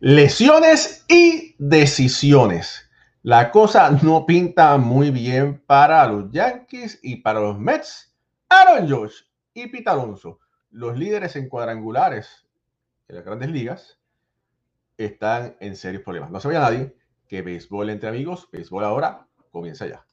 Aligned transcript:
Lesiones 0.00 1.04
y 1.08 1.56
decisiones. 1.58 2.88
La 3.22 3.50
cosa 3.50 3.90
no 3.90 4.26
pinta 4.26 4.76
muy 4.78 5.10
bien 5.10 5.60
para 5.66 6.06
los 6.06 6.30
Yankees 6.30 7.00
y 7.02 7.16
para 7.16 7.40
los 7.40 7.58
Mets. 7.58 8.16
Aaron 8.48 8.88
Josh 8.88 9.22
y 9.52 9.66
Pete 9.66 9.90
Alonso, 9.90 10.38
los 10.70 10.96
líderes 10.96 11.34
en 11.34 11.48
cuadrangulares 11.48 12.46
en 13.08 13.16
las 13.16 13.24
grandes 13.24 13.50
ligas, 13.50 13.98
están 14.96 15.56
en 15.58 15.74
serios 15.74 16.04
problemas. 16.04 16.30
No 16.30 16.38
se 16.38 16.46
vaya 16.46 16.60
nadie 16.60 16.94
que 17.26 17.42
béisbol 17.42 17.90
entre 17.90 18.10
amigos, 18.10 18.48
béisbol 18.52 18.84
ahora, 18.84 19.26
comienza 19.50 19.88
ya. 19.88 20.07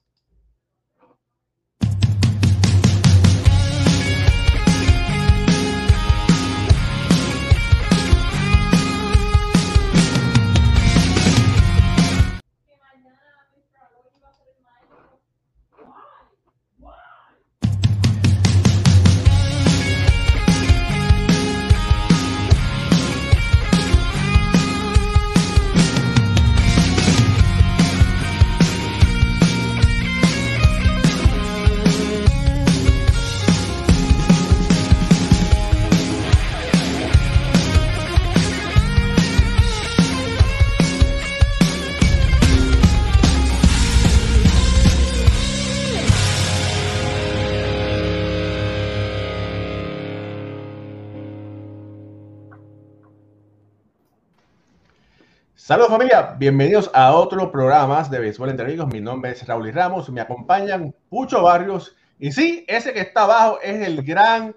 Saludos 55.66 55.90
familia, 55.90 56.36
bienvenidos 56.38 56.88
a 56.94 57.12
otro 57.12 57.50
programa 57.50 58.00
de 58.04 58.20
Béisbol 58.20 58.50
entre 58.50 58.66
Amigos. 58.66 58.86
Mi 58.86 59.00
nombre 59.00 59.32
es 59.32 59.44
Raúl 59.44 59.72
Ramos, 59.72 60.08
me 60.10 60.20
acompañan 60.20 60.94
Pucho 61.08 61.42
Barrios 61.42 61.96
y 62.20 62.30
sí, 62.30 62.64
ese 62.68 62.92
que 62.92 63.00
está 63.00 63.24
abajo 63.24 63.58
es 63.60 63.84
el 63.84 64.04
gran 64.04 64.54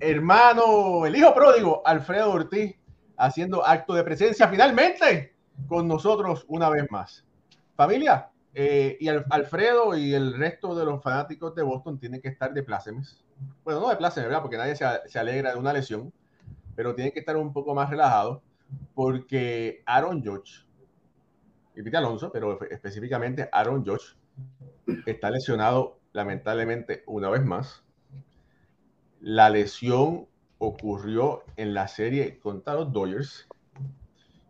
hermano, 0.00 1.06
el 1.06 1.14
hijo 1.14 1.32
pródigo, 1.32 1.80
Alfredo 1.86 2.32
Ortiz, 2.32 2.74
haciendo 3.16 3.64
acto 3.64 3.94
de 3.94 4.02
presencia 4.02 4.48
finalmente 4.48 5.32
con 5.68 5.86
nosotros 5.86 6.44
una 6.48 6.68
vez 6.70 6.90
más. 6.90 7.24
Familia, 7.76 8.28
eh, 8.52 8.96
y 8.98 9.06
Alfredo 9.06 9.96
y 9.96 10.12
el 10.12 10.36
resto 10.36 10.74
de 10.74 10.84
los 10.84 11.00
fanáticos 11.04 11.54
de 11.54 11.62
Boston 11.62 12.00
tienen 12.00 12.20
que 12.20 12.30
estar 12.30 12.52
de 12.52 12.64
plácemes. 12.64 13.22
Bueno, 13.62 13.78
no 13.78 13.90
de 13.90 13.96
plácemes, 13.96 14.28
¿verdad? 14.28 14.42
Porque 14.42 14.56
nadie 14.56 14.74
se 14.74 15.18
alegra 15.20 15.52
de 15.52 15.58
una 15.60 15.72
lesión, 15.72 16.12
pero 16.74 16.96
tienen 16.96 17.12
que 17.12 17.20
estar 17.20 17.36
un 17.36 17.52
poco 17.52 17.76
más 17.76 17.88
relajados 17.88 18.40
porque 18.94 19.82
Aaron 19.86 20.22
Judge 20.24 20.66
y 21.74 21.82
Pete 21.82 21.96
Alonso, 21.96 22.30
pero 22.30 22.60
específicamente 22.70 23.48
Aaron 23.52 23.84
Judge 23.84 24.16
está 25.06 25.30
lesionado 25.30 25.98
lamentablemente 26.12 27.02
una 27.06 27.30
vez 27.30 27.44
más. 27.44 27.82
La 29.20 29.50
lesión 29.50 30.26
ocurrió 30.58 31.44
en 31.56 31.74
la 31.74 31.88
serie 31.88 32.38
contra 32.38 32.74
los 32.74 32.92
Dodgers 32.92 33.48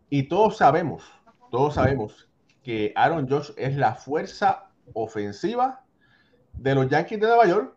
y 0.09 0.23
todos 0.23 0.57
sabemos, 0.57 1.03
todos 1.49 1.75
sabemos 1.75 2.29
que 2.61 2.93
Aaron 2.95 3.27
Judge 3.27 3.53
es 3.57 3.75
la 3.75 3.95
fuerza 3.95 4.69
ofensiva 4.93 5.83
de 6.53 6.75
los 6.75 6.89
Yankees 6.89 7.19
de 7.19 7.27
Nueva 7.27 7.47
York 7.47 7.75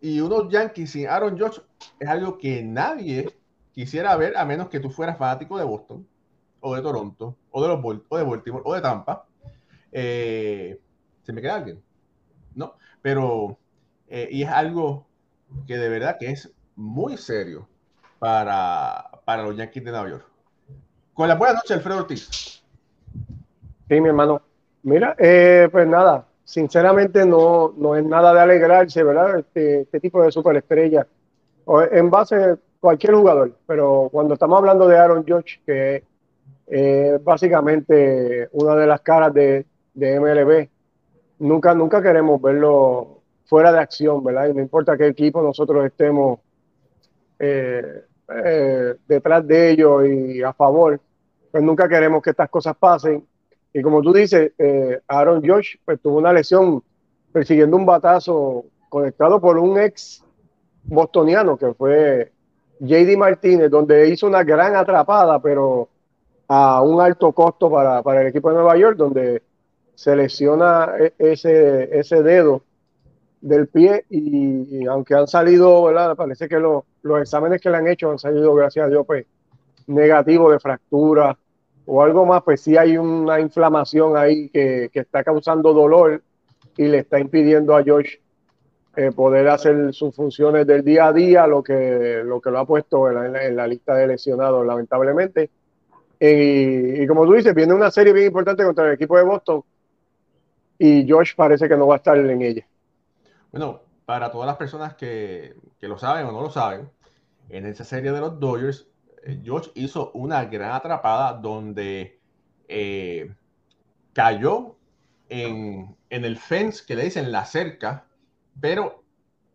y 0.00 0.20
unos 0.20 0.50
Yankees 0.50 0.90
sin 0.90 1.08
Aaron 1.08 1.38
Judge 1.38 1.60
es 1.98 2.08
algo 2.08 2.38
que 2.38 2.62
nadie 2.62 3.39
quisiera 3.72 4.16
ver, 4.16 4.36
a 4.36 4.44
menos 4.44 4.68
que 4.68 4.80
tú 4.80 4.90
fueras 4.90 5.18
fanático 5.18 5.58
de 5.58 5.64
Boston, 5.64 6.06
o 6.60 6.74
de 6.74 6.82
Toronto, 6.82 7.36
o 7.50 7.62
de, 7.62 7.68
los, 7.68 8.02
o 8.08 8.16
de 8.16 8.24
Baltimore, 8.24 8.62
o 8.66 8.74
de 8.74 8.80
Tampa. 8.80 9.26
Eh, 9.92 10.78
¿Se 11.22 11.32
me 11.32 11.40
queda 11.40 11.56
alguien? 11.56 11.82
No, 12.54 12.74
pero, 13.02 13.58
eh, 14.08 14.28
y 14.30 14.42
es 14.42 14.48
algo 14.48 15.06
que 15.66 15.76
de 15.78 15.88
verdad 15.88 16.16
que 16.18 16.30
es 16.30 16.52
muy 16.76 17.16
serio 17.16 17.68
para, 18.18 19.10
para 19.24 19.42
los 19.42 19.56
Yankees 19.56 19.84
de 19.84 19.90
Nueva 19.90 20.10
York. 20.10 20.26
Con 21.14 21.28
la 21.28 21.34
buena 21.34 21.54
noche, 21.54 21.74
Alfredo 21.74 21.98
Ortiz. 21.98 22.62
Sí, 23.88 24.00
mi 24.00 24.08
hermano. 24.08 24.42
Mira, 24.82 25.14
eh, 25.18 25.68
pues 25.70 25.86
nada, 25.86 26.26
sinceramente 26.44 27.26
no, 27.26 27.74
no 27.76 27.96
es 27.96 28.04
nada 28.04 28.32
de 28.32 28.40
alegrarse, 28.40 29.02
¿verdad? 29.02 29.40
Este, 29.40 29.82
este 29.82 30.00
tipo 30.00 30.22
de 30.22 30.32
superestrella. 30.32 31.06
En 31.92 32.10
base 32.10 32.56
cualquier 32.80 33.14
jugador, 33.14 33.52
pero 33.66 34.08
cuando 34.10 34.34
estamos 34.34 34.58
hablando 34.58 34.88
de 34.88 34.98
Aaron 34.98 35.24
George, 35.24 35.60
que 35.64 36.02
es 36.66 37.22
básicamente 37.22 38.48
una 38.52 38.74
de 38.74 38.86
las 38.86 39.00
caras 39.02 39.34
de, 39.34 39.66
de, 39.92 40.18
MLB, 40.18 40.68
nunca, 41.38 41.74
nunca 41.74 42.02
queremos 42.02 42.40
verlo 42.40 43.20
fuera 43.44 43.72
de 43.72 43.80
acción, 43.80 44.24
¿verdad? 44.24 44.48
Y 44.48 44.54
no 44.54 44.60
importa 44.60 44.96
qué 44.96 45.08
equipo 45.08 45.42
nosotros 45.42 45.84
estemos 45.84 46.38
eh, 47.38 48.04
eh, 48.44 48.94
detrás 49.08 49.46
de 49.46 49.70
ellos 49.70 50.06
y 50.06 50.42
a 50.42 50.52
favor, 50.52 51.00
pues 51.50 51.62
nunca 51.62 51.88
queremos 51.88 52.22
que 52.22 52.30
estas 52.30 52.48
cosas 52.48 52.76
pasen. 52.76 53.26
Y 53.72 53.82
como 53.82 54.00
tú 54.02 54.12
dices, 54.12 54.52
eh, 54.56 55.00
Aaron 55.08 55.42
George 55.42 55.78
pues, 55.84 56.00
tuvo 56.00 56.18
una 56.18 56.32
lesión 56.32 56.82
persiguiendo 57.32 57.76
un 57.76 57.86
batazo 57.86 58.64
conectado 58.88 59.40
por 59.40 59.58
un 59.58 59.78
ex 59.78 60.24
bostoniano 60.84 61.56
que 61.56 61.72
fue 61.74 62.32
JD 62.80 63.16
Martínez, 63.16 63.70
donde 63.70 64.08
hizo 64.08 64.26
una 64.26 64.42
gran 64.42 64.74
atrapada, 64.74 65.40
pero 65.40 65.88
a 66.48 66.82
un 66.82 67.00
alto 67.00 67.30
costo 67.32 67.70
para, 67.70 68.02
el 68.20 68.26
equipo 68.28 68.48
de 68.48 68.56
Nueva 68.56 68.76
York, 68.76 68.96
donde 68.96 69.42
se 69.94 70.16
lesiona 70.16 70.94
e, 70.98 71.12
ese, 71.18 71.96
ese 71.96 72.22
dedo 72.22 72.62
del 73.40 73.68
pie 73.68 74.04
y, 74.08 74.86
aunque 74.86 75.14
han 75.14 75.28
salido, 75.28 75.84
¿verdad? 75.84 76.16
Parece 76.16 76.48
que 76.48 76.58
los 76.58 77.20
exámenes 77.20 77.60
que 77.60 77.70
le 77.70 77.76
han 77.76 77.86
hecho 77.86 78.10
han 78.10 78.18
salido, 78.18 78.54
gracias 78.54 78.86
a 78.86 78.88
Dios, 78.88 79.06
pues 79.06 79.26
negativos 79.86 80.52
de 80.52 80.60
fractura 80.60 81.36
o 81.86 82.02
algo 82.02 82.24
más, 82.24 82.42
pues 82.42 82.62
sí 82.62 82.76
hay 82.76 82.96
una 82.96 83.40
inflamación 83.40 84.16
ahí 84.16 84.48
que, 84.48 84.90
que 84.92 85.00
está 85.00 85.22
causando 85.22 85.72
dolor 85.72 86.22
y 86.76 86.84
le 86.84 86.98
está 86.98 87.18
impidiendo 87.18 87.76
a 87.76 87.82
George 87.82 88.20
eh, 88.96 89.12
poder 89.12 89.48
hacer 89.48 89.94
sus 89.94 90.14
funciones 90.16 90.66
del 90.66 90.84
día 90.84 91.06
a 91.06 91.12
día, 91.12 91.46
lo 91.46 91.62
que 91.62 92.22
lo, 92.24 92.40
que 92.40 92.50
lo 92.50 92.58
ha 92.58 92.66
puesto 92.66 93.08
en 93.08 93.56
la, 93.56 93.66
lista 93.66 93.94
de 93.94 94.08
lesionados, 94.08 94.66
lamentablemente. 94.66 95.50
Y, 96.18 97.06
como 97.06 97.24
tú 97.24 97.34
dices, 97.34 97.54
viene 97.54 97.72
una 97.72 97.90
serie 97.90 98.12
bien 98.12 98.26
importante 98.26 98.64
contra 98.64 98.88
el 98.88 98.94
equipo 98.94 99.16
de 99.16 99.22
Boston 99.22 99.62
y 100.76 101.08
Josh 101.08 101.34
parece 101.36 101.68
que 101.68 101.76
no 101.76 101.86
va 101.86 101.94
a 101.94 101.96
estar 101.98 102.16
en 102.18 102.42
ella. 102.42 102.66
Bueno, 103.52 103.80
para 104.04 104.30
todas 104.30 104.46
las 104.46 104.56
personas 104.56 104.94
que, 104.94 105.54
que 105.78 105.86
lo 105.86 105.96
saben 105.96 106.26
o 106.26 106.32
no 106.32 106.40
lo 106.40 106.50
saben, 106.50 106.90
en 107.48 107.66
esa 107.66 107.84
serie 107.84 108.12
de 108.12 108.20
los 108.20 108.40
Dodgers, 108.40 108.88
eh, 109.22 109.40
Josh 109.46 109.68
hizo 109.74 110.10
una 110.12 110.44
gran 110.46 110.72
atrapada 110.72 111.34
donde 111.34 112.18
eh, 112.66 113.32
cayó 114.12 114.76
en, 115.28 115.96
en, 116.10 116.24
el 116.24 116.36
fence 116.38 116.84
que 116.86 116.96
le 116.96 117.04
dicen 117.04 117.30
la 117.30 117.44
cerca 117.44 118.06
pero 118.60 119.04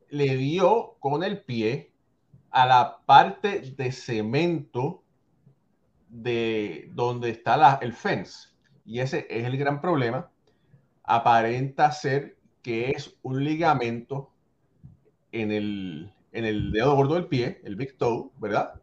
le 0.10 0.36
dio 0.38 0.96
con 1.00 1.24
el 1.24 1.42
pie 1.42 1.92
a 2.52 2.66
la 2.66 3.00
parte 3.06 3.74
de 3.75 3.92
cemento 3.92 5.04
de 6.10 6.90
donde 6.94 7.30
está 7.30 7.80
el 7.81 7.94
fence. 7.94 8.50
Y 8.86 9.00
ese 9.00 9.28
es 9.30 9.46
el 9.46 9.57
gran 9.57 9.81
problema. 9.81 10.30
Aparenta 11.04 11.92
ser 11.92 12.38
que 12.62 12.92
es 12.92 13.16
un 13.22 13.44
ligamento 13.44 14.31
en 15.31 15.51
el, 15.51 16.13
en 16.31 16.46
el 16.46 16.72
dedo 16.72 16.96
gordo 16.96 17.16
del 17.16 17.28
pie, 17.28 17.62
el 17.63 17.75
big 17.75 17.98
toe, 17.98 18.31
¿verdad? 18.38 18.81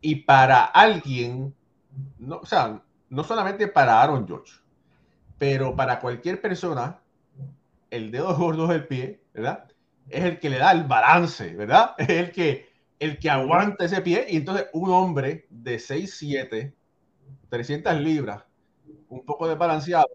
Y 0.00 0.16
para 0.16 0.64
alguien, 0.64 1.54
no, 2.18 2.38
o 2.38 2.46
sea, 2.46 2.82
no 3.10 3.24
solamente 3.24 3.68
para 3.68 4.00
Aaron 4.00 4.26
George, 4.26 4.54
pero 5.38 5.76
para 5.76 6.00
cualquier 6.00 6.40
persona, 6.40 7.00
el 7.90 8.10
dedo 8.10 8.34
gordo 8.36 8.66
del 8.68 8.86
pie 8.86 9.20
¿verdad? 9.36 9.68
Es 10.08 10.24
el 10.24 10.38
que 10.40 10.50
le 10.50 10.58
da 10.58 10.72
el 10.72 10.84
balance, 10.84 11.54
¿verdad? 11.54 11.94
Es 11.98 12.08
el 12.08 12.32
que, 12.32 12.68
el 12.98 13.18
que 13.18 13.30
aguanta 13.30 13.84
ese 13.84 14.00
pie. 14.00 14.26
Y 14.30 14.36
entonces 14.36 14.68
un 14.72 14.90
hombre 14.90 15.46
de 15.50 15.76
6'7, 15.76 16.72
300 17.50 18.00
libras, 18.00 18.44
un 19.08 19.24
poco 19.24 19.46
desbalanceado, 19.46 20.08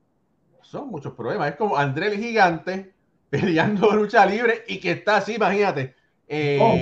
son 0.62 0.89
muchos 0.89 1.13
problemas. 1.13 1.51
Es 1.51 1.56
como 1.56 1.77
André 1.77 2.07
el 2.07 2.18
gigante 2.18 2.94
peleando 3.29 3.91
lucha 3.91 4.25
libre 4.25 4.63
y 4.68 4.79
que 4.79 4.91
está 4.91 5.18
así, 5.18 5.35
imagínate. 5.35 5.95
Eh, 6.27 6.59
oh. 6.59 6.77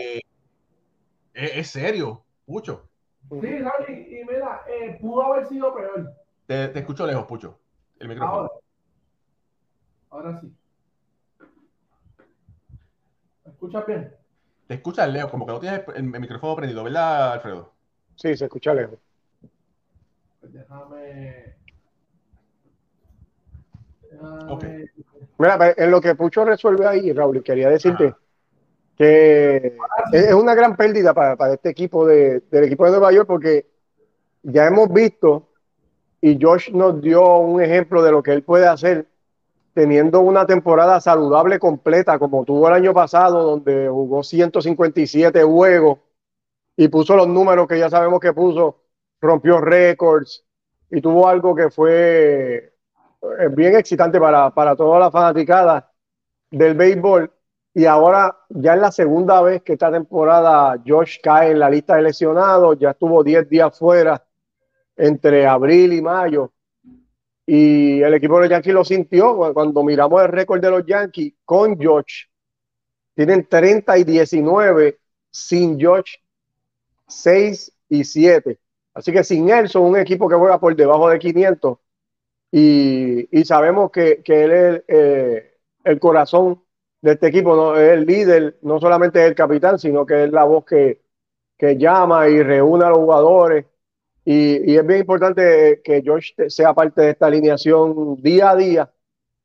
es, 1.33 1.67
serio, 1.67 2.23
mucho. 2.45 2.87
Sí, 3.29 3.59
Raúl, 3.59 3.89
y, 3.89 4.23
mira, 4.25 4.61
eh, 4.67 4.97
pudo 4.99 5.23
haber 5.23 5.45
sido 5.47 5.73
peor. 5.75 6.13
Te, 6.47 6.69
te, 6.69 6.79
escucho 6.79 7.05
lejos, 7.05 7.25
Pucho. 7.25 7.59
El 7.99 8.07
micrófono. 8.07 8.49
Ahora, 10.09 10.29
ahora 10.29 10.41
sí. 10.41 10.51
¿Me 13.43 13.47
escuchas 13.59 13.85
bien? 13.85 14.15
Te 14.67 14.75
escuchas 14.75 15.09
lejos, 15.09 15.31
como 15.31 15.45
que 15.45 15.51
no 15.51 15.59
tienes 15.59 15.81
el, 15.95 16.03
micrófono 16.03 16.55
prendido, 16.55 16.83
¿verdad, 16.83 17.33
Alfredo? 17.33 17.73
Sí, 18.15 18.37
se 18.37 18.45
escucha 18.45 18.73
lejos. 18.73 18.97
Pues 20.39 20.53
déjame. 20.53 21.55
Okay. 24.49 24.85
Mira, 25.37 25.73
en 25.77 25.91
lo 25.91 26.01
que 26.01 26.15
Pucho 26.15 26.45
resuelve 26.45 26.85
ahí, 26.85 27.13
Raúl, 27.13 27.43
quería 27.43 27.69
decirte 27.69 28.13
que 28.97 29.77
es 30.11 30.33
una 30.33 30.55
gran 30.55 30.75
pérdida 30.75 31.13
para, 31.13 31.53
este 31.53 31.69
equipo 31.69 32.05
de, 32.05 32.41
del 32.51 32.65
equipo 32.65 32.85
de 32.85 32.91
Nueva 32.91 33.11
York 33.11 33.27
porque 33.27 33.65
ya 34.43 34.67
hemos 34.67 34.91
visto 34.91 35.49
y 36.21 36.37
Josh 36.41 36.71
nos 36.71 37.01
dio 37.01 37.37
un 37.37 37.61
ejemplo 37.61 38.03
de 38.03 38.11
lo 38.11 38.23
que 38.23 38.33
él 38.33 38.43
puede 38.43 38.67
hacer 38.67 39.07
teniendo 39.79 40.19
una 40.19 40.45
temporada 40.45 40.99
saludable 40.99 41.57
completa 41.57 42.19
como 42.19 42.43
tuvo 42.43 42.67
el 42.67 42.73
año 42.73 42.93
pasado 42.93 43.43
donde 43.43 43.87
jugó 43.87 44.23
157 44.23 45.41
juegos 45.41 45.99
y 46.75 46.89
puso 46.89 47.15
los 47.15 47.29
números 47.29 47.65
que 47.65 47.79
ya 47.79 47.89
sabemos 47.89 48.19
que 48.19 48.33
puso, 48.33 48.81
rompió 49.21 49.61
récords 49.61 50.43
y 50.91 50.99
tuvo 50.99 51.29
algo 51.29 51.55
que 51.55 51.69
fue 51.69 52.73
eh, 53.21 53.47
bien 53.51 53.77
excitante 53.77 54.19
para, 54.19 54.53
para 54.53 54.75
toda 54.75 54.99
la 54.99 55.11
fanaticada 55.11 55.89
del 56.51 56.73
béisbol 56.73 57.31
y 57.73 57.85
ahora 57.85 58.37
ya 58.49 58.73
es 58.73 58.81
la 58.81 58.91
segunda 58.91 59.41
vez 59.41 59.61
que 59.61 59.73
esta 59.73 59.89
temporada 59.89 60.75
Josh 60.85 61.19
cae 61.23 61.51
en 61.51 61.59
la 61.59 61.69
lista 61.69 61.95
de 61.95 62.01
lesionados, 62.01 62.77
ya 62.77 62.89
estuvo 62.89 63.23
10 63.23 63.47
días 63.47 63.79
fuera 63.79 64.21
entre 64.97 65.47
abril 65.47 65.93
y 65.93 66.01
mayo. 66.01 66.51
Y 67.51 68.03
el 68.03 68.13
equipo 68.13 68.35
de 68.35 68.41
los 68.41 68.49
Yankees 68.51 68.73
lo 68.75 68.85
sintió 68.85 69.35
cuando 69.55 69.83
miramos 69.83 70.21
el 70.21 70.27
récord 70.27 70.61
de 70.61 70.69
los 70.69 70.85
Yankees 70.85 71.33
con 71.43 71.83
Josh. 71.83 72.25
Tienen 73.15 73.47
30 73.49 73.97
y 73.97 74.03
19, 74.03 74.99
sin 75.31 75.83
Josh 75.83 76.17
6 77.07 77.71
y 77.89 78.03
7. 78.03 78.59
Así 78.93 79.11
que 79.11 79.23
sin 79.23 79.49
él 79.49 79.67
son 79.67 79.85
un 79.85 79.97
equipo 79.97 80.29
que 80.29 80.35
juega 80.35 80.59
por 80.59 80.75
debajo 80.75 81.09
de 81.09 81.17
500 81.17 81.79
y, 82.51 83.27
sabemos 83.45 83.89
que, 83.89 84.21
él 84.27 84.51
es 84.51 84.83
eh, 84.87 85.57
el 85.85 85.99
corazón 85.99 86.63
de 87.01 87.13
este 87.13 87.27
equipo, 87.29 87.55
¿no? 87.55 87.75
es 87.75 87.93
el 87.93 88.05
líder, 88.05 88.59
no 88.61 88.79
solamente 88.79 89.23
es 89.23 89.27
el 89.27 89.33
capitán, 89.35 89.79
sino 89.79 90.05
que 90.05 90.25
es 90.25 90.31
la 90.31 90.43
voz 90.43 90.65
que, 90.65 91.01
llama 91.77 92.29
y 92.29 92.43
reúne 92.43 92.85
a 92.85 92.89
los 92.89 92.99
jugadores. 92.99 93.65
Y, 94.31 94.75
es 94.75 94.85
bien 94.85 94.99
importante 94.99 95.81
que 95.83 96.03
George 96.03 96.51
sea 96.51 96.71
parte 96.75 97.01
de 97.01 97.09
esta 97.09 97.25
alineación 97.25 98.21
día 98.21 98.51
a 98.51 98.55
día 98.55 98.93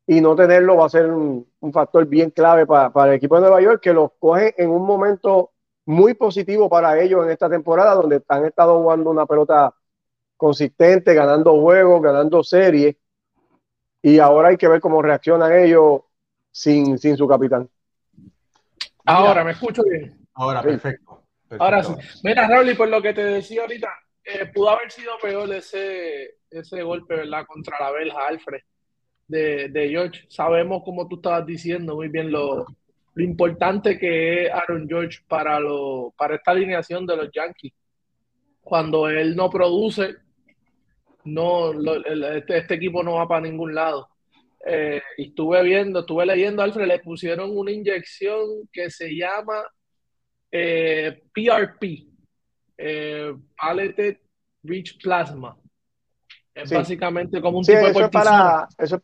y 0.07 0.21
no 0.21 0.37
tenerlo 0.37 0.77
va 0.77 0.85
a 0.85 0.91
ser 0.91 1.11
un, 1.11 1.49
factor 1.73 2.05
bien 2.05 2.29
clave 2.29 2.67
para, 2.67 2.93
para, 2.93 3.13
el 3.13 3.17
equipo 3.17 3.37
de 3.37 3.41
Nueva 3.41 3.63
York, 3.63 3.81
que 3.83 3.95
los 3.95 4.11
coge 4.19 4.55
en 4.63 4.69
un 4.69 4.85
momento 4.85 5.53
muy 5.87 6.13
positivo 6.13 6.69
para 6.69 7.01
ellos 7.01 7.25
en 7.25 7.31
esta 7.31 7.49
temporada, 7.49 7.95
donde 7.95 8.23
han 8.29 8.45
estado 8.45 8.79
jugando 8.79 9.09
una 9.09 9.25
pelota 9.25 9.75
consistente, 10.37 11.15
ganando 11.15 11.59
juegos, 11.63 12.03
ganando 12.03 12.45
series. 12.45 12.95
Y 14.03 14.19
ahora 14.19 14.49
hay 14.49 14.59
que 14.59 14.69
ver 14.69 14.83
cómo 14.83 15.01
reaccionan 15.01 15.51
ellos 15.65 16.03
sin, 16.51 16.99
sin 16.99 17.17
su 17.17 17.27
capitán. 17.27 17.71
Ahora, 19.07 19.45
¿me 19.45 19.53
escucho 19.53 19.83
bien? 19.83 20.27
Ahora, 20.35 20.61
perfecto. 20.61 21.23
Ahora 21.59 21.83
sí. 21.83 21.95
Mira, 22.23 22.47
Raúl, 22.47 22.69
y 22.69 22.75
por 22.75 22.89
lo 22.89 23.01
que 23.01 23.15
te 23.15 23.25
decía 23.25 23.63
ahorita, 23.63 23.89
eh, 24.25 24.47
pudo 24.47 24.71
haber 24.71 24.91
sido 24.91 25.13
peor 25.21 25.53
ese, 25.53 26.37
ese 26.51 26.83
golpe, 26.83 27.15
¿verdad? 27.15 27.45
Contra 27.47 27.79
la 27.79 27.91
Belja, 27.93 28.27
Alfred, 28.27 28.61
de, 29.29 29.89
George. 29.91 30.25
Sabemos, 30.29 30.83
como 30.83 31.07
tú 31.07 31.17
estabas 31.17 31.45
diciendo 31.45 31.95
muy 31.97 32.09
bien, 32.09 32.31
lo, 32.31 32.67
lo 33.15 33.25
importante 33.25 33.99
que 33.99 34.45
es 34.45 34.51
Aaron 34.51 34.89
George 34.89 35.21
para, 35.29 35.61
lo, 35.61 36.15
para 36.17 36.37
esta 36.37 36.53
alineación 36.53 37.07
de 37.07 37.17
los 37.17 37.31
Yankees. 37.33 37.73
Cuando 38.63 39.09
él 39.09 39.37
no 39.37 39.51
produce, 39.51 40.17
no, 41.25 41.73
este, 41.73 42.59
este, 42.59 42.75
equipo 42.75 43.03
no 43.03 43.15
va 43.15 43.29
para 43.29 43.43
ningún 43.43 43.75
lado. 43.75 44.09
Eh, 44.67 45.03
y 45.19 45.29
estuve 45.29 45.63
viendo, 45.63 46.01
estuve 46.01 46.25
leyendo, 46.25 46.63
Alfred, 46.63 46.87
le 46.87 46.99
pusieron 47.01 47.55
una 47.55 47.71
inyección 47.71 48.67
que 48.73 48.89
se 48.89 49.15
llama 49.15 49.63
PRP, 50.51 52.14
eh, 52.77 53.35
Palette 53.57 54.21
Rich 54.63 55.03
Plasma. 55.03 55.57
Es 56.55 56.71
básicamente 56.71 57.41
como 57.41 57.59
un 57.59 57.65
tipo 57.65 57.79
de 57.79 57.91
eso 57.91 58.11
para, 58.11 58.69
eso 58.79 59.01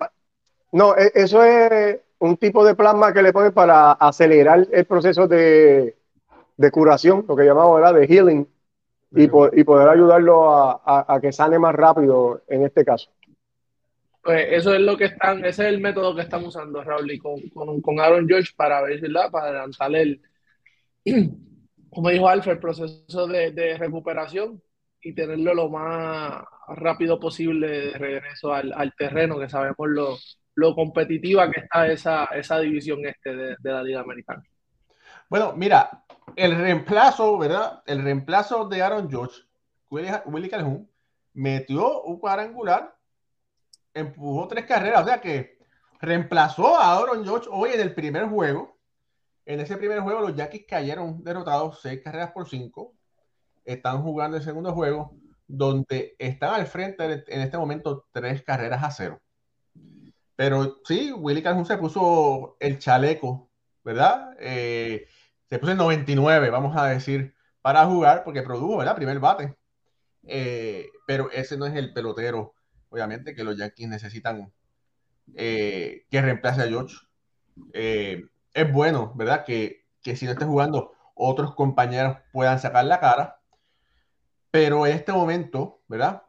No, 0.72 0.96
e, 0.96 1.10
eso 1.14 1.42
es 1.42 1.98
un 2.20 2.36
tipo 2.36 2.64
de 2.64 2.74
plasma 2.74 3.12
que 3.12 3.22
le 3.22 3.32
ponen 3.32 3.52
para 3.52 3.92
acelerar 3.92 4.68
el 4.70 4.84
proceso 4.84 5.26
de, 5.26 5.96
de 6.56 6.70
curación, 6.70 7.24
lo 7.26 7.34
que 7.34 7.44
llamamos 7.44 7.94
de 7.94 8.06
healing, 8.06 8.48
y, 9.16 9.24
y, 9.24 9.64
poder 9.64 9.88
ayudarlo 9.88 10.48
a, 10.52 11.04
a 11.08 11.20
que 11.20 11.32
sane 11.32 11.58
más 11.58 11.74
rápido 11.74 12.42
en 12.46 12.64
este 12.64 12.84
caso. 12.84 13.10
Pues 14.22 14.48
eso 14.50 14.74
es 14.74 14.80
lo 14.80 14.96
que 14.96 15.06
están, 15.06 15.38
ese 15.44 15.62
es 15.62 15.74
el 15.74 15.80
método 15.80 16.14
que 16.14 16.22
están 16.22 16.44
usando 16.44 16.84
Raúl 16.84 17.10
y 17.10 17.18
con, 17.18 17.40
con, 17.80 18.00
Aaron 18.00 18.28
George 18.28 18.52
para 18.54 18.82
ver, 18.82 19.00
¿verdad? 19.00 19.30
Para 19.30 19.46
adelantar 19.48 19.94
el, 19.96 20.20
como 21.90 22.10
dijo 22.10 22.28
Alfred, 22.28 22.54
el 22.54 22.60
proceso 22.60 23.26
de, 23.26 23.76
recuperación 23.78 24.62
y 25.00 25.14
tenerlo 25.14 25.54
lo 25.54 25.68
más 25.68 26.44
rápido 26.68 27.18
posible 27.18 27.68
de 27.68 27.98
regreso 27.98 28.52
al, 28.52 28.94
terreno, 28.96 29.38
que 29.38 29.48
sabemos 29.48 29.88
lo, 29.88 30.18
lo, 30.54 30.74
competitiva 30.74 31.50
que 31.50 31.60
está 31.60 31.86
esa, 31.86 32.24
esa 32.26 32.58
división 32.60 33.04
este 33.06 33.34
de, 33.34 33.56
la 33.62 33.82
Liga 33.82 34.00
Americana. 34.00 34.42
Bueno, 35.28 35.52
mira, 35.56 36.04
el 36.36 36.56
reemplazo, 36.56 37.38
¿verdad? 37.38 37.82
El 37.86 38.02
reemplazo 38.02 38.68
de 38.68 38.82
Aaron 38.82 39.10
George, 39.10 39.40
Willy 39.90 40.48
Calhoun, 40.48 40.88
metió 41.32 42.02
un 42.02 42.18
cuadrangular 42.18 42.94
empujó 43.94 44.48
tres 44.48 44.66
carreras, 44.66 45.02
o 45.02 45.06
sea 45.06 45.20
que 45.20 45.58
reemplazó 46.00 46.78
a 46.78 46.96
Aaron 46.96 47.24
George 47.24 47.48
hoy 47.50 47.70
en 47.70 47.80
el 47.80 47.94
primer 47.94 48.26
juego. 48.26 48.78
En 49.46 49.60
ese 49.60 49.76
primer 49.76 50.00
juego 50.00 50.20
los 50.20 50.36
Yankees 50.36 50.64
cayeron 50.68 51.22
derrotados 51.24 51.80
seis 51.80 52.00
carreras 52.02 52.32
por 52.32 52.48
cinco. 52.48 52.94
Están 53.64 54.02
jugando 54.02 54.36
el 54.36 54.42
segundo 54.42 54.72
juego 54.72 55.16
donde 55.46 56.14
están 56.18 56.54
al 56.54 56.66
frente 56.66 57.24
en 57.26 57.40
este 57.40 57.58
momento 57.58 58.06
tres 58.12 58.42
carreras 58.42 58.82
a 58.82 58.90
cero. 58.90 59.20
Pero 60.36 60.78
sí, 60.84 61.12
Willy 61.12 61.42
Calhoun 61.42 61.66
se 61.66 61.76
puso 61.76 62.56
el 62.60 62.78
chaleco, 62.78 63.50
¿verdad? 63.84 64.34
Eh, 64.38 65.06
se 65.48 65.58
puso 65.58 65.72
el 65.72 65.78
99, 65.78 66.50
vamos 66.50 66.76
a 66.76 66.86
decir, 66.86 67.34
para 67.60 67.84
jugar, 67.86 68.24
porque 68.24 68.42
produjo, 68.42 68.78
¿verdad? 68.78 68.96
Primer 68.96 69.18
bate. 69.18 69.56
Eh, 70.24 70.88
pero 71.06 71.30
ese 71.30 71.56
no 71.56 71.66
es 71.66 71.74
el 71.74 71.92
pelotero 71.92 72.54
obviamente, 72.90 73.34
que 73.34 73.44
los 73.44 73.56
Yankees 73.56 73.88
necesitan 73.88 74.52
eh, 75.34 76.04
que 76.10 76.20
reemplace 76.20 76.62
a 76.62 76.68
George. 76.68 76.96
Eh, 77.72 78.26
es 78.54 78.72
bueno, 78.72 79.12
¿verdad? 79.14 79.44
Que, 79.44 79.86
si 80.02 80.24
no 80.24 80.32
esté 80.32 80.44
jugando, 80.44 80.92
otros 81.14 81.54
compañeros 81.54 82.18
puedan 82.32 82.58
sacar 82.58 82.84
la 82.84 83.00
cara. 83.00 83.40
Pero 84.50 84.86
en 84.86 84.94
este 84.94 85.12
momento, 85.12 85.82
¿verdad? 85.88 86.22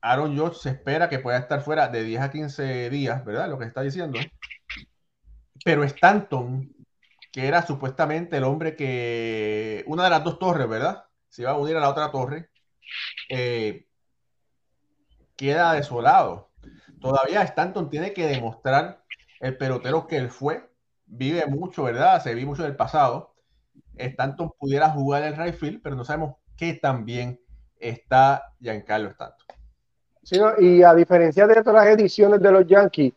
Aaron 0.00 0.34
George 0.34 0.58
se 0.60 0.70
espera 0.70 1.08
que 1.08 1.18
pueda 1.18 1.38
estar 1.38 1.60
fuera 1.62 1.88
de 1.88 2.04
10 2.04 2.20
a 2.22 2.30
15 2.30 2.90
días, 2.90 3.24
¿verdad? 3.24 3.48
Lo 3.48 3.58
que 3.58 3.66
está 3.66 3.82
diciendo. 3.82 4.18
Pero 5.64 5.84
Stanton, 5.84 6.72
que 7.30 7.46
era 7.46 7.66
supuestamente 7.66 8.36
el 8.36 8.44
hombre 8.44 8.76
que. 8.76 9.84
Una 9.86 10.04
de 10.04 10.10
las 10.10 10.24
dos 10.24 10.38
torres, 10.38 10.68
¿verdad? 10.68 11.04
Se 11.28 11.42
iba 11.42 11.52
a 11.52 11.58
unir 11.58 11.76
a 11.76 11.80
la 11.80 11.90
otra 11.90 12.10
torre. 12.10 12.50
Eh, 13.28 13.86
queda 15.36 15.72
desolado. 15.74 16.50
Todavía 17.00 17.42
Stanton 17.42 17.90
tiene 17.90 18.12
que 18.12 18.26
demostrar 18.26 19.04
el 19.40 19.56
pelotero 19.56 20.06
que 20.06 20.16
él 20.16 20.30
fue. 20.30 20.71
Vive 21.14 21.46
mucho, 21.46 21.82
¿verdad? 21.84 22.22
Se 22.22 22.34
vive 22.34 22.46
mucho 22.46 22.62
del 22.62 22.74
pasado. 22.74 23.34
Stanton 23.94 24.50
pudiera 24.58 24.88
jugar 24.88 25.22
el 25.24 25.36
right 25.36 25.54
field, 25.54 25.80
pero 25.82 25.94
no 25.94 26.04
sabemos 26.04 26.36
qué 26.56 26.72
tan 26.74 27.04
bien 27.04 27.38
está 27.78 28.54
Giancarlo 28.60 29.10
Stanton. 29.10 29.46
Sí, 30.22 30.38
y 30.60 30.82
a 30.82 30.94
diferencia 30.94 31.46
de 31.46 31.60
otras 31.60 31.86
ediciones 31.88 32.40
de 32.40 32.50
los 32.50 32.66
Yankees, 32.66 33.12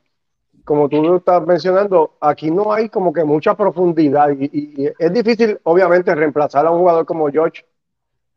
como 0.66 0.90
tú 0.90 1.02
lo 1.02 1.18
estás 1.18 1.46
mencionando, 1.46 2.18
aquí 2.20 2.52
no 2.52 2.74
hay 2.74 2.90
como 2.90 3.14
que 3.14 3.24
mucha 3.24 3.56
profundidad 3.56 4.30
y, 4.38 4.50
y, 4.52 4.92
es 5.00 5.14
difícil, 5.14 5.58
obviamente, 5.64 6.14
reemplazar 6.14 6.66
a 6.66 6.72
un 6.72 6.80
jugador 6.80 7.06
como 7.06 7.30
George, 7.30 7.66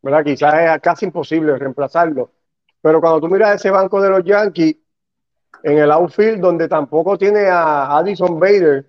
¿verdad? 0.03 0.23
Quizás 0.23 0.55
es 0.55 0.81
casi 0.83 1.07
imposible 1.07 1.57
reemplazarlo. 1.57 2.31
Pero 2.81 3.01
cuando 3.01 3.23
tú 3.23 3.29
miras 3.29 3.57
ese 3.57 3.73
banco 3.73 4.01
de 4.01 4.11
los 4.11 4.23
Yankees, 4.23 4.77
en 5.65 5.79
el 5.79 5.91
outfield, 5.91 6.41
donde 6.41 6.69
tampoco 6.69 7.19
tiene 7.19 7.47
a 7.47 7.97
Addison 7.97 8.39
Bader, 8.39 8.89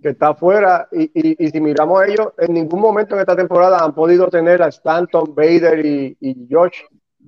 que 0.00 0.10
está 0.10 0.28
afuera. 0.28 0.88
Y, 0.92 1.10
y, 1.44 1.50
si 1.50 1.60
miramos 1.60 2.00
a 2.00 2.06
ellos, 2.06 2.28
en 2.38 2.54
ningún 2.54 2.80
momento 2.80 3.14
en 3.14 3.20
esta 3.20 3.36
temporada 3.36 3.84
han 3.84 3.94
podido 3.94 4.28
tener 4.28 4.62
a 4.62 4.68
Stanton, 4.68 5.34
Bader 5.34 5.84
y, 5.84 6.16
y 6.20 6.48
Josh 6.50 6.78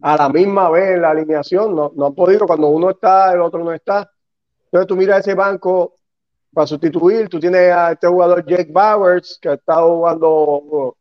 a 0.01 0.17
la 0.17 0.29
misma 0.29 0.71
vez 0.71 0.97
en 0.97 1.03
la 1.03 1.11
alineación. 1.11 1.75
No, 1.75 1.93
no 1.95 2.07
han 2.07 2.15
podido, 2.15 2.47
cuando 2.47 2.69
uno 2.69 2.91
está, 2.91 3.33
el 3.33 3.41
otro 3.41 3.63
no 3.63 3.73
está. 3.73 4.11
Entonces 4.67 4.87
tú 4.87 4.97
miras 4.97 5.21
ese 5.21 5.35
banco 5.35 5.97
para 6.53 6.67
sustituir, 6.67 7.29
tú 7.29 7.41
tienes 7.41 7.73
a 7.73 7.93
este 7.93 8.07
jugador 8.07 8.45
Jake 8.45 8.71
Bowers, 8.71 9.39
que 9.41 9.49
ha 9.49 9.55
estado 9.55 9.97
jugando 9.97 10.97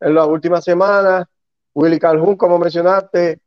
en 0.00 0.14
las 0.14 0.26
últimas 0.26 0.64
semanas, 0.64 1.24
Willy 1.74 1.98
Calhoun, 1.98 2.36
como 2.36 2.58
mencionaste, 2.58 3.40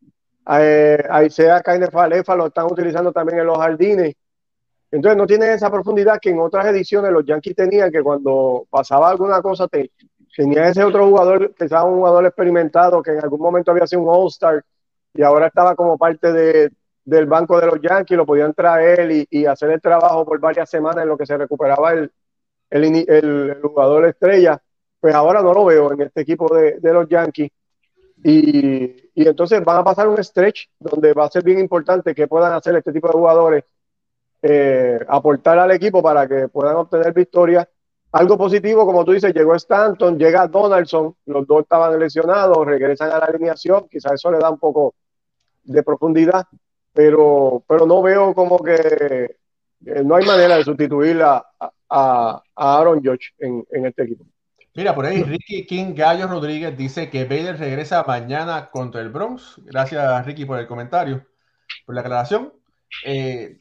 eh, 0.52 1.04
Aisea 1.10 1.62
Kaine 1.62 1.88
Falefa 1.88 2.36
lo 2.36 2.48
están 2.48 2.66
utilizando 2.66 3.12
también 3.12 3.40
en 3.40 3.48
los 3.48 3.58
jardines. 3.58 4.16
Entonces 4.92 5.18
no 5.18 5.28
tienen 5.28 5.52
esa 5.52 5.70
profundidad 5.70 6.20
que 6.20 6.32
en 6.32 6.40
otras 6.40 6.66
ediciones 6.68 7.12
los 7.12 7.26
Yankees 7.26 7.56
tenían, 7.56 7.92
que 7.92 8.02
cuando 8.02 8.66
pasaba 8.70 9.10
alguna 9.10 9.42
cosa 9.42 9.68
te, 9.68 9.92
tenía 10.36 10.68
ese 10.68 10.84
otro 10.84 11.06
jugador, 11.08 11.54
que 11.54 11.66
estaba 11.66 11.86
un 11.86 11.98
jugador 11.98 12.26
experimentado, 12.26 13.04
que 13.04 13.12
en 13.12 13.22
algún 13.22 13.40
momento 13.40 13.72
había 13.72 13.86
sido 13.86 14.02
un 14.02 14.10
All-Star 14.10 14.64
y 15.14 15.22
ahora 15.22 15.48
estaba 15.48 15.76
como 15.76 15.98
parte 15.98 16.32
de, 16.32 16.72
del 17.04 17.26
banco 17.26 17.60
de 17.60 17.68
los 17.68 17.82
Yankees, 17.82 18.18
lo 18.18 18.26
podían 18.26 18.54
traer 18.54 19.12
y, 19.12 19.28
y, 19.30 19.46
hacer 19.46 19.72
el 19.72 19.82
trabajo 19.82 20.26
por 20.26 20.40
varias 20.40 20.70
semanas 20.70 21.04
en 21.04 21.10
lo 21.10 21.18
que 21.18 21.26
se 21.26 21.38
recuperaba 21.38 21.94
el, 21.94 22.12
el, 22.70 23.06
el, 23.10 23.62
jugador 23.62 24.06
estrella. 24.06 24.62
Pues 25.00 25.16
ahora 25.16 25.42
no 25.42 25.54
lo 25.54 25.66
veo 25.66 25.92
en 25.94 26.02
este 26.02 26.22
equipo 26.22 26.54
de, 26.56 26.80
de 26.80 26.94
los 26.94 27.08
Yankees. 27.08 27.52
Y, 28.24 29.12
y, 29.16 29.28
entonces 29.28 29.64
van 29.64 29.78
a 29.78 29.84
pasar 29.84 30.08
un 30.08 30.22
stretch 30.24 30.68
donde 30.78 31.14
va 31.14 31.26
a 31.26 31.32
ser 31.32 31.44
bien 31.44 31.60
importante 31.60 32.14
que 32.14 32.28
puedan 32.28 32.54
hacer 32.54 32.76
este 32.76 32.92
tipo 32.92 33.08
de 33.08 33.14
jugadores, 33.14 33.64
eh, 34.42 35.00
aportar 35.08 35.60
al 35.60 35.72
equipo 35.72 36.02
para 36.02 36.28
que 36.28 36.48
puedan 36.48 36.76
obtener 36.76 37.14
victorias. 37.14 37.68
Algo 38.12 38.38
positivo, 38.38 38.86
como 38.86 39.06
tú 39.06 39.12
dices, 39.12 39.34
llegó 39.34 39.54
Stanton, 39.56 40.18
llega 40.18 40.48
Donaldson, 40.48 41.16
los 41.26 41.46
dos 41.46 41.62
estaban 41.62 42.00
lesionados, 42.00 42.66
regresan 42.66 43.12
a 43.12 43.20
la 43.20 43.26
alineación, 43.26 43.88
quizás 43.88 44.14
eso 44.14 44.32
le 44.32 44.40
da 44.40 44.50
un 44.50 44.58
poco 44.58 44.96
de 45.64 45.84
profundidad, 45.84 46.48
pero, 46.92 47.64
pero 47.68 47.86
no 47.86 48.02
veo 48.02 48.34
como 48.34 48.58
que 48.60 49.36
no 49.82 50.16
hay 50.16 50.26
manera 50.26 50.58
de 50.58 50.64
sustituir 50.64 51.22
a, 51.22 51.46
a, 51.90 52.44
Aaron 52.56 53.02
George 53.02 53.30
en, 53.40 53.66
en, 53.72 53.86
este 53.86 54.04
equipo. 54.04 54.26
Mira, 54.76 54.94
por 54.94 55.06
ahí 55.06 55.24
Ricky 55.24 55.66
King 55.66 55.94
Gallo 55.96 56.28
Rodríguez 56.28 56.78
dice 56.78 57.10
que 57.10 57.26
Bader 57.26 57.58
regresa 57.58 58.04
mañana 58.04 58.70
contra 58.72 59.02
el 59.02 59.10
Bronx. 59.10 59.60
Gracias, 59.66 60.26
Ricky, 60.26 60.46
por 60.46 60.60
el 60.60 60.68
comentario, 60.68 61.26
por 61.86 61.96
la 61.96 62.02
aclaración. 62.02 62.54
Eh, 63.06 63.60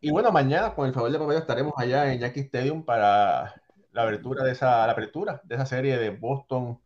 y 0.00 0.10
bueno, 0.10 0.32
mañana, 0.32 0.74
con 0.74 0.86
el 0.86 0.94
favor 0.94 1.10
de 1.12 1.18
Romero, 1.18 1.40
estaremos 1.40 1.74
allá 1.76 2.12
en 2.12 2.20
Yankee 2.20 2.40
Stadium 2.40 2.84
para 2.84 3.54
la 3.92 4.02
apertura 4.02 4.44
de 4.44 4.52
esa, 4.52 4.86
la 4.86 4.92
apertura 4.92 5.40
de 5.44 5.54
esa 5.54 5.66
serie 5.66 5.98
de 5.98 6.10
Boston 6.10 6.80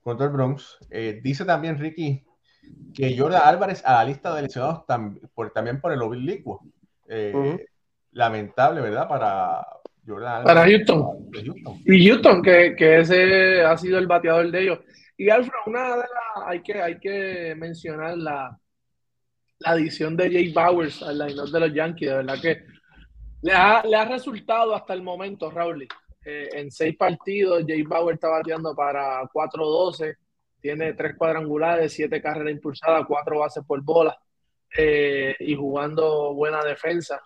contra 0.00 0.26
el 0.26 0.32
Bronx. 0.32 0.78
Eh, 0.90 1.20
dice 1.22 1.44
también 1.44 1.78
Ricky 1.78 2.24
que 2.94 3.16
Jordan 3.16 3.42
Álvarez 3.44 3.82
a 3.84 3.94
la 3.94 4.04
lista 4.04 4.34
de 4.34 4.42
lesionados 4.42 4.84
por, 5.34 5.50
también 5.52 5.80
por 5.80 5.92
el 5.92 6.02
oblicuo. 6.02 6.60
Eh, 7.08 7.66
Lamentable, 8.12 8.80
¿verdad? 8.80 9.06
Para 9.06 9.64
Jordan 10.06 10.38
Álvarez. 10.38 10.46
Para 10.46 10.68
Houston. 10.68 11.30
Y 11.84 12.08
Houston, 12.08 12.42
que, 12.42 12.74
que, 12.76 13.00
ese 13.00 13.62
ha 13.62 13.76
sido 13.76 13.98
el 13.98 14.06
bateador 14.06 14.50
de 14.50 14.62
ellos. 14.62 14.80
Y 15.16 15.30
Alfred, 15.30 15.52
una 15.66 15.90
de 15.90 15.96
las, 15.98 16.46
hay 16.46 16.62
que, 16.62 16.80
hay 16.80 16.98
que 16.98 17.54
mencionar 17.56 18.16
la, 18.16 18.58
la 19.60 19.70
adición 19.70 20.16
de 20.16 20.30
Jay 20.30 20.52
Bowers 20.52 21.02
al 21.02 21.18
line 21.18 21.50
de 21.50 21.60
los 21.60 21.74
Yankees, 21.74 22.08
de 22.08 22.16
verdad 22.16 22.40
que 22.40 22.64
le 23.42 23.52
ha, 23.52 23.82
le 23.84 23.96
ha 23.96 24.04
resultado 24.04 24.74
hasta 24.74 24.94
el 24.94 25.02
momento, 25.02 25.50
Raúl. 25.50 25.86
Eh, 26.24 26.48
en 26.52 26.70
seis 26.70 26.96
partidos, 26.96 27.64
Jay 27.66 27.82
Bauer 27.82 28.14
está 28.14 28.28
bateando 28.28 28.74
para 28.74 29.22
4-12 29.22 30.16
tiene 30.60 30.94
tres 30.94 31.16
cuadrangulares, 31.16 31.92
siete 31.92 32.20
carreras 32.20 32.52
impulsadas, 32.52 33.06
cuatro 33.06 33.38
bases 33.38 33.64
por 33.64 33.82
bola 33.82 34.18
eh, 34.76 35.34
y 35.40 35.54
jugando 35.54 36.34
buena 36.34 36.62
defensa. 36.62 37.20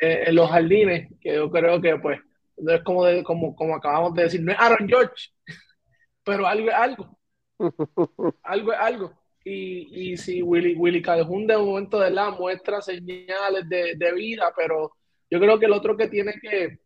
Eh, 0.00 0.24
en 0.26 0.34
los 0.34 0.50
jardines, 0.50 1.08
que 1.20 1.34
yo 1.34 1.50
creo 1.50 1.80
que 1.80 1.96
pues 1.98 2.20
no 2.56 2.72
es 2.72 2.82
como, 2.82 3.22
como, 3.24 3.54
como 3.54 3.76
acabamos 3.76 4.14
de 4.14 4.24
decir, 4.24 4.42
no 4.42 4.52
es 4.52 4.58
Aaron 4.58 4.88
George, 4.88 5.30
pero 6.24 6.46
algo 6.46 6.68
es 6.68 6.74
algo. 6.74 7.18
algo 8.42 8.72
es 8.72 8.78
algo. 8.78 9.19
Y, 9.44 10.12
y 10.12 10.16
si 10.16 10.42
Willy, 10.42 10.74
Willy 10.74 11.00
Calhoun 11.00 11.46
de 11.46 11.56
momento 11.56 11.98
de 11.98 12.10
la 12.10 12.30
muestra 12.30 12.82
señales 12.82 13.68
de, 13.68 13.94
de 13.96 14.12
vida, 14.12 14.52
pero 14.54 14.92
yo 15.30 15.40
creo 15.40 15.58
que 15.58 15.66
el 15.66 15.72
otro 15.72 15.96
que 15.96 16.08
tiene 16.08 16.34
que, 16.40 16.78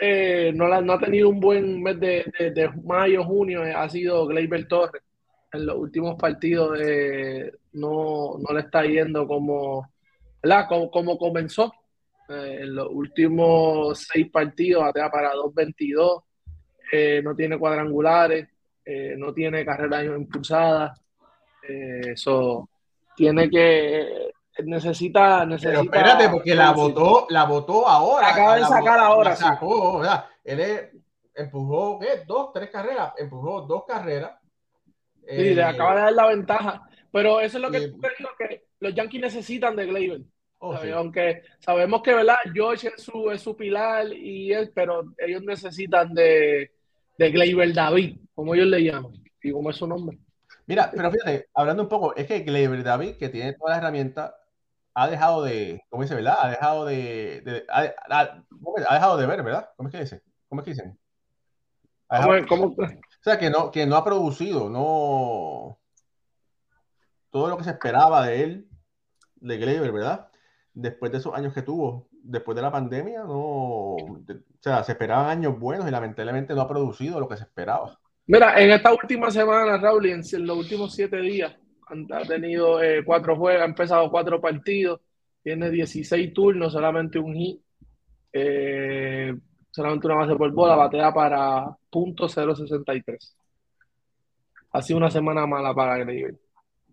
eh, 0.00 0.52
no, 0.54 0.68
la, 0.68 0.80
no, 0.80 0.92
ha 0.92 1.00
tenido 1.00 1.28
un 1.28 1.40
buen 1.40 1.82
mes 1.82 1.98
de, 1.98 2.32
de, 2.54 2.70
mayo, 2.84 3.24
junio, 3.24 3.64
eh, 3.64 3.72
ha 3.72 3.88
sido 3.88 4.26
Gleyber 4.26 4.68
Torres. 4.68 5.02
En 5.52 5.66
los 5.66 5.76
últimos 5.76 6.16
partidos 6.16 6.78
eh, 6.80 7.52
no, 7.72 8.36
no, 8.38 8.54
le 8.54 8.60
está 8.60 8.84
yendo 8.84 9.26
como, 9.26 9.92
como, 10.68 10.90
como, 10.90 11.18
comenzó. 11.18 11.72
en 12.28 12.74
los 12.74 12.88
últimos 12.90 14.06
seis 14.12 14.30
partidos 14.30 14.82
batea 14.84 15.10
para 15.10 15.32
2.22, 15.34 16.22
no 17.24 17.36
tiene 17.36 17.58
cuadrangulares, 17.58 18.48
no 19.16 19.32
tiene 19.32 19.64
carreras 19.64 20.04
impulsadas. 20.04 21.00
Eso 21.68 22.68
tiene 23.16 23.48
que 23.48 24.30
necesita, 24.62 25.44
necesita. 25.44 25.80
Pero 25.80 25.82
espérate, 25.82 26.28
porque 26.28 26.54
la 26.54 26.72
votó, 26.72 27.26
la 27.30 27.44
votó 27.44 27.88
ahora. 27.88 28.28
Acaba 28.28 28.56
de 28.56 28.64
sacar 28.64 28.98
ahora. 28.98 29.36
sacó, 29.36 29.98
o 29.98 30.04
sea, 30.04 30.28
él 30.44 30.90
empujó, 31.34 31.98
¿qué? 31.98 32.22
Dos, 32.26 32.52
tres 32.52 32.70
carreras. 32.70 33.12
Empujó 33.18 33.62
dos 33.62 33.84
carreras. 33.86 34.32
Sí, 35.26 35.54
le 35.54 35.60
eh, 35.60 35.64
acaba 35.64 35.96
de 35.96 36.00
dar 36.02 36.12
la 36.12 36.26
ventaja. 36.26 36.88
Pero 37.10 37.40
eso 37.40 37.58
es 37.58 37.62
lo 37.62 37.70
que 37.70 37.88
tú 37.88 38.00
digo, 38.18 38.30
que 38.38 38.64
los 38.80 38.94
Yankees 38.94 39.20
necesitan 39.20 39.76
de 39.76 39.86
Gleyber. 39.86 40.20
Oh, 40.58 40.74
Aunque 40.94 41.42
sabemos 41.58 42.02
que, 42.02 42.14
¿verdad? 42.14 42.36
George 42.52 42.88
es 42.88 43.02
su, 43.02 43.30
es 43.30 43.42
su 43.42 43.54
pilar, 43.54 44.06
y 44.12 44.52
él, 44.52 44.72
pero 44.74 45.12
ellos 45.18 45.42
necesitan 45.42 46.14
de, 46.14 46.72
de 47.18 47.30
Gleyber 47.30 47.72
David, 47.72 48.16
como 48.34 48.54
ellos 48.54 48.68
le 48.68 48.82
llaman, 48.82 49.12
y 49.42 49.52
como 49.52 49.70
es 49.70 49.76
su 49.76 49.86
nombre. 49.86 50.18
Mira, 50.66 50.90
pero 50.94 51.10
fíjate, 51.10 51.48
hablando 51.54 51.82
un 51.82 51.88
poco, 51.88 52.14
es 52.16 52.26
que 52.26 52.40
Gleyber 52.40 52.82
David, 52.82 53.16
que 53.16 53.28
tiene 53.28 53.52
todas 53.52 53.72
las 53.72 53.78
herramientas, 53.78 54.32
ha 54.94 55.08
dejado 55.08 55.42
de, 55.42 55.82
¿cómo 55.90 56.02
dice, 56.02 56.14
verdad? 56.14 56.36
Ha 56.40 56.50
dejado 56.50 56.84
de, 56.84 57.64
ha, 57.68 57.82
dejado 58.94 59.16
de 59.16 59.26
ver, 59.26 59.42
¿verdad? 59.42 59.70
¿Cómo 59.76 59.88
es 59.88 59.94
que 59.94 60.00
dice? 60.00 60.22
¿Cómo 60.48 60.60
es 60.60 60.64
que 60.64 60.70
dicen? 60.70 60.98
¿Cómo, 62.48 62.66
O 62.66 62.76
sea, 63.20 63.38
que 63.38 63.50
no, 63.50 63.70
que 63.70 63.86
no 63.86 63.96
ha 63.96 64.04
producido, 64.04 64.70
no 64.70 65.78
todo 67.30 67.48
lo 67.48 67.58
que 67.58 67.64
se 67.64 67.70
esperaba 67.70 68.24
de 68.24 68.44
él, 68.44 68.68
de 69.34 69.58
Gleyber, 69.58 69.90
¿verdad? 69.90 70.28
Después 70.72 71.10
de 71.10 71.18
esos 71.18 71.34
años 71.34 71.52
que 71.52 71.62
tuvo, 71.62 72.08
después 72.12 72.54
de 72.54 72.62
la 72.62 72.70
pandemia, 72.70 73.24
no, 73.24 73.34
o 73.34 74.24
sea, 74.60 74.84
se 74.84 74.92
esperaban 74.92 75.26
años 75.26 75.58
buenos 75.58 75.88
y 75.88 75.90
lamentablemente 75.90 76.54
no 76.54 76.60
ha 76.60 76.68
producido 76.68 77.18
lo 77.18 77.28
que 77.28 77.36
se 77.36 77.42
esperaba. 77.42 77.98
Mira, 78.26 78.58
en 78.62 78.70
esta 78.70 78.90
última 78.92 79.30
semana, 79.30 79.76
Raúl, 79.76 80.06
en 80.06 80.22
los 80.46 80.56
últimos 80.56 80.94
siete 80.94 81.18
días, 81.20 81.54
ha 82.10 82.22
tenido 82.22 82.82
eh, 82.82 83.04
cuatro 83.04 83.36
juegos, 83.36 83.60
ha 83.60 83.66
empezado 83.66 84.10
cuatro 84.10 84.40
partidos, 84.40 85.00
tiene 85.42 85.70
16 85.70 86.32
turnos, 86.32 86.72
solamente 86.72 87.18
un 87.18 87.34
hit, 87.34 87.60
eh, 88.32 89.34
solamente 89.70 90.06
una 90.06 90.16
base 90.16 90.36
por 90.36 90.50
bola, 90.52 90.74
batea 90.74 91.12
para 91.12 91.66
punto 91.90 92.26
.063. 92.26 93.36
Ha 94.72 94.82
sido 94.82 94.96
una 94.96 95.10
semana 95.10 95.46
mala 95.46 95.74
para 95.74 95.98
Gleyber. 95.98 96.34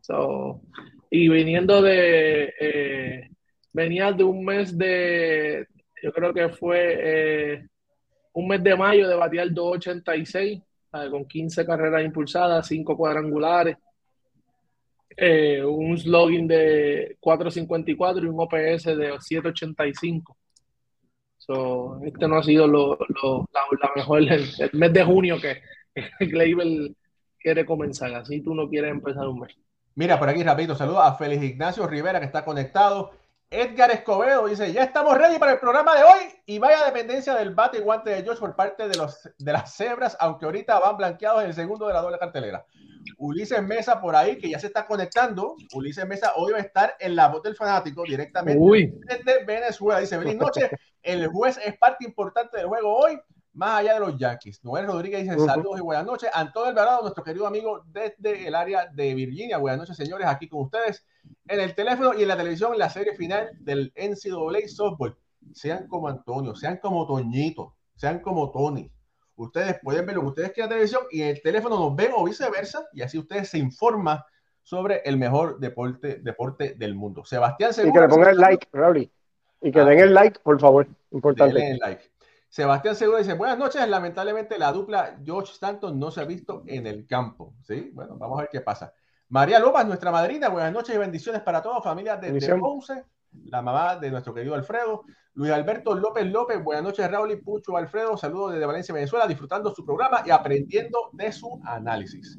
So, 0.01 0.61
y 1.09 1.29
viniendo 1.29 1.81
de, 1.81 2.53
eh, 2.59 3.29
venía 3.71 4.11
de 4.11 4.25
un 4.25 4.43
mes 4.43 4.77
de, 4.77 5.65
yo 6.03 6.11
creo 6.11 6.33
que 6.33 6.49
fue 6.49 7.65
un 8.33 8.47
mes 8.49 8.61
de 8.61 8.75
mayo 8.75 9.07
de 9.07 9.15
batear 9.15 9.49
286 9.53 10.61
con 10.91 11.25
15 11.25 11.65
carreras 11.65 12.03
impulsadas, 12.03 12.67
5 12.67 12.97
cuadrangulares, 12.97 13.77
eh, 15.15 15.63
un 15.63 15.97
slogan 15.97 16.47
de 16.47 17.17
4.54 17.21 18.23
y 18.23 18.27
un 18.27 18.39
OPS 18.39 18.85
de 18.97 19.13
7.85. 19.13 20.35
este 22.05 22.27
no 22.27 22.37
ha 22.37 22.43
sido 22.43 22.67
lo, 22.67 22.97
la, 22.99 23.91
mejor, 23.95 24.21
el, 24.21 24.49
mes 24.73 24.93
de 24.93 25.03
junio 25.03 25.37
que 25.39 25.61
Gleyber 26.19 26.91
quiere 27.39 27.65
comenzar, 27.65 28.13
así 28.13 28.41
tú 28.41 28.53
no 28.53 28.69
quieres 28.69 28.91
empezar 28.91 29.27
un 29.27 29.39
mes. 29.39 29.55
Mira, 29.95 30.19
por 30.19 30.29
aquí 30.29 30.43
rapidito, 30.43 30.75
saludos 30.75 31.01
a 31.03 31.15
Félix 31.15 31.43
Ignacio 31.43 31.87
Rivera 31.87 32.19
que 32.19 32.25
está 32.25 32.45
conectado 32.45 33.11
Edgar 33.53 33.91
Escobedo 33.91 34.47
dice, 34.47 34.71
ya 34.71 34.83
estamos 34.83 35.17
ready 35.17 35.37
para 35.37 35.51
el 35.51 35.59
programa 35.59 35.93
de 35.93 36.03
hoy 36.03 36.21
y 36.45 36.57
vaya 36.57 36.85
dependencia 36.85 37.35
del 37.35 37.53
bate 37.53 37.79
y 37.79 37.81
guante 37.81 38.09
de 38.09 38.23
George 38.23 38.39
por 38.39 38.55
parte 38.55 38.87
de, 38.87 38.95
los, 38.95 39.29
de 39.37 39.51
las 39.51 39.75
cebras, 39.75 40.15
aunque 40.21 40.45
ahorita 40.45 40.79
van 40.79 40.95
blanqueados 40.95 41.41
en 41.41 41.49
el 41.49 41.53
segundo 41.53 41.85
de 41.85 41.93
la 41.93 41.99
doble 41.99 42.17
cartelera. 42.17 42.65
Ulises 43.17 43.61
Mesa 43.61 43.99
por 43.99 44.15
ahí, 44.15 44.37
que 44.37 44.49
ya 44.49 44.57
se 44.57 44.67
está 44.67 44.87
conectando. 44.87 45.57
Ulises 45.73 46.07
Mesa 46.07 46.31
hoy 46.37 46.53
va 46.53 46.59
a 46.59 46.61
estar 46.61 46.95
en 46.97 47.13
la 47.13 47.27
voz 47.27 47.43
del 47.43 47.57
fanático 47.57 48.03
directamente 48.03 48.93
desde 49.05 49.43
Venezuela. 49.43 49.99
Dice, 49.99 50.17
feliz 50.17 50.37
noche, 50.37 50.69
el 51.03 51.27
juez 51.27 51.59
es 51.61 51.77
parte 51.77 52.05
importante 52.05 52.55
del 52.55 52.67
juego 52.67 52.95
hoy 52.95 53.19
más 53.53 53.79
allá 53.79 53.95
de 53.95 53.99
los 53.99 54.17
Yankees. 54.17 54.63
Noel 54.63 54.87
Rodríguez 54.87 55.23
dice 55.23 55.39
saludos 55.39 55.79
y 55.79 55.81
buenas 55.81 56.05
noches. 56.05 56.29
Antonio 56.33 56.69
Alvarado, 56.69 57.01
nuestro 57.01 57.23
querido 57.23 57.47
amigo 57.47 57.83
desde 57.87 58.47
el 58.47 58.55
área 58.55 58.87
de 58.87 59.13
Virginia. 59.13 59.57
Buenas 59.57 59.79
noches, 59.79 59.97
señores, 59.97 60.27
aquí 60.27 60.47
con 60.47 60.61
ustedes 60.61 61.05
en 61.47 61.59
el 61.59 61.75
teléfono 61.75 62.13
y 62.13 62.21
en 62.21 62.27
la 62.27 62.37
televisión, 62.37 62.73
en 62.73 62.79
la 62.79 62.89
serie 62.89 63.15
final 63.15 63.49
del 63.59 63.93
NCAA 63.95 64.67
Softball. 64.67 65.17
Sean 65.53 65.87
como 65.87 66.07
Antonio, 66.07 66.55
sean 66.55 66.77
como 66.77 67.05
Toñito, 67.05 67.75
sean 67.95 68.19
como 68.19 68.51
Tony. 68.51 68.91
Ustedes 69.35 69.79
pueden 69.81 70.05
ver 70.05 70.15
lo 70.15 70.21
que 70.21 70.27
ustedes 70.27 70.51
quieran 70.51 70.71
en 70.71 70.75
televisión 70.75 71.03
y 71.09 71.23
en 71.23 71.29
el 71.29 71.41
teléfono 71.41 71.77
nos 71.77 71.95
ven 71.95 72.11
o 72.15 72.23
viceversa 72.23 72.85
y 72.93 73.01
así 73.01 73.17
ustedes 73.17 73.49
se 73.49 73.57
informan 73.57 74.19
sobre 74.61 75.01
el 75.03 75.17
mejor 75.17 75.59
deporte, 75.59 76.19
deporte 76.21 76.75
del 76.77 76.95
mundo. 76.95 77.25
Sebastián 77.25 77.73
Segura. 77.73 77.89
Y 77.89 77.93
que 77.93 78.01
le 78.01 78.07
pongan 78.07 78.29
el 78.29 78.37
like, 78.37 78.67
Raúl. 78.71 79.11
Y 79.61 79.71
que 79.71 79.79
ah. 79.79 79.85
den 79.85 79.99
el 79.99 80.13
like, 80.13 80.39
por 80.41 80.59
favor. 80.59 80.87
Importante. 81.11 81.55
Denle 81.55 81.71
el 81.71 81.79
like. 81.79 82.11
Sebastián 82.51 82.97
Segura 82.97 83.19
dice, 83.19 83.33
buenas 83.33 83.57
noches, 83.57 83.87
lamentablemente 83.87 84.59
la 84.59 84.73
dupla 84.73 85.17
George 85.23 85.53
Stanton 85.53 85.97
no 85.97 86.11
se 86.11 86.19
ha 86.19 86.25
visto 86.25 86.63
en 86.67 86.85
el 86.85 87.07
campo. 87.07 87.53
¿Sí? 87.61 87.91
Bueno, 87.93 88.17
vamos 88.17 88.37
a 88.37 88.41
ver 88.41 88.49
qué 88.51 88.59
pasa. 88.59 88.93
María 89.29 89.57
López, 89.57 89.85
nuestra 89.85 90.11
madrina, 90.11 90.49
buenas 90.49 90.73
noches 90.73 90.93
y 90.93 90.97
bendiciones 90.97 91.41
para 91.43 91.61
todos, 91.61 91.81
familia 91.81 92.17
de 92.17 92.57
Ponce, 92.59 93.05
la 93.45 93.61
mamá 93.61 93.95
de 93.95 94.11
nuestro 94.11 94.33
querido 94.33 94.53
Alfredo. 94.53 95.03
Luis 95.33 95.49
Alberto 95.49 95.95
López 95.95 96.25
López, 96.25 96.61
buenas 96.61 96.83
noches, 96.83 97.09
Raúl 97.09 97.31
y 97.31 97.37
Pucho 97.37 97.77
Alfredo, 97.77 98.17
saludos 98.17 98.51
desde 98.51 98.65
Valencia, 98.65 98.93
Venezuela, 98.93 99.27
disfrutando 99.27 99.73
su 99.73 99.85
programa 99.85 100.21
y 100.25 100.31
aprendiendo 100.31 101.09
de 101.13 101.31
su 101.31 101.57
análisis. 101.63 102.37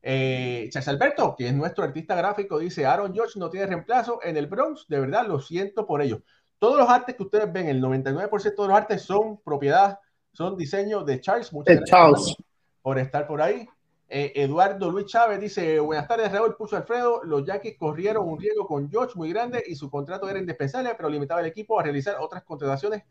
Eh, 0.00 0.70
Alberto, 0.86 1.34
que 1.36 1.48
es 1.48 1.54
nuestro 1.54 1.82
artista 1.82 2.14
gráfico, 2.14 2.60
dice, 2.60 2.86
Aaron 2.86 3.12
George 3.12 3.36
no 3.40 3.50
tiene 3.50 3.66
reemplazo 3.66 4.20
en 4.22 4.36
el 4.36 4.46
Bronx, 4.46 4.86
de 4.86 5.00
verdad 5.00 5.26
lo 5.26 5.40
siento 5.40 5.86
por 5.88 6.02
ello. 6.02 6.22
Todos 6.60 6.78
los 6.78 6.90
artes 6.90 7.16
que 7.16 7.22
ustedes 7.22 7.50
ven, 7.50 7.68
el 7.68 7.82
99% 7.82 8.62
de 8.62 8.68
los 8.68 8.76
artes 8.76 9.00
son 9.00 9.38
propiedad, 9.38 9.98
son 10.30 10.58
diseño 10.58 11.02
de 11.02 11.18
Charles. 11.18 11.50
Muchas 11.54 11.80
gracias 11.80 12.36
por 12.82 12.98
estar 12.98 13.26
por 13.26 13.40
ahí. 13.40 13.66
Eh, 14.06 14.32
Eduardo 14.34 14.90
Luis 14.90 15.06
Chávez 15.06 15.40
dice: 15.40 15.80
Buenas 15.80 16.06
tardes, 16.06 16.30
Raúl 16.30 16.56
Puso 16.56 16.76
Alfredo. 16.76 17.24
Los 17.24 17.46
Yankees 17.46 17.78
corrieron 17.78 18.28
un 18.28 18.38
riesgo 18.38 18.66
con 18.66 18.90
George 18.90 19.14
muy 19.16 19.32
grande 19.32 19.64
y 19.66 19.74
su 19.74 19.88
contrato 19.88 20.28
era 20.28 20.38
indispensable, 20.38 20.94
pero 20.94 21.08
limitaba 21.08 21.40
el 21.40 21.46
equipo 21.46 21.80
a 21.80 21.82
realizar 21.82 22.16
otras 22.20 22.42
contrataciones 22.42 23.04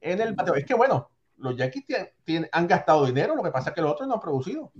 en 0.00 0.20
el 0.20 0.34
bateo. 0.34 0.56
Es 0.56 0.64
que 0.64 0.74
bueno, 0.74 1.08
los 1.36 1.56
Yankees 1.56 1.84
tienen, 2.24 2.50
han 2.50 2.66
gastado 2.66 3.06
dinero, 3.06 3.36
lo 3.36 3.42
que 3.44 3.52
pasa 3.52 3.70
es 3.70 3.76
que 3.76 3.82
los 3.82 3.92
otros 3.92 4.08
no 4.08 4.14
han 4.14 4.20
producido. 4.20 4.72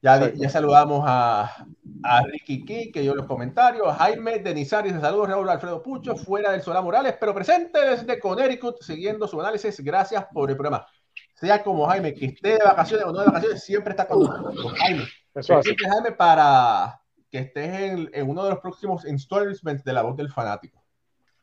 Ya, 0.00 0.32
ya 0.32 0.48
saludamos 0.48 1.02
a, 1.06 1.66
a 2.04 2.22
Ricky 2.22 2.64
Key, 2.64 2.92
que 2.92 3.00
dio 3.00 3.14
los 3.14 3.26
comentarios, 3.26 3.86
a 3.88 3.94
Jaime 3.94 4.38
Denizari, 4.38 4.90
saludos 4.90 5.28
Raúl 5.28 5.48
Alfredo 5.48 5.82
Pucho, 5.82 6.16
fuera 6.16 6.52
del 6.52 6.62
Solá 6.62 6.80
Morales, 6.80 7.16
pero 7.18 7.34
presente 7.34 7.80
desde 7.80 8.20
Connecticut, 8.20 8.80
siguiendo 8.80 9.26
su 9.26 9.40
análisis. 9.40 9.80
Gracias 9.80 10.24
por 10.32 10.50
el 10.50 10.56
programa. 10.56 10.86
Sea 11.34 11.62
como 11.62 11.86
Jaime, 11.86 12.14
que 12.14 12.26
esté 12.26 12.50
de 12.50 12.64
vacaciones 12.64 13.06
o 13.06 13.12
no 13.12 13.20
de 13.20 13.26
vacaciones, 13.26 13.64
siempre 13.64 13.90
está 13.90 14.06
con 14.06 14.20
nosotros. 14.20 14.72
Jaime, 14.78 15.04
Eso 15.34 15.60
Jaime, 15.62 16.12
para 16.12 17.00
que 17.30 17.38
estés 17.38 17.80
en, 17.80 18.10
en, 18.12 18.28
uno 18.28 18.44
de 18.44 18.50
los 18.50 18.60
próximos 18.60 19.04
installments 19.04 19.84
de 19.84 19.92
La 19.92 20.02
Voz 20.02 20.16
del 20.16 20.30
Fanático. 20.30 20.82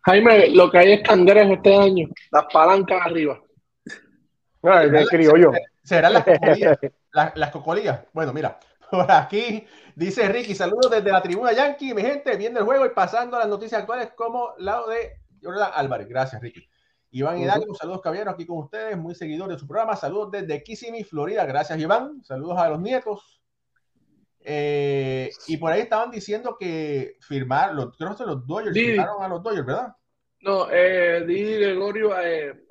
Jaime, 0.01 0.50
lo 0.50 0.71
que 0.71 0.77
hay 0.77 0.93
es 0.93 1.01
canderes 1.01 1.50
este 1.50 1.75
año, 1.75 2.07
las 2.31 2.45
palancas 2.53 3.01
arriba. 3.05 3.41
No, 4.62 4.79
el 4.79 5.07
criollo. 5.07 5.51
¿Serán 5.83 6.13
las 6.13 6.24
cocolías? 7.15 7.38
las, 7.38 7.51
cocolías. 7.51 8.01
Bueno, 8.13 8.34
mira, 8.34 8.60
por 8.91 9.12
aquí 9.12 9.65
dice 9.95 10.27
Ricky, 10.27 10.55
saludos 10.55 10.91
desde 10.91 11.12
la 11.12 11.22
tribuna 11.22 11.53
Yankee, 11.53 11.93
mi 11.93 12.01
gente, 12.01 12.36
viendo 12.36 12.60
el 12.60 12.65
juego 12.65 12.86
y 12.86 12.89
pasando 12.89 13.39
las 13.39 13.48
noticias 13.48 13.81
actuales 13.81 14.12
como 14.15 14.53
lado 14.57 14.89
de 14.89 15.19
Jordan 15.41 15.72
Álvarez. 15.74 16.07
Gracias, 16.07 16.41
Ricky. 16.41 16.67
Iván 17.12 17.39
Hidalgo, 17.39 17.74
saludos 17.75 18.01
caballeros 18.01 18.34
aquí 18.34 18.45
con 18.45 18.57
ustedes, 18.57 18.98
muy 18.98 19.15
seguidor 19.15 19.50
de 19.50 19.57
su 19.57 19.65
programa. 19.65 19.95
Saludos 19.95 20.31
desde 20.31 20.62
Kissimmee, 20.62 21.05
Florida. 21.05 21.45
Gracias, 21.45 21.79
Iván. 21.79 22.22
Saludos 22.25 22.57
a 22.57 22.67
los 22.67 22.81
nietos. 22.81 23.41
Eh, 24.41 25.31
y 25.48 25.55
por 25.55 25.72
ahí 25.72 25.81
estaban 25.81 26.11
diciendo 26.11 26.57
que 26.59 27.16
firmar, 27.22 27.74
los, 27.74 27.96
creo 27.98 28.16
que 28.16 28.25
los 28.25 28.46
Dodgers, 28.46 28.74
firmaron 28.74 29.24
a 29.24 29.29
los 29.29 29.42
Dodgers, 29.42 29.66
¿verdad? 29.66 29.96
No, 30.42 30.68
eh, 30.70 31.24
Didi 31.25 31.55
Gregorio 31.55 32.20
eh, 32.20 32.66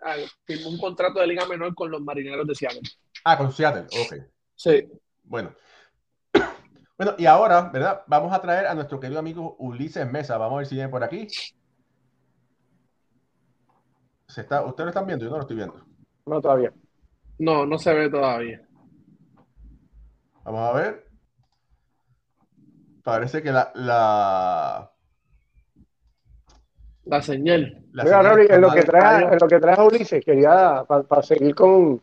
firmó 0.45 0.69
un 0.69 0.79
contrato 0.79 1.21
de 1.21 1.27
liga 1.27 1.47
menor 1.47 1.75
con 1.75 1.91
los 1.91 2.03
marineros 2.03 2.47
de 2.47 2.55
Seattle. 2.55 2.83
Ah, 3.25 3.39
con 3.39 3.51
Seattle, 3.51 3.87
ok. 3.87 4.34
Sí. 4.55 4.89
Bueno. 5.25 5.55
Bueno, 6.97 7.15
y 7.19 7.27
ahora, 7.27 7.71
¿verdad? 7.73 8.03
Vamos 8.07 8.33
a 8.33 8.41
traer 8.41 8.69
a 8.69 8.75
nuestro 8.75 9.01
querido 9.01 9.19
amigo 9.19 9.57
Ulises 9.59 10.09
Mesa. 10.09 10.39
Vamos 10.39 10.55
a 10.55 10.59
ver 10.59 10.67
si 10.67 10.77
viene 10.77 10.89
por 10.89 11.03
aquí. 11.03 11.27
¿Se 14.29 14.43
está, 14.43 14.65
¿Ustedes 14.65 14.85
lo 14.85 14.91
están 14.91 15.07
viendo? 15.07 15.25
Yo 15.25 15.31
no 15.33 15.39
lo 15.39 15.43
estoy 15.43 15.57
viendo. 15.57 15.85
No, 16.27 16.41
todavía. 16.41 16.73
No, 17.41 17.67
no 17.67 17.79
se 17.79 17.93
ve 17.93 18.09
todavía. 18.09 18.63
Vamos 20.45 20.71
a 20.71 20.73
ver. 20.73 21.09
Parece 23.03 23.43
que 23.43 23.51
la, 23.51 23.73
la, 23.75 24.95
la 27.05 27.23
señal. 27.23 27.85
en, 27.93 28.61
lo 28.61 28.71
que 28.73 28.83
trae, 28.83 29.25
en 29.25 29.39
lo 29.39 29.47
que 29.47 29.61
trae 29.61 29.77
a 29.77 29.85
Ulises, 29.85 30.25
quería, 30.25 30.85
para 30.87 31.23
seguir 31.23 31.55
con. 31.55 32.03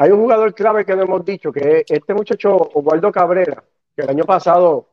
Hay 0.00 0.12
un 0.12 0.20
jugador 0.20 0.54
clave 0.54 0.84
que 0.84 0.94
no 0.94 1.02
hemos 1.02 1.24
dicho, 1.24 1.50
que 1.50 1.78
es 1.80 1.84
este 1.88 2.14
muchacho 2.14 2.56
Osvaldo 2.72 3.10
Cabrera, 3.10 3.64
que 3.96 4.02
el 4.02 4.10
año 4.10 4.24
pasado 4.24 4.90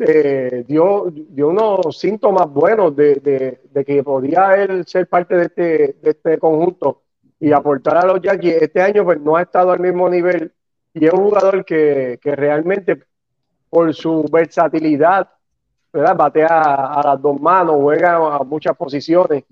eh, 0.00 0.64
dio, 0.66 1.06
dio 1.08 1.48
unos 1.48 1.96
síntomas 1.96 2.50
buenos 2.50 2.96
de, 2.96 3.60
de, 3.72 3.84
que 3.84 4.02
podía 4.02 4.56
él 4.56 4.84
ser 4.88 5.08
parte 5.08 5.36
de 5.36 5.44
este, 5.44 5.62
de 6.02 6.10
este 6.10 6.38
conjunto 6.38 7.02
y 7.38 7.52
aportar 7.52 7.98
a 7.98 8.06
los 8.06 8.20
Yankees. 8.20 8.60
Este 8.60 8.82
año 8.82 9.04
pues 9.04 9.20
no 9.20 9.36
ha 9.36 9.42
estado 9.42 9.70
al 9.70 9.78
mismo 9.78 10.08
nivel 10.08 10.52
y 10.92 11.06
es 11.06 11.12
un 11.12 11.26
jugador 11.26 11.64
que, 11.64 12.18
que 12.20 12.34
realmente 12.34 13.04
por 13.70 13.94
su 13.94 14.24
versatilidad 14.32 15.28
¿verdad? 15.92 16.16
Batea 16.16 16.48
a, 16.48 17.02
las 17.04 17.22
dos 17.22 17.40
manos, 17.40 17.76
juega 17.76 18.16
a 18.16 18.42
muchas 18.42 18.76
posiciones. 18.76 19.44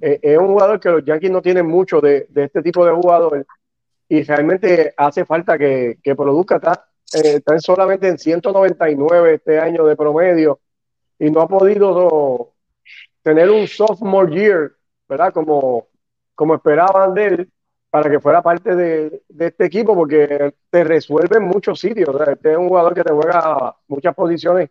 Eh, 0.00 0.18
es 0.20 0.36
un 0.36 0.48
jugador 0.48 0.80
que 0.80 0.88
los 0.88 1.04
Yankees 1.04 1.30
no 1.30 1.40
tienen 1.40 1.68
mucho 1.68 2.00
de, 2.00 2.26
de 2.28 2.42
este 2.42 2.60
tipo 2.60 2.84
de 2.84 2.90
jugador 2.90 3.46
y 4.08 4.22
realmente 4.22 4.94
hace 4.96 5.24
falta 5.24 5.58
que, 5.58 5.98
que 6.02 6.14
produzca. 6.14 6.56
Está, 6.56 6.88
eh, 7.14 7.40
solamente 7.58 8.08
en 8.08 8.18
199 8.18 9.34
este 9.34 9.58
año 9.58 9.84
de 9.84 9.96
promedio 9.96 10.60
y 11.18 11.30
no 11.30 11.40
ha 11.40 11.48
podido 11.48 12.52
tener 13.22 13.50
un 13.50 13.66
sophomore 13.66 14.34
year, 14.34 14.72
¿verdad? 15.08 15.32
Como, 15.32 15.88
como 16.34 16.54
esperaban 16.54 17.14
de 17.14 17.26
él 17.26 17.52
para 17.90 18.10
que 18.10 18.20
fuera 18.20 18.42
parte 18.42 18.74
de, 18.74 19.22
de 19.28 19.46
este 19.46 19.66
equipo 19.66 19.94
porque 19.94 20.54
te 20.68 20.84
resuelve 20.84 21.38
en 21.38 21.44
muchos 21.44 21.80
sitios. 21.80 22.08
Este 22.28 22.52
es 22.52 22.58
un 22.58 22.68
jugador 22.68 22.94
que 22.94 23.04
te 23.04 23.12
juega 23.12 23.76
muchas 23.88 24.14
posiciones 24.14 24.70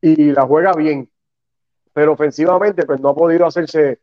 y 0.00 0.32
la 0.32 0.42
juega 0.42 0.72
bien. 0.72 1.08
Pero 1.92 2.12
ofensivamente, 2.12 2.84
pues 2.84 3.00
no 3.00 3.10
ha 3.10 3.14
podido 3.14 3.46
hacerse 3.46 4.00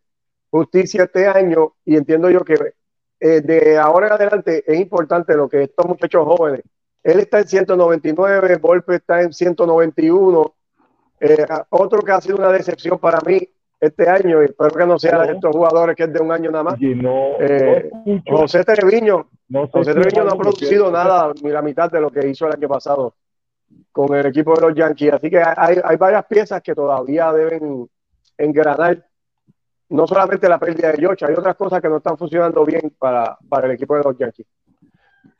justicia 0.49 1.03
este 1.03 1.27
año 1.27 1.73
y 1.85 1.95
entiendo 1.95 2.29
yo 2.29 2.43
que 2.43 2.73
eh, 3.19 3.41
de 3.41 3.77
ahora 3.77 4.07
en 4.07 4.13
adelante 4.13 4.63
es 4.65 4.79
importante 4.79 5.35
lo 5.35 5.49
que 5.49 5.63
estos 5.63 5.85
muchachos 5.85 6.25
jóvenes, 6.25 6.61
él 7.03 7.19
está 7.19 7.39
en 7.39 7.47
199, 7.47 8.57
Volpe 8.57 8.95
está 8.95 9.21
en 9.21 9.33
191, 9.33 10.53
eh, 11.21 11.45
otro 11.69 12.01
que 12.01 12.11
ha 12.11 12.21
sido 12.21 12.37
una 12.37 12.51
decepción 12.51 12.97
para 12.97 13.19
mí 13.25 13.39
este 13.79 14.09
año, 14.09 14.41
y 14.41 14.45
espero 14.45 14.71
que 14.71 14.85
no 14.85 14.99
sea 14.99 15.25
de 15.25 15.33
estos 15.33 15.55
jugadores 15.55 15.95
que 15.95 16.03
es 16.03 16.13
de 16.13 16.19
un 16.19 16.31
año 16.31 16.51
nada 16.51 16.63
más. 16.65 16.75
Eh, 16.81 17.89
José 18.27 18.63
Treviño, 18.63 19.29
José 19.71 19.93
Treviño 19.93 20.25
no 20.25 20.31
ha 20.31 20.37
producido 20.37 20.91
nada 20.91 21.31
ni 21.41 21.49
la 21.49 21.61
mitad 21.61 21.89
de 21.89 22.01
lo 22.01 22.09
que 22.09 22.27
hizo 22.27 22.47
el 22.47 22.53
año 22.53 22.67
pasado 22.67 23.15
con 23.91 24.15
el 24.15 24.25
equipo 24.25 24.53
de 24.53 24.67
los 24.67 24.75
Yankees. 24.75 25.13
Así 25.13 25.29
que 25.29 25.41
hay, 25.41 25.77
hay 25.83 25.97
varias 25.97 26.25
piezas 26.25 26.61
que 26.61 26.75
todavía 26.75 27.31
deben 27.31 27.89
engranar. 28.37 29.05
No 29.89 30.05
solamente 30.07 30.47
la 30.47 30.59
pérdida 30.59 30.91
de 30.91 30.97
George, 30.99 31.25
hay 31.25 31.33
otras 31.33 31.55
cosas 31.55 31.81
que 31.81 31.89
no 31.89 31.97
están 31.97 32.17
funcionando 32.17 32.63
bien 32.63 32.93
para, 32.97 33.37
para 33.49 33.67
el 33.67 33.73
equipo 33.73 33.95
de 33.95 34.03
los 34.03 34.17
Yankees. 34.17 34.45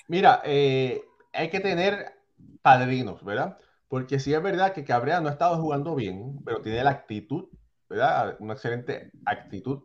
Mira, 0.07 0.41
eh, 0.43 1.03
hay 1.31 1.49
que 1.49 1.59
tener 1.59 2.13
padrinos, 2.61 3.23
¿verdad? 3.23 3.57
Porque 3.87 4.19
sí 4.19 4.33
es 4.33 4.41
verdad 4.41 4.73
que 4.73 4.83
Cabrera 4.83 5.21
no 5.21 5.29
ha 5.29 5.33
estado 5.33 5.61
jugando 5.61 5.95
bien, 5.95 6.39
pero 6.43 6.61
tiene 6.61 6.83
la 6.83 6.89
actitud, 6.89 7.45
¿verdad? 7.87 8.35
Una 8.39 8.53
excelente 8.53 9.11
actitud 9.25 9.83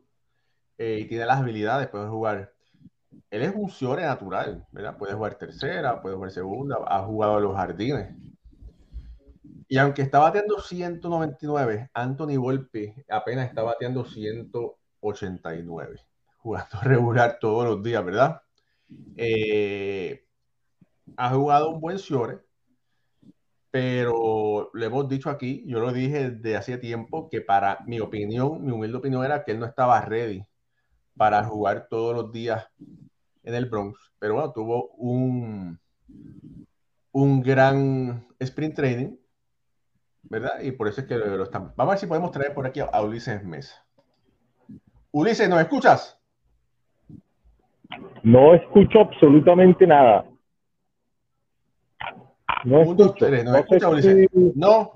eh, 0.78 1.00
y 1.02 1.04
tiene 1.06 1.26
las 1.26 1.40
habilidades, 1.40 1.88
puede 1.88 2.08
jugar. 2.08 2.52
Él 3.30 3.42
es 3.42 3.52
un 3.54 3.70
ciore 3.70 4.02
natural, 4.02 4.66
¿verdad? 4.72 4.96
Puede 4.96 5.14
jugar 5.14 5.36
tercera, 5.36 6.00
puede 6.00 6.16
jugar 6.16 6.30
segunda, 6.30 6.78
ha 6.86 7.02
jugado 7.02 7.36
a 7.36 7.40
los 7.40 7.54
jardines. 7.54 8.14
Y 9.68 9.78
aunque 9.78 10.02
está 10.02 10.18
bateando 10.18 10.60
199, 10.60 11.90
Anthony 11.94 12.36
Volpe 12.36 13.04
apenas 13.08 13.48
está 13.48 13.62
bateando 13.62 14.04
189, 14.04 16.00
jugando 16.38 16.78
regular 16.82 17.38
todos 17.40 17.64
los 17.66 17.82
días, 17.82 18.04
¿verdad? 18.04 18.42
Eh, 19.16 20.24
ha 21.16 21.30
jugado 21.30 21.70
un 21.70 21.80
buen 21.80 21.98
Ciore, 21.98 22.40
pero 23.70 24.70
le 24.74 24.86
hemos 24.86 25.08
dicho 25.08 25.30
aquí, 25.30 25.64
yo 25.66 25.80
lo 25.80 25.92
dije 25.92 26.30
desde 26.30 26.56
hace 26.56 26.78
tiempo, 26.78 27.28
que 27.28 27.40
para 27.40 27.80
mi 27.86 28.00
opinión, 28.00 28.64
mi 28.64 28.70
humilde 28.72 28.98
opinión 28.98 29.24
era 29.24 29.44
que 29.44 29.52
él 29.52 29.58
no 29.58 29.66
estaba 29.66 30.00
ready 30.02 30.44
para 31.16 31.44
jugar 31.44 31.88
todos 31.88 32.14
los 32.14 32.32
días 32.32 32.66
en 33.42 33.54
el 33.54 33.66
Bronx, 33.66 33.98
pero 34.18 34.34
bueno, 34.34 34.52
tuvo 34.52 34.90
un, 34.92 35.78
un 37.12 37.42
gran 37.42 38.26
sprint 38.38 38.74
training, 38.74 39.16
¿verdad? 40.24 40.60
Y 40.62 40.72
por 40.72 40.88
eso 40.88 41.00
es 41.00 41.06
que 41.06 41.16
lo, 41.16 41.42
están. 41.42 41.72
Vamos 41.76 41.92
a 41.92 41.94
ver 41.94 41.98
si 41.98 42.06
podemos 42.06 42.30
traer 42.30 42.54
por 42.54 42.66
aquí 42.66 42.80
a, 42.80 43.02
Ulises 43.02 43.44
Mesa. 43.44 43.84
Ulises, 45.12 45.48
¿nos 45.48 45.60
escuchas? 45.60 46.18
No 48.22 48.54
escucho 48.54 49.00
absolutamente 49.00 49.86
nada. 49.86 50.26
No 52.64 52.80
escucho. 52.80 53.28
no, 53.28 53.56
escucha, 53.56 53.88
Ulises. 53.88 54.28
no. 54.54 54.92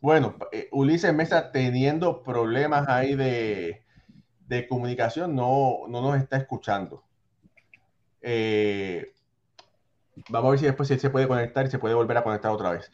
Bueno, 0.00 0.34
eh, 0.52 0.68
Ulises 0.72 1.12
Mesa 1.12 1.52
teniendo 1.52 2.22
problemas 2.22 2.88
ahí 2.88 3.14
de, 3.14 3.82
de 4.46 4.66
comunicación, 4.66 5.36
no, 5.36 5.80
no, 5.88 6.00
nos 6.00 6.16
está 6.16 6.38
escuchando. 6.38 7.04
Eh, 8.22 9.12
vamos 10.28 10.48
a 10.48 10.50
ver 10.50 10.58
si 10.58 10.66
después 10.66 10.88
se 10.88 11.10
puede 11.10 11.28
conectar 11.28 11.66
y 11.66 11.70
se 11.70 11.78
puede 11.78 11.94
volver 11.94 12.16
a 12.16 12.24
conectar 12.24 12.50
otra 12.50 12.72
vez. 12.72 12.90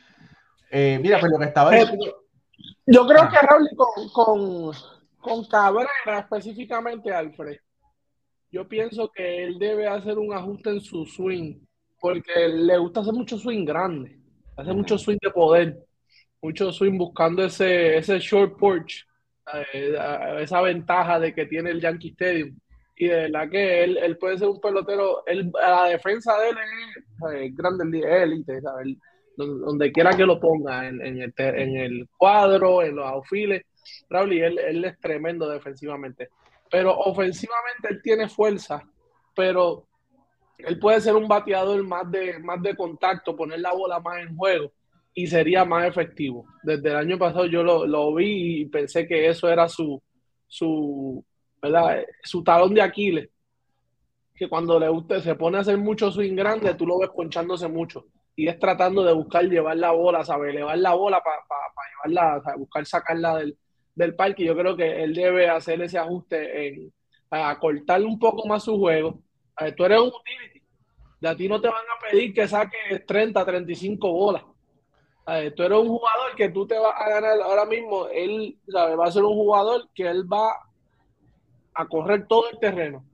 Eh, 0.70 0.98
mira, 1.00 1.20
pues 1.20 1.30
lo 1.30 1.38
que 1.38 1.44
estaba 1.44 1.70
diciendo. 1.70 2.24
Yo 2.86 3.06
creo 3.06 3.28
que 3.28 3.36
Raúl 3.38 3.68
con, 3.76 4.08
con, 4.10 4.72
con 5.18 5.44
Cabrera 5.46 6.18
específicamente, 6.18 7.12
Alfred, 7.12 7.58
yo 8.50 8.68
pienso 8.68 9.10
que 9.10 9.44
él 9.44 9.58
debe 9.58 9.88
hacer 9.88 10.18
un 10.18 10.32
ajuste 10.32 10.70
en 10.70 10.80
su 10.80 11.06
swing, 11.06 11.60
porque 12.00 12.48
le 12.48 12.78
gusta 12.78 13.00
hacer 13.00 13.12
mucho 13.12 13.38
swing 13.38 13.64
grande, 13.64 14.18
hace 14.56 14.72
mucho 14.72 14.98
swing 14.98 15.18
de 15.20 15.30
poder, 15.30 15.78
mucho 16.40 16.72
swing 16.72 16.98
buscando 16.98 17.44
ese, 17.44 17.96
ese 17.96 18.18
short 18.20 18.58
porch, 18.58 19.06
eh, 19.72 19.96
esa 20.40 20.60
ventaja 20.60 21.18
de 21.18 21.34
que 21.34 21.46
tiene 21.46 21.70
el 21.70 21.80
Yankee 21.80 22.10
Stadium. 22.10 22.56
Y 22.96 23.08
de 23.08 23.14
verdad 23.14 23.50
que 23.50 23.84
él, 23.84 23.98
él 23.98 24.16
puede 24.18 24.38
ser 24.38 24.48
un 24.48 24.60
pelotero, 24.60 25.26
él, 25.26 25.50
la 25.52 25.86
defensa 25.86 26.38
de 26.38 26.50
él 26.50 26.56
es 27.42 27.54
grande, 27.56 28.00
élite, 28.22 28.60
donde 29.36 29.90
quiera 29.90 30.16
que 30.16 30.24
lo 30.24 30.38
ponga, 30.38 30.86
en, 30.86 31.00
el, 31.00 31.34
en 31.36 31.76
el 31.76 32.08
cuadro, 32.16 32.82
en 32.82 32.96
los 32.96 33.06
outfields, 33.06 33.64
Raúl, 34.08 34.32
él, 34.32 34.58
él 34.58 34.84
es 34.84 34.98
tremendo 35.00 35.48
defensivamente 35.48 36.28
pero 36.74 36.92
ofensivamente 36.92 37.88
él 37.88 38.00
tiene 38.02 38.28
fuerza, 38.28 38.82
pero 39.32 39.86
él 40.58 40.76
puede 40.80 41.00
ser 41.00 41.14
un 41.14 41.28
bateador 41.28 41.80
más 41.84 42.10
de, 42.10 42.40
más 42.40 42.60
de 42.62 42.74
contacto, 42.74 43.36
poner 43.36 43.60
la 43.60 43.72
bola 43.72 44.00
más 44.00 44.18
en 44.18 44.36
juego 44.36 44.72
y 45.14 45.28
sería 45.28 45.64
más 45.64 45.86
efectivo. 45.86 46.44
Desde 46.64 46.90
el 46.90 46.96
año 46.96 47.16
pasado 47.16 47.46
yo 47.46 47.62
lo, 47.62 48.14
vi 48.16 48.62
y 48.62 48.64
pensé 48.66 49.06
que 49.06 49.28
eso 49.28 49.48
era 49.48 49.68
su, 49.68 50.02
su, 50.48 51.24
su 52.22 52.42
talón 52.42 52.74
de 52.74 52.82
Aquiles. 52.82 53.28
Que 54.34 54.48
cuando 54.48 54.80
le 54.80 54.88
guste, 54.88 55.20
se 55.20 55.34
pone 55.36 55.58
a 55.58 55.60
hacer 55.60 55.78
mucho 55.78 56.10
swing 56.10 56.34
grande, 56.34 56.74
tú 56.74 56.86
lo 56.86 56.98
ves 56.98 57.10
ponchándose 57.10 57.68
mucho. 57.68 58.06
Y 58.36 58.48
es 58.48 58.58
tratando 58.58 59.04
de 59.04 59.12
buscar 59.12 59.44
llevar 59.44 59.76
la 59.76 59.92
bola, 59.92 60.24
¿sabes? 60.24 60.52
Elevar 60.52 60.76
la 60.78 60.94
bola 60.94 61.22
para 61.22 61.38
llevarla, 62.08 62.56
buscar 62.56 62.84
sacarla 62.84 63.36
del, 63.36 63.56
del 63.94 64.14
parque. 64.16 64.44
Yo 64.44 64.56
creo 64.56 64.76
que 64.76 65.02
él 65.02 65.14
debe 65.14 65.48
hacer 65.48 65.80
ese 65.82 65.98
ajuste 65.98 66.68
en 66.68 66.92
acortarle 67.42 68.06
un 68.06 68.18
poco 68.18 68.46
más 68.46 68.64
su 68.64 68.78
juego. 68.78 69.20
tú 69.76 69.84
eres 69.84 70.00
un 70.00 70.08
utility. 70.08 70.62
De 71.20 71.28
a 71.28 71.36
ti 71.36 71.48
no 71.48 71.60
te 71.60 71.68
van 71.68 71.76
a 71.76 72.10
pedir 72.10 72.34
que 72.34 72.46
saques 72.46 73.06
30, 73.06 73.44
35 73.44 74.12
bolas. 74.12 74.42
tú 75.56 75.62
eres 75.62 75.78
un 75.78 75.88
jugador 75.88 76.36
que 76.36 76.50
tú 76.50 76.66
te 76.66 76.78
vas 76.78 76.94
a 76.96 77.08
ganar 77.08 77.40
ahora 77.40 77.64
mismo. 77.64 78.08
Él 78.08 78.58
va 78.74 79.06
a 79.06 79.12
ser 79.12 79.22
un 79.22 79.34
jugador 79.34 79.88
que 79.94 80.06
él 80.06 80.30
va 80.30 80.54
a 81.74 81.86
correr 81.86 82.26
todo 82.26 82.50
el 82.50 82.58
terreno. 82.58 83.04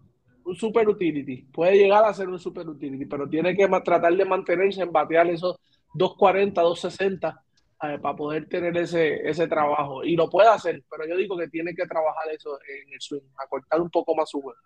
Un 0.45 0.55
super 0.57 0.89
utility. 0.89 1.43
Puede 1.53 1.77
llegar 1.77 2.05
a 2.05 2.15
ser 2.15 2.29
un 2.29 2.39
super 2.39 2.69
utility, 2.69 3.07
pero 3.07 3.29
tiene 3.29 3.57
que 3.57 3.69
tratar 3.85 4.15
de 4.15 4.25
mantenerse 4.25 4.83
en 4.83 4.93
batear 4.93 5.29
esos 5.29 5.57
240, 5.95 6.61
260 6.61 7.43
para 7.79 8.15
poder 8.15 8.47
tener 8.49 8.77
ese, 8.77 9.29
ese 9.29 9.47
trabajo. 9.47 10.05
Y 10.05 10.17
lo 10.17 10.29
puede 10.29 10.49
hacer, 10.49 10.83
pero 10.91 11.09
yo 11.09 11.17
digo 11.17 11.37
que 11.37 11.49
tiene 11.49 11.75
que 11.75 11.87
trabajar 11.87 12.31
eso 12.31 12.59
en 12.69 12.93
el 12.93 13.01
swing, 13.01 13.23
acortar 13.39 13.81
un 13.81 13.91
poco 13.91 14.15
más 14.15 14.29
su 14.29 14.41
juego. 14.41 14.59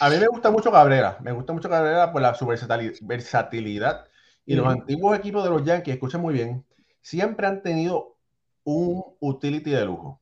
A 0.00 0.08
mí 0.08 0.16
me 0.16 0.26
gusta 0.26 0.50
mucho 0.50 0.72
Cabrera, 0.72 1.18
me 1.20 1.32
gusta 1.32 1.52
mucho 1.52 1.68
Cabrera 1.68 2.10
por 2.12 2.22
la 2.22 2.34
su 2.34 2.46
versatilidad. 2.46 4.06
Y 4.44 4.56
los 4.56 4.66
antiguos 4.66 5.16
equipos 5.16 5.44
de 5.44 5.50
los 5.50 5.64
Yankees, 5.64 5.94
escuchen 5.94 6.20
muy 6.20 6.34
bien, 6.34 6.64
siempre 7.00 7.46
han 7.46 7.62
tenido 7.62 8.16
un 8.64 9.04
utility 9.20 9.70
de 9.70 9.84
lujo. 9.84 10.21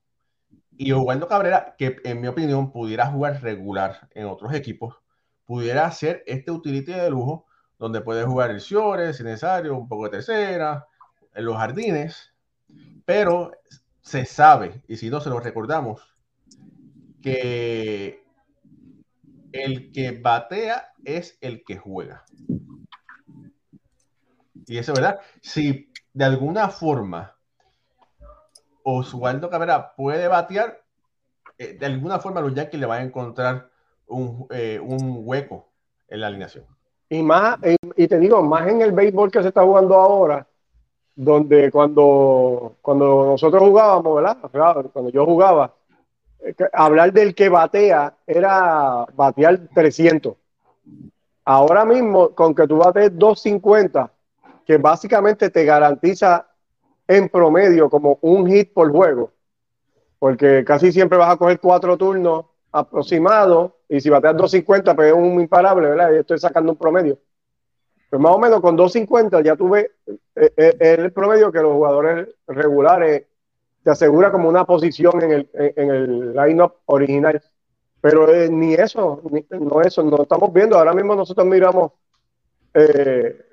Y 0.82 0.92
Oswaldo 0.92 1.28
Cabrera, 1.28 1.74
que 1.76 1.98
en 2.04 2.22
mi 2.22 2.26
opinión 2.26 2.72
pudiera 2.72 3.04
jugar 3.04 3.42
regular 3.42 4.08
en 4.14 4.24
otros 4.24 4.54
equipos, 4.54 4.96
pudiera 5.44 5.84
hacer 5.84 6.24
este 6.26 6.50
utility 6.50 6.92
de 6.92 7.10
lujo, 7.10 7.44
donde 7.78 8.00
puede 8.00 8.24
jugar 8.24 8.50
el 8.50 8.62
Ciore, 8.62 9.12
si 9.12 9.22
necesario, 9.22 9.76
un 9.76 9.86
poco 9.86 10.04
de 10.04 10.12
tercera, 10.12 10.86
en 11.34 11.44
los 11.44 11.58
jardines, 11.58 12.32
pero 13.04 13.52
se 14.00 14.24
sabe, 14.24 14.82
y 14.88 14.96
si 14.96 15.10
no 15.10 15.20
se 15.20 15.28
lo 15.28 15.38
recordamos, 15.38 16.00
que 17.20 18.24
el 19.52 19.92
que 19.92 20.12
batea 20.12 20.94
es 21.04 21.36
el 21.42 21.62
que 21.62 21.76
juega. 21.76 22.24
Y 24.66 24.78
eso, 24.78 24.94
¿verdad? 24.94 25.20
Si 25.42 25.92
de 26.14 26.24
alguna 26.24 26.70
forma 26.70 27.36
Oswaldo 28.82 29.50
Cabrera 29.50 29.94
puede 29.94 30.28
batear, 30.28 30.80
eh, 31.58 31.76
de 31.78 31.86
alguna 31.86 32.18
forma 32.18 32.40
los 32.40 32.54
Yankees 32.54 32.80
le 32.80 32.86
van 32.86 33.02
a 33.02 33.04
encontrar 33.04 33.70
un, 34.06 34.46
eh, 34.50 34.80
un 34.82 35.20
hueco 35.24 35.68
en 36.08 36.20
la 36.20 36.26
alineación. 36.26 36.64
Y 37.08 37.22
más, 37.22 37.58
y 37.96 38.06
te 38.06 38.18
digo, 38.18 38.42
más 38.42 38.68
en 38.68 38.82
el 38.82 38.92
béisbol 38.92 39.30
que 39.30 39.42
se 39.42 39.48
está 39.48 39.62
jugando 39.62 39.94
ahora, 39.96 40.46
donde 41.14 41.70
cuando, 41.70 42.76
cuando 42.80 43.26
nosotros 43.26 43.62
jugábamos, 43.62 44.16
¿verdad? 44.16 44.86
Cuando 44.92 45.10
yo 45.10 45.26
jugaba, 45.26 45.74
eh, 46.40 46.54
hablar 46.72 47.12
del 47.12 47.34
que 47.34 47.48
batea 47.48 48.14
era 48.26 49.04
batear 49.14 49.60
300. 49.74 50.34
Ahora 51.44 51.84
mismo, 51.84 52.30
con 52.30 52.54
que 52.54 52.66
tú 52.66 52.78
bates 52.78 53.18
250, 53.18 54.10
que 54.64 54.76
básicamente 54.78 55.50
te 55.50 55.64
garantiza 55.64 56.46
en 57.10 57.28
promedio 57.28 57.90
como 57.90 58.18
un 58.22 58.46
hit 58.46 58.72
por 58.72 58.90
juego, 58.90 59.32
porque 60.18 60.64
casi 60.64 60.92
siempre 60.92 61.18
vas 61.18 61.30
a 61.30 61.36
coger 61.36 61.58
cuatro 61.60 61.96
turnos 61.96 62.46
aproximados, 62.72 63.72
y 63.88 64.00
si 64.00 64.08
bateas 64.08 64.36
250, 64.36 64.94
pues 64.94 65.08
es 65.08 65.14
un 65.14 65.40
imparable, 65.40 65.88
¿verdad? 65.88 66.12
Y 66.12 66.18
estoy 66.18 66.38
sacando 66.38 66.72
un 66.72 66.78
promedio 66.78 67.18
pues 68.10 68.20
más 68.20 68.32
o 68.32 68.38
menos 68.38 68.60
con 68.60 68.76
2.50 68.76 69.42
ya 69.44 69.54
tuve 69.54 69.92
eh, 70.34 70.52
eh, 70.56 70.76
el 70.80 71.12
promedio 71.12 71.52
que 71.52 71.60
los 71.60 71.72
jugadores 71.72 72.28
regulares 72.48 73.26
te 73.84 73.90
asegura 73.90 74.32
como 74.32 74.48
una 74.48 74.64
posición 74.64 75.22
en 75.22 75.32
el, 75.32 75.50
en 75.54 75.90
el 75.90 76.34
line-up 76.34 76.74
original. 76.86 77.40
Pero 78.00 78.28
eh, 78.34 78.50
ni 78.50 78.74
eso, 78.74 79.22
no 79.50 79.80
eso, 79.80 80.02
no 80.02 80.22
estamos 80.22 80.52
viendo. 80.52 80.76
Ahora 80.76 80.92
mismo 80.92 81.14
nosotros 81.14 81.46
miramos 81.46 81.92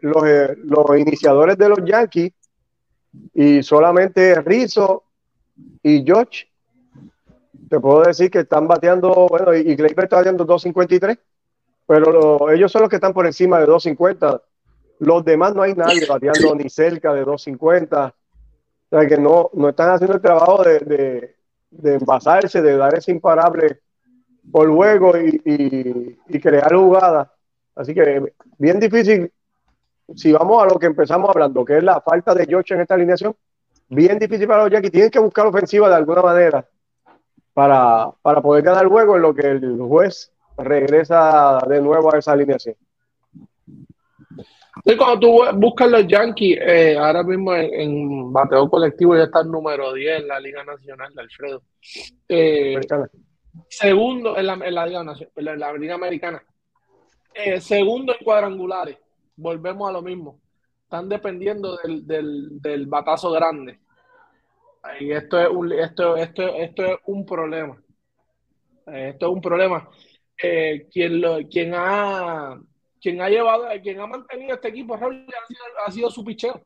los, 0.02 0.24
los 0.58 1.00
iniciadores 1.00 1.58
de 1.58 1.70
los 1.70 1.80
Yankees 1.86 2.34
y 3.34 3.64
solamente 3.64 4.42
Rizzo 4.42 5.04
y 5.84 6.04
George. 6.06 6.48
Te 7.70 7.80
puedo 7.80 8.04
decir 8.04 8.32
que 8.32 8.40
están 8.40 8.68
bateando, 8.68 9.28
bueno, 9.30 9.54
y 9.54 9.76
Gleyber 9.76 10.06
está 10.06 10.18
bateando 10.18 10.46
2.53 10.46 11.18
pero 11.88 12.52
ellos 12.52 12.72
son 12.72 12.82
los 12.82 12.90
que 12.90 12.98
están 12.98 13.14
por 13.14 13.26
encima 13.26 13.60
de 13.60 13.66
250. 13.66 14.42
Los 15.00 15.24
demás 15.24 15.56
no 15.56 15.62
hay 15.62 15.74
nadie 15.74 16.06
bateando 16.06 16.54
ni 16.56 16.70
cerca 16.70 17.14
de 17.14 17.22
250. 17.22 18.14
O 18.90 19.00
sea 19.00 19.08
que 19.08 19.18
no, 19.18 19.50
no 19.54 19.70
están 19.70 19.92
haciendo 19.92 20.16
el 20.16 20.22
trabajo 20.22 20.64
de, 20.64 20.80
de, 20.80 21.36
de 21.72 21.94
envasarse, 21.96 22.62
de 22.62 22.76
dar 22.76 22.94
ese 22.96 23.12
imparable 23.12 23.80
por 24.52 24.70
juego 24.70 25.18
y, 25.18 25.42
y, 26.28 26.40
crear 26.40 26.74
jugadas. 26.76 27.30
Así 27.76 27.94
que 27.94 28.34
bien 28.58 28.80
difícil, 28.80 29.32
si 30.16 30.32
vamos 30.32 30.64
a 30.64 30.68
lo 30.68 30.80
que 30.80 30.88
empezamos 30.88 31.30
hablando, 31.30 31.66
que 31.66 31.78
es 31.78 31.84
la 31.84 32.02
falta 32.02 32.34
de 32.34 32.46
George 32.46 32.74
en 32.74 32.82
esta 32.82 32.96
alineación, 32.96 33.36
bien 33.90 34.20
difícil 34.20 34.48
para 34.48 34.64
los 34.64 34.72
Yankees. 34.72 34.92
Tienen 34.92 35.12
que 35.12 35.20
buscar 35.20 35.48
ofensiva 35.48 35.90
de 35.90 35.96
alguna 35.96 36.22
manera 36.22 36.66
para, 37.54 38.12
para 38.22 38.42
poder 38.42 38.64
ganar 38.64 38.84
el 38.84 38.90
juego 38.90 39.16
en 39.16 39.22
lo 39.22 39.34
que 39.34 39.48
el 39.48 39.78
juez 39.80 40.32
regresa 40.58 41.60
de 41.68 41.82
nuevo 41.82 42.14
a 42.14 42.18
esa 42.18 42.32
alineación. 42.32 42.76
Y 44.86 44.96
cuando 44.96 45.20
tú 45.20 45.44
buscas 45.56 45.90
los 45.90 46.08
Yankees, 46.08 46.60
eh, 46.62 46.98
ahora 46.98 47.24
mismo 47.24 47.54
en, 47.54 48.32
bateo 48.32 48.70
colectivo 48.70 49.16
ya 49.16 49.24
está 49.24 49.42
el 49.42 49.52
número 49.52 49.94
10 49.94 50.22
en 50.22 50.28
la 50.28 50.40
Liga 50.40 50.64
Nacional 50.64 51.14
de 51.14 51.22
Alfredo. 51.22 51.62
Eh, 52.30 52.80
segundo 53.68 54.38
en 54.38 54.48
la, 54.48 54.54
en 54.54 54.76
la, 54.76 54.86
Liga, 54.86 55.02
en 55.36 55.60
la 55.60 55.74
Liga 55.74 55.96
Americana. 55.96 56.44
Eh, 57.34 57.60
segundo 57.60 58.14
en 58.18 58.24
cuadrangulares. 58.24 58.98
Volvemos 59.38 59.90
a 59.90 59.94
lo 59.94 60.02
mismo. 60.02 60.42
Están 60.84 61.08
dependiendo 61.08 61.78
del, 61.78 62.06
del, 62.06 62.62
del 62.62 62.86
batazo 62.88 63.32
grande. 63.32 63.80
Y 65.00 65.12
esto 65.12 65.40
es 65.40 65.50
un, 65.50 65.72
esto, 65.72 66.16
esto, 66.18 66.48
esto 66.56 66.86
es 66.86 66.98
un 67.06 67.26
problema. 67.26 67.82
Esto 68.86 69.26
es 69.28 69.32
un 69.32 69.42
problema. 69.42 69.90
quien, 70.36 71.22
lo, 71.22 71.40
quien 71.50 71.74
ha 71.76 72.60
quien 73.02 73.22
ha 73.22 73.30
llevado, 73.30 73.68
quien 73.82 74.00
ha 74.00 74.08
mantenido 74.08 74.56
este 74.56 74.70
equipo, 74.70 74.98
Raúl, 74.98 75.26
ha 75.86 75.92
sido, 75.92 76.10
su 76.10 76.24
picheo. 76.24 76.62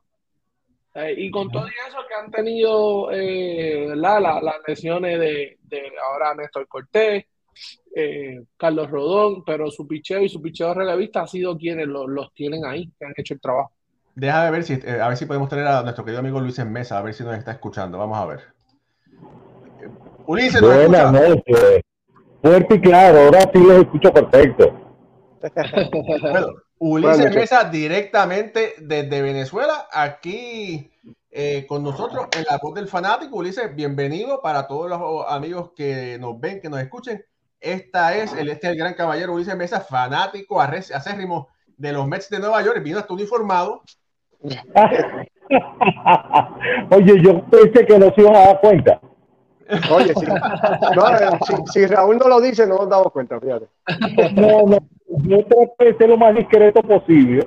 Eh, 0.94 1.14
y 1.16 1.30
con 1.30 1.50
todo 1.50 1.66
eso 1.66 1.98
que 2.06 2.14
han 2.14 2.30
tenido 2.30 3.10
eh, 3.12 3.92
la, 3.94 4.20
las 4.20 4.56
lesiones 4.66 5.18
de, 5.18 5.58
ahora 6.02 6.34
Néstor 6.34 6.68
Cortés, 6.68 7.24
eh, 7.94 8.42
Carlos 8.56 8.90
Rodón, 8.90 9.44
pero 9.44 9.70
su 9.70 9.86
picheo 9.86 10.22
y 10.22 10.28
su 10.28 10.40
picheo 10.40 10.72
relevista 10.74 11.22
ha 11.22 11.26
sido 11.26 11.56
quienes 11.56 11.86
los, 11.86 12.32
tienen 12.34 12.64
ahí, 12.64 12.90
que 12.98 13.04
han 13.04 13.12
hecho 13.16 13.34
el 13.34 13.40
trabajo. 13.40 13.72
Deja 14.14 14.44
de 14.44 14.50
ver 14.50 14.64
si, 14.64 14.74
a 14.74 15.08
ver 15.08 15.16
si 15.16 15.26
podemos 15.26 15.48
tener 15.48 15.66
a 15.66 15.82
nuestro 15.82 16.04
querido 16.04 16.20
amigo 16.20 16.40
Luis 16.40 16.58
en 16.58 16.72
mesa, 16.72 16.98
a 16.98 17.02
ver 17.02 17.14
si 17.14 17.24
nos 17.24 17.36
está 17.36 17.52
escuchando. 17.52 17.98
Vamos 17.98 18.18
a 18.18 18.26
ver. 18.26 18.40
Ulises, 20.26 20.60
Buenas 20.60 21.12
noches. 21.12 21.82
Fuerte 22.42 22.74
y 22.74 22.80
claro, 22.80 23.20
ahora 23.20 23.50
sí 23.52 23.58
los 23.58 23.82
escucho 23.82 24.12
perfecto. 24.12 24.78
bueno, 26.20 26.46
Ulises 26.78 27.34
Mesa 27.34 27.64
directamente 27.70 28.74
desde 28.78 29.22
Venezuela, 29.22 29.86
aquí 29.92 30.90
eh, 31.30 31.64
con 31.68 31.82
nosotros 31.82 32.26
en 32.36 32.44
la 32.48 32.58
voz 32.60 32.74
del 32.74 32.88
fanático. 32.88 33.36
Ulises, 33.36 33.74
bienvenido 33.74 34.42
para 34.42 34.66
todos 34.66 34.90
los 34.90 35.24
amigos 35.28 35.70
que 35.76 36.18
nos 36.20 36.38
ven, 36.40 36.60
que 36.60 36.68
nos 36.68 36.80
escuchen. 36.80 37.24
Esta 37.62 38.16
es 38.16 38.32
el, 38.32 38.48
este 38.48 38.68
el 38.68 38.76
gran 38.76 38.94
caballero 38.94 39.34
Ulises 39.34 39.56
Mesa, 39.56 39.80
fanático 39.80 40.60
acérrimo 40.60 41.46
de 41.76 41.92
los 41.92 42.08
Mets 42.08 42.28
de 42.28 42.40
Nueva 42.40 42.60
York. 42.60 42.82
Vino 42.82 42.98
hasta 42.98 43.14
uniformado. 43.14 43.82
Oye, 46.90 47.22
yo 47.22 47.44
pensé 47.44 47.86
que 47.86 47.98
no 48.00 48.12
se 48.12 48.20
iban 48.20 48.34
a 48.34 48.46
dar 48.46 48.60
cuenta. 48.60 49.00
Oye, 49.92 50.12
si, 51.72 51.86
Raúl 51.86 52.18
no 52.18 52.28
lo 52.28 52.40
dice, 52.40 52.66
no 52.66 52.78
nos 52.78 52.88
damos 52.88 53.12
cuenta, 53.12 53.38
fíjate. 53.38 53.68
No, 54.34 54.66
no, 54.66 54.78
yo 55.06 55.46
trato 55.46 55.76
de 55.78 55.96
ser 55.96 56.08
lo 56.08 56.16
más 56.16 56.34
discreto 56.34 56.82
posible 56.82 57.46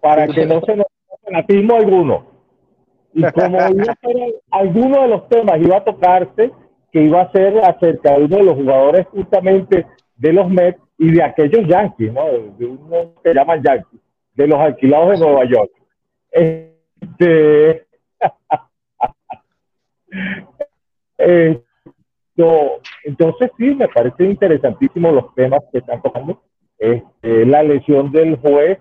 para 0.00 0.26
que 0.26 0.44
no 0.44 0.60
se 0.62 0.74
nos 0.74 0.86
fanatismo 1.24 1.76
alguno. 1.76 2.26
Y 3.14 3.22
como 3.30 3.60
alguno 4.50 5.02
de 5.02 5.08
los 5.08 5.28
temas 5.28 5.60
iba 5.60 5.76
a 5.76 5.84
tocarse, 5.84 6.50
que 6.92 7.02
iba 7.02 7.22
a 7.22 7.32
ser 7.32 7.58
acerca 7.64 8.12
de 8.12 8.24
uno 8.24 8.36
de 8.36 8.44
los 8.44 8.54
jugadores 8.54 9.06
justamente 9.08 9.86
de 10.16 10.32
los 10.32 10.48
Mets 10.48 10.80
y 10.98 11.10
de 11.10 11.22
aquellos 11.22 11.66
Yankees, 11.66 12.12
¿no? 12.12 12.24
De 12.58 12.66
uno 12.66 13.14
que 13.24 13.34
llaman 13.34 13.62
Yankees, 13.62 14.00
de 14.34 14.46
los 14.46 14.60
alquilados 14.60 15.18
de 15.18 15.24
Nueva 15.24 15.44
York. 15.46 15.70
Este, 16.30 17.86
entonces 23.04 23.50
sí, 23.56 23.74
me 23.74 23.88
parecen 23.88 24.32
interesantísimos 24.32 25.14
los 25.14 25.34
temas 25.34 25.62
que 25.72 25.78
están 25.78 26.02
tocando. 26.02 26.42
Este, 26.78 27.46
la 27.46 27.62
lesión 27.62 28.12
del 28.12 28.36
juez, 28.36 28.78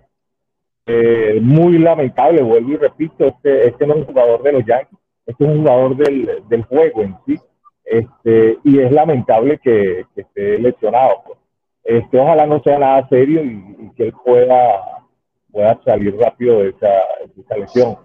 eh, 0.85 1.39
muy 1.41 1.77
lamentable, 1.77 2.41
vuelvo 2.41 2.71
y 2.71 2.77
repito, 2.77 3.25
este, 3.25 3.69
este 3.69 3.87
no 3.87 3.93
es 3.93 3.99
un 3.99 4.05
jugador 4.05 4.43
de 4.43 4.51
los 4.51 4.65
Yankees, 4.65 4.99
este 5.25 5.43
es 5.43 5.49
un 5.49 5.59
jugador 5.59 5.95
del, 5.95 6.43
del 6.49 6.63
juego 6.63 7.03
en 7.03 7.15
sí, 7.25 7.39
este, 7.85 8.59
y 8.63 8.79
es 8.79 8.91
lamentable 8.91 9.59
que, 9.59 10.05
esté 10.15 10.59
lesionado. 10.59 11.23
Pues. 11.25 11.37
Este, 11.83 12.19
ojalá 12.19 12.45
no 12.45 12.61
sea 12.61 12.79
nada 12.79 13.07
serio 13.09 13.43
y, 13.43 13.91
que 13.95 14.05
él 14.05 14.13
pueda, 14.23 15.05
pueda 15.51 15.79
salir 15.83 16.15
rápido 16.17 16.59
de 16.59 16.69
esa, 16.69 16.87
de 17.35 17.41
esa 17.41 17.57
lesión. 17.57 17.97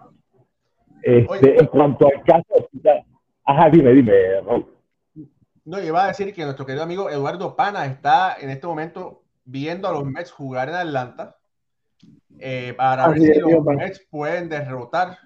Este, 1.03 1.61
en 1.61 1.67
cuanto 1.67 2.09
al 2.09 2.23
caso, 2.25 2.69
ajá, 3.45 3.71
dime, 3.71 3.93
dime, 3.93 4.13
No, 5.65 5.81
iba 5.81 6.05
a 6.05 6.09
decir 6.09 6.35
que 6.35 6.45
nuestro 6.45 6.67
querido 6.67 6.83
amigo 6.83 7.09
Eduardo 7.11 7.55
Pana 7.55 7.87
está 7.87 8.37
en 8.41 8.51
este 8.51 8.67
momento 8.67 9.23
viendo 9.45 9.87
a 9.89 9.93
los 9.93 10.05
Mets 10.05 10.33
jugar 10.33 10.69
en 10.69 10.75
Atlanta 10.75 11.37
eh, 12.41 12.75
para 12.77 13.09
ver 13.09 13.21
si 13.21 13.41
los 13.41 13.65
Mets 13.65 14.05
pueden 14.11 14.49
derrotar. 14.49 15.19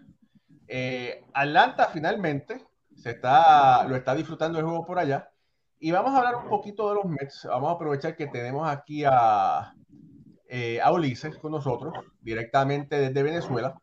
Eh, 0.69 1.25
Atlanta 1.33 1.87
finalmente 1.87 2.61
se 3.03 3.11
está, 3.11 3.85
lo 3.85 3.97
está 3.97 4.15
disfrutando 4.15 4.59
el 4.59 4.65
juego 4.65 4.87
por 4.87 4.99
allá. 4.99 5.31
Y 5.79 5.91
vamos 5.91 6.15
a 6.15 6.19
hablar 6.19 6.37
un 6.37 6.49
poquito 6.49 6.89
de 6.89 6.95
los 6.97 7.05
Mets. 7.07 7.47
Vamos 7.49 7.71
a 7.71 7.75
aprovechar 7.75 8.17
que 8.17 8.27
tenemos 8.27 8.69
aquí 8.69 9.05
a, 9.05 9.75
eh, 10.49 10.81
a 10.81 10.93
Ulises 10.93 11.39
con 11.39 11.53
nosotros, 11.53 11.95
directamente 12.21 12.99
desde 12.99 13.23
Venezuela. 13.23 13.81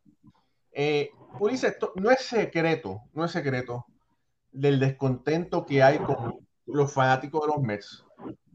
Ulises, 1.40 1.78
no 1.96 2.12
es 2.12 2.22
secreto, 2.22 3.02
no 3.14 3.26
es 3.26 3.32
secreto 3.32 3.86
del 4.52 4.80
descontento 4.80 5.66
que 5.66 5.84
hay 5.84 6.00
con 6.00 6.48
los 6.66 6.94
fanáticos 6.94 7.42
de 7.42 7.48
los 7.48 7.62
Mets. 7.62 8.06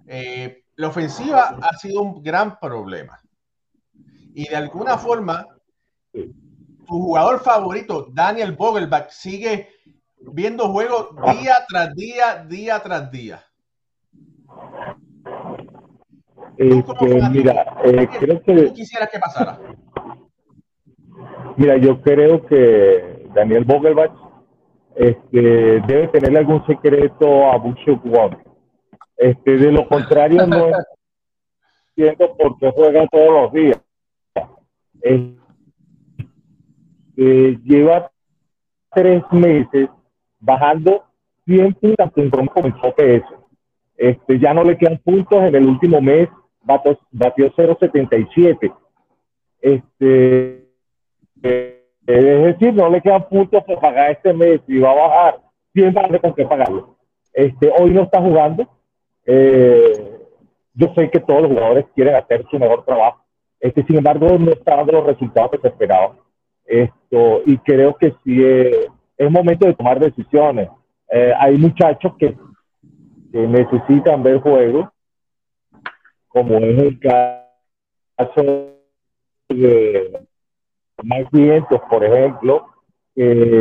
Eh, 0.06 0.64
la 0.76 0.88
ofensiva 0.88 1.58
ha 1.60 1.76
sido 1.76 2.02
un 2.02 2.22
gran 2.22 2.58
problema. 2.58 3.20
Y 4.34 4.48
de 4.48 4.56
alguna 4.56 4.98
forma, 4.98 5.46
tu 6.12 6.26
jugador 6.86 7.40
favorito, 7.40 8.08
Daniel 8.12 8.52
Vogelbach, 8.52 9.10
sigue 9.10 9.68
viendo 10.32 10.68
juegos 10.68 11.08
día 11.38 11.54
tras 11.68 11.94
día, 11.94 12.44
día 12.48 12.80
tras 12.80 13.10
día. 13.10 13.42
Este, 16.56 17.30
mira, 17.30 17.76
eh, 17.84 18.08
creo 18.18 18.42
que. 18.42 18.54
¿Qué 18.54 18.72
quisieras 18.72 19.08
que 19.10 19.18
pasara? 19.18 19.58
Mira, 21.56 21.76
yo 21.76 22.00
creo 22.00 22.44
que 22.46 23.28
Daniel 23.34 23.64
Vogelbach 23.64 24.12
este, 24.94 25.40
debe 25.86 26.08
tener 26.08 26.36
algún 26.36 26.64
secreto 26.66 27.50
a 27.50 27.56
Wong 27.56 27.76
este, 29.16 29.56
de 29.56 29.72
lo 29.72 29.86
contrario, 29.86 30.46
no 30.46 30.66
entiendo 31.96 32.36
por 32.36 32.58
qué 32.58 32.72
juega 32.74 33.06
todos 33.08 33.42
los 33.42 33.52
días. 33.52 33.80
Este, 35.00 35.38
lleva 37.64 38.10
tres 38.90 39.22
meses 39.30 39.88
bajando 40.42 41.04
100 41.46 41.74
puntos 41.74 42.10
comenzó 42.52 42.94
eso. 42.98 43.48
Este, 43.96 44.38
ya 44.38 44.52
no 44.52 44.62
le 44.64 44.76
quedan 44.76 44.98
puntos. 44.98 45.42
En 45.42 45.54
el 45.54 45.66
último 45.66 46.00
mes 46.00 46.28
batió, 46.62 46.98
batió 47.10 47.50
0.77. 47.52 48.74
Este, 49.60 50.68
eh, 51.42 51.86
es 52.06 52.42
decir, 52.42 52.74
no 52.74 52.90
le 52.90 53.00
quedan 53.00 53.26
puntos 53.28 53.64
para 53.64 53.80
pagar 53.80 54.10
este 54.10 54.34
mes 54.34 54.60
y 54.66 54.78
va 54.78 54.90
a 54.90 55.08
bajar. 55.08 55.40
Siempre 55.72 56.20
con 56.20 56.34
qué 56.34 56.44
pagarlo. 56.44 56.98
Este, 57.32 57.72
hoy 57.78 57.90
no 57.90 58.02
está 58.02 58.20
jugando 58.20 58.68
eh, 59.24 60.18
yo 60.74 60.92
sé 60.94 61.10
que 61.10 61.20
todos 61.20 61.42
los 61.42 61.52
jugadores 61.52 61.86
quieren 61.94 62.14
hacer 62.14 62.44
su 62.50 62.58
mejor 62.58 62.84
trabajo. 62.84 63.24
Este, 63.60 63.84
sin 63.84 63.98
embargo, 63.98 64.38
no 64.38 64.52
está 64.52 64.76
dando 64.76 64.92
los 64.92 65.06
resultados 65.06 65.52
que 65.52 65.58
se 65.58 65.68
esperaban. 65.68 66.18
Esto, 66.64 67.42
y 67.46 67.58
creo 67.58 67.96
que 67.96 68.14
sí 68.24 68.42
eh, 68.42 68.88
es 69.24 69.30
momento 69.30 69.66
de 69.66 69.74
tomar 69.74 69.98
decisiones. 69.98 70.68
Eh, 71.10 71.32
hay 71.38 71.56
muchachos 71.56 72.12
que, 72.18 72.36
necesitan 73.32 74.22
ver 74.22 74.40
juegos, 74.40 74.90
como 76.28 76.58
es 76.58 76.78
el 76.78 77.00
caso 77.00 78.74
de 79.48 80.20
Mike 81.02 81.30
Vientos, 81.32 81.80
por 81.88 82.04
ejemplo, 82.04 82.66
que 83.14 83.60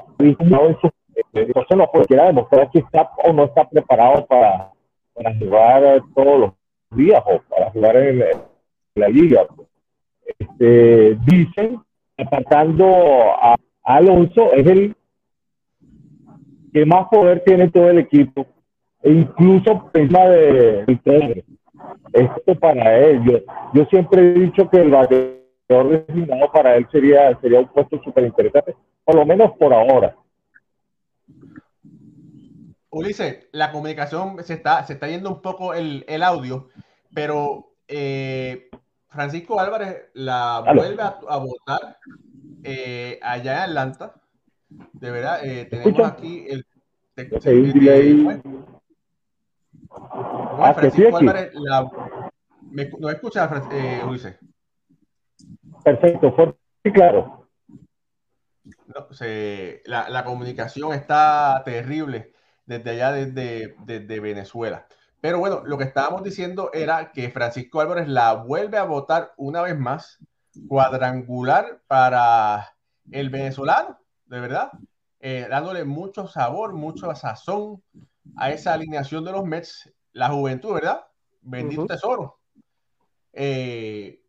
entonces 1.34 1.78
no 1.78 1.90
puede 1.90 2.26
demostrar 2.26 2.70
si 2.74 2.80
está 2.80 3.10
o 3.24 3.32
no 3.32 3.46
está 3.46 3.68
preparado 3.70 4.26
para, 4.26 4.72
para 5.14 5.34
jugar 5.38 6.02
todos 6.14 6.40
los 6.40 6.52
días 6.98 7.22
o 7.26 7.42
para 7.50 7.72
jugar 7.72 7.96
en, 7.96 8.24
la 8.96 9.08
liga. 9.08 9.48
Este, 10.38 11.18
dicen, 11.26 11.82
apartando 12.18 12.86
a, 13.42 13.56
Alonso, 13.84 14.52
es 14.54 14.68
el 14.68 14.96
que 16.74 16.86
más 16.86 17.08
poder 17.10 17.44
tiene 17.44 17.70
todo 17.70 17.90
el 17.90 18.00
equipo, 18.00 18.46
e 19.04 19.12
incluso 19.12 19.90
encima 19.94 20.26
de, 20.26 20.86
Esto 22.14 22.56
para 22.60 22.98
él. 22.98 23.44
Yo, 23.74 23.86
siempre 23.86 24.22
he 24.22 24.34
dicho 24.34 24.70
que 24.70 24.78
el 24.78 24.92
bateador 24.92 26.06
designado 26.08 26.52
para 26.52 26.76
él 26.76 26.88
sería, 26.92 27.38
sería 27.42 27.60
un 27.60 27.68
puesto 27.68 28.02
súper 28.04 28.26
interesante, 28.26 28.76
por 29.04 29.16
lo 29.16 29.26
menos 29.26 29.52
por 29.58 29.74
ahora. 29.74 30.16
Ulises, 32.90 33.48
la 33.54 33.72
comunicación 33.72 34.44
se 34.44 34.56
está, 34.56 34.86
se 34.86 34.94
está 34.94 35.08
yendo 35.08 35.30
un 35.30 35.42
poco 35.42 35.74
el, 35.74 36.24
audio, 36.24 36.68
pero 37.14 37.74
eh, 37.88 38.70
Francisco 39.08 39.60
Álvarez 39.60 40.10
la 40.14 40.62
vuelve 40.74 41.02
a, 41.02 41.38
votar 41.38 41.98
eh, 42.64 43.18
allá 43.22 43.64
en 43.64 43.70
Atlanta. 43.70 44.21
De 44.94 45.12
verdad, 45.12 45.44
eh, 45.46 45.66
tenemos 45.66 46.08
aquí 46.08 46.46
el. 46.50 46.66
Ah, 49.90 50.74
Francisco 50.74 51.18
Álvarez 51.18 51.52
la, 51.54 51.90
¿Me, 52.72 52.90
¿No 53.00 53.10
escuchas, 53.10 53.52
eh, 53.72 54.02
Ulises? 54.08 54.38
Perfecto, 55.84 56.32
fuerte 56.32 56.58
y 56.84 56.92
claro. 56.92 57.48
la, 59.86 60.10
la, 60.10 60.24
comunicación 60.24 60.94
está 60.94 61.62
terrible 61.66 62.34
desde 62.66 62.92
allá, 62.92 63.12
desde, 63.12 63.76
desde 63.86 64.20
Venezuela. 64.20 64.88
Pero 65.20 65.40
bueno, 65.40 65.64
lo 65.66 65.78
que 65.78 65.84
estábamos 65.84 66.24
diciendo 66.24 66.72
era 66.74 67.12
que 67.12 67.30
Francisco 67.30 67.82
Álvarez 67.82 68.08
la 68.08 68.34
vuelve 68.34 68.78
a 68.78 68.84
votar 68.84 69.34
una 69.38 69.62
vez 69.62 69.78
más, 69.78 70.18
cuadrangular 70.68 71.82
para 71.88 72.76
el 73.12 73.30
venezolano, 73.30 74.00
de 74.32 74.40
verdad, 74.40 74.72
eh, 75.20 75.46
dándole 75.50 75.84
mucho 75.84 76.26
sabor, 76.26 76.74
mucho 76.74 77.14
sazón 77.14 77.84
a 78.38 78.50
esa 78.50 78.74
alineación 78.74 79.26
de 79.26 79.34
los 79.34 79.44
Mets, 79.44 79.94
la 80.14 80.30
juventud, 80.30 80.74
¿verdad? 80.74 81.06
Bendito 81.42 81.86
tesoro. 81.86 82.40
Eh, 83.34 84.22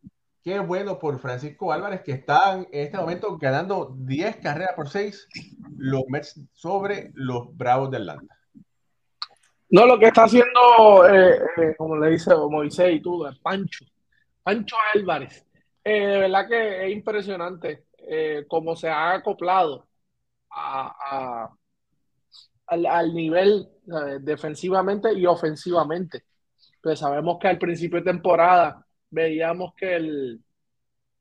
qué 0.43 0.59
bueno 0.59 0.99
por 0.99 1.19
Francisco 1.19 1.71
Álvarez 1.71 2.01
que 2.01 2.11
están 2.11 2.67
en 2.71 2.85
este 2.85 2.97
momento 2.97 3.37
ganando 3.37 3.95
10 3.97 4.37
carreras 4.37 4.73
por 4.75 4.89
6 4.89 5.29
los 5.77 6.03
Mets 6.09 6.37
sobre 6.51 7.11
los 7.13 7.55
Bravos 7.55 7.89
de 7.89 7.97
Atlanta. 7.97 8.37
No, 9.69 9.85
lo 9.85 9.97
que 9.97 10.07
está 10.07 10.25
haciendo, 10.25 11.07
eh, 11.09 11.39
eh, 11.57 11.75
como 11.77 11.95
le 11.95 12.09
dice 12.09 12.35
Moisés 12.35 12.93
y 12.93 12.99
tú, 12.99 13.25
Pancho, 13.41 13.85
Pancho 14.43 14.75
Álvarez, 14.93 15.47
eh, 15.81 16.07
de 16.07 16.17
verdad 16.19 16.47
que 16.47 16.85
es 16.85 16.91
impresionante 16.91 17.85
cómo 18.49 18.75
se 18.75 18.89
ha 18.89 19.13
acoplado 19.13 19.87
al, 22.67 23.13
nivel 23.13 23.69
defensivamente 24.21 25.13
y 25.13 25.25
ofensivamente. 25.25 26.25
Pues 26.81 26.99
sabemos 26.99 27.37
que 27.39 27.47
al 27.47 27.57
principio 27.57 27.99
de 27.99 28.11
temporada 28.11 28.85
veíamos 29.09 29.73
que 29.75 29.95
el, 29.95 30.41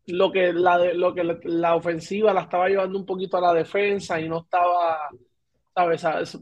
lo 0.06 0.32
que 0.32 0.52
la, 0.52 0.78
lo 0.94 1.14
que 1.14 1.38
la 1.44 1.76
ofensiva 1.76 2.32
la 2.32 2.42
estaba 2.42 2.68
llevando 2.68 2.98
un 2.98 3.06
poquito 3.06 3.36
a 3.36 3.40
la 3.40 3.54
defensa 3.54 4.20
y 4.20 4.28
no 4.28 4.40
estaba, 4.40 5.08
¿sabes? 5.74 6.38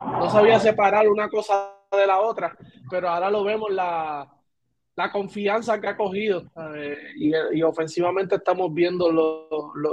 no 0.00 0.30
sabía 0.30 0.58
separar 0.58 1.08
una 1.08 1.28
cosa 1.28 1.72
de 1.92 2.06
la 2.06 2.20
otra, 2.20 2.56
pero 2.90 3.08
ahora 3.08 3.30
lo 3.30 3.44
vemos 3.44 3.70
la, 3.70 4.33
la 4.96 5.10
confianza 5.10 5.80
que 5.80 5.88
ha 5.88 5.96
cogido 5.96 6.44
y, 7.16 7.62
ofensivamente 7.62 8.36
estamos 8.36 8.72
viendo 8.72 9.10
lo, 9.10 9.48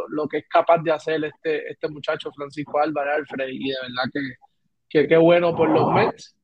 lo, 0.09 0.27
que 0.27 0.39
es 0.39 0.45
capaz 0.47 0.77
de 0.83 0.91
hacer 0.91 1.23
este, 1.25 1.71
este 1.71 1.89
muchacho 1.89 2.31
Francisco 2.31 2.79
Álvarez 2.79 3.15
Alfred 3.17 3.47
y 3.47 3.69
de 3.69 3.75
verdad 3.81 4.11
que 4.13 5.07
qué 5.07 5.17
bueno 5.17 5.55
por 5.55 5.69
los 5.69 5.91
Mets 5.91 6.35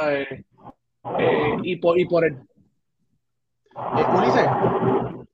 eh, 0.00 0.44
y, 1.62 1.76
por, 1.76 1.98
y 1.98 2.04
por 2.06 2.24
él. 2.24 2.38
Eh, 3.74 4.04
Ulises, 4.14 4.46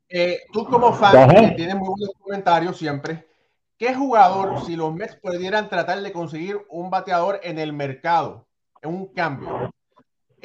eh, 0.09 0.41
tú 0.53 0.65
como 0.67 0.93
fan 0.93 1.57
tienes 1.57 1.77
muy 1.77 1.89
buenos 1.89 2.15
comentarios 2.21 2.77
siempre. 2.77 3.27
¿Qué 3.77 3.95
jugador, 3.95 4.65
si 4.65 4.77
los 4.77 4.95
Mets 4.95 5.17
pudieran 5.17 5.69
tratar 5.69 6.01
de 6.01 6.13
conseguir 6.13 6.59
un 6.69 6.91
bateador 6.91 7.41
en 7.43 7.59
el 7.59 7.73
mercado, 7.73 8.47
en 8.83 8.91
un 8.91 9.13
cambio? 9.13 9.71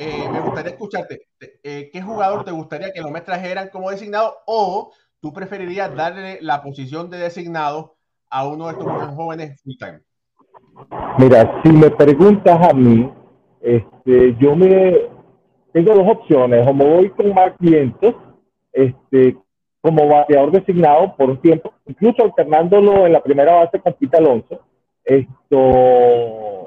Eh, 0.01 0.29
me 0.31 0.39
gustaría 0.39 0.71
escucharte. 0.71 1.27
Eh, 1.61 1.89
¿Qué 1.91 2.01
jugador 2.01 2.45
te 2.45 2.51
gustaría 2.51 2.93
que 2.93 3.01
los 3.01 3.11
Mets 3.11 3.25
trajeran 3.25 3.67
como 3.67 3.91
designado 3.91 4.33
o 4.45 4.93
tú 5.19 5.33
preferirías 5.33 5.93
darle 5.93 6.37
la 6.41 6.61
posición 6.61 7.09
de 7.09 7.17
designado 7.17 7.97
a 8.29 8.47
uno 8.47 8.67
de 8.67 8.71
estos 8.71 8.87
jóvenes 9.13 9.61
full 9.61 9.73
time? 9.77 9.99
Mira, 11.17 11.61
si 11.61 11.73
me 11.73 11.91
preguntas 11.91 12.69
a 12.69 12.73
mí, 12.73 13.11
este, 13.59 14.37
yo 14.39 14.55
me 14.55 15.09
tengo 15.73 15.93
dos 15.93 16.07
opciones, 16.07 16.65
o 16.65 16.73
me 16.73 16.85
voy 16.85 17.09
con 17.09 17.33
más 17.33 17.51
clientes, 17.57 18.15
este, 18.71 19.35
como 19.81 20.07
bateador 20.07 20.51
designado 20.51 21.13
por 21.17 21.31
un 21.31 21.41
tiempo, 21.41 21.73
incluso 21.85 22.23
alternándolo 22.23 23.05
en 23.05 23.11
la 23.11 23.21
primera 23.21 23.53
base 23.53 23.81
con 23.81 23.91
Pita 23.95 24.17
Alonso, 24.17 24.61
esto, 25.03 26.58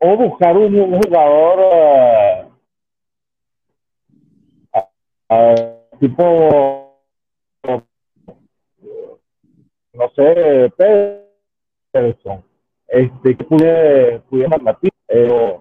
o 0.00 0.16
buscar 0.16 0.56
un, 0.56 1.00
jugador 1.02 2.48
uh, 5.28 5.98
tipo, 5.98 6.96
no 9.92 10.10
sé, 10.16 10.72
Pederson, 11.92 12.42
este, 12.88 13.36
que 13.36 13.44
pudiera, 13.44 14.20
pudiera 14.28 14.56
eh, 15.08 15.58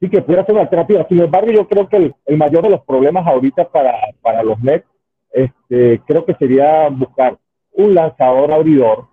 sí 0.00 0.10
que 0.10 0.20
pudiera 0.20 0.44
ser 0.44 0.54
una 0.54 0.62
alternativa. 0.62 1.06
Sin 1.08 1.20
embargo, 1.20 1.52
yo 1.52 1.68
creo 1.68 1.88
que 1.88 2.12
el, 2.26 2.36
mayor 2.36 2.64
de 2.64 2.70
los 2.70 2.84
problemas 2.84 3.26
ahorita 3.26 3.68
para, 3.68 3.94
para 4.20 4.42
los 4.42 4.58
Mets 4.60 4.86
este, 5.30 6.00
creo 6.06 6.24
que 6.24 6.34
sería 6.34 6.88
buscar 6.88 7.38
un 7.72 7.94
lanzador 7.94 8.52
abridor 8.52 9.06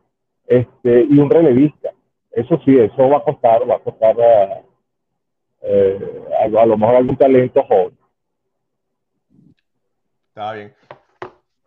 este, 0.48 1.06
y 1.10 1.20
un 1.20 1.30
relevista. 1.30 1.92
Eso 2.34 2.60
sí, 2.66 2.78
eso 2.78 3.10
va 3.10 3.18
a 3.18 3.24
costar, 3.24 3.70
va 3.70 3.76
a 3.76 3.80
costar 3.80 4.16
eh, 5.62 6.24
a, 6.40 6.66
lo 6.66 6.78
mejor 6.78 6.96
algún 6.96 7.16
talento 7.16 7.64
joven. 7.64 7.98
Está 10.30 10.54
bien. 10.54 10.74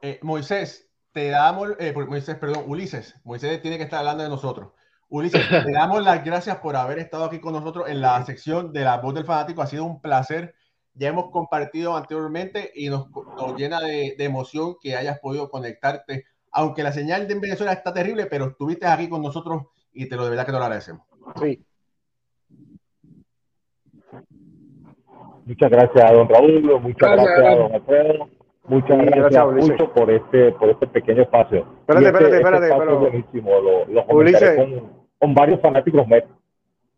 Eh, 0.03 0.19
Moisés, 0.23 0.91
te 1.13 1.31
damos, 1.31 1.71
eh, 1.79 1.95
Moisés, 1.95 2.37
perdón, 2.37 2.65
Ulises, 2.67 3.15
Moisés 3.25 3.63
tiene 3.63 3.79
que 3.79 3.85
estar 3.85 4.01
hablando 4.01 4.25
de 4.25 4.29
nosotros. 4.29 4.73
Ulises, 5.09 5.41
te 5.65 5.73
damos 5.73 6.03
las 6.03 6.25
gracias 6.25 6.57
por 6.59 6.77
haber 6.77 6.99
estado 6.99 7.25
aquí 7.25 7.41
con 7.41 7.53
nosotros 7.53 7.89
en 7.89 8.01
la 8.01 8.25
sección 8.25 8.73
de 8.73 8.85
la 8.85 8.99
voz 8.99 9.15
del 9.15 9.25
fanático. 9.25 9.63
Ha 9.63 9.67
sido 9.67 9.85
un 9.85 10.01
placer 10.01 10.55
ya 10.97 11.09
hemos 11.09 11.31
compartido 11.31 11.97
anteriormente 11.97 12.73
y 12.75 12.89
nos, 12.89 13.09
llena 13.57 13.81
de, 13.81 14.17
emoción 14.19 14.77
que 14.81 14.97
hayas 14.97 15.21
podido 15.21 15.51
conectarte, 15.51 16.25
aunque 16.51 16.83
la 16.83 16.93
señal 16.93 17.29
de 17.29 17.35
Venezuela 17.39 17.73
está 17.73 17.93
terrible, 17.93 18.27
pero 18.27 18.47
estuviste 18.47 18.87
aquí 18.87 19.09
con 19.09 19.23
nosotros 19.23 19.65
y 19.97 20.09
te 20.09 20.15
lo 20.15 20.25
de 20.25 20.31
verdad 20.31 20.45
que 20.45 20.53
te 20.53 20.59
lo 20.59 20.65
agradecemos. 20.65 21.03
Sí. 21.41 21.65
Muchas 25.47 25.71
gracias 25.71 26.11
a 26.11 26.13
don 26.13 26.29
Raúl, 26.29 26.81
muchas 26.81 27.13
gracias, 27.13 27.39
a 27.39 27.55
don 27.55 27.75
Alfredo, 27.75 28.29
muchas 28.65 28.99
gracias, 28.99 29.47
mucho 29.47 29.93
por 29.93 30.11
este, 30.11 30.53
por 30.53 30.69
este 30.71 30.87
pequeño 30.89 31.23
espacio. 31.23 31.67
Espérate, 31.81 32.07
espérate, 32.07 32.25
este 32.25 32.37
espérate. 32.37 32.75
Pero... 32.79 32.99
buenísimo, 32.99 33.61
lo, 33.61 33.87
lo 33.87 34.07
con, 34.07 34.91
con 35.19 35.35
varios 35.35 35.61
fanáticos 35.61 36.07
Mets. 36.07 36.29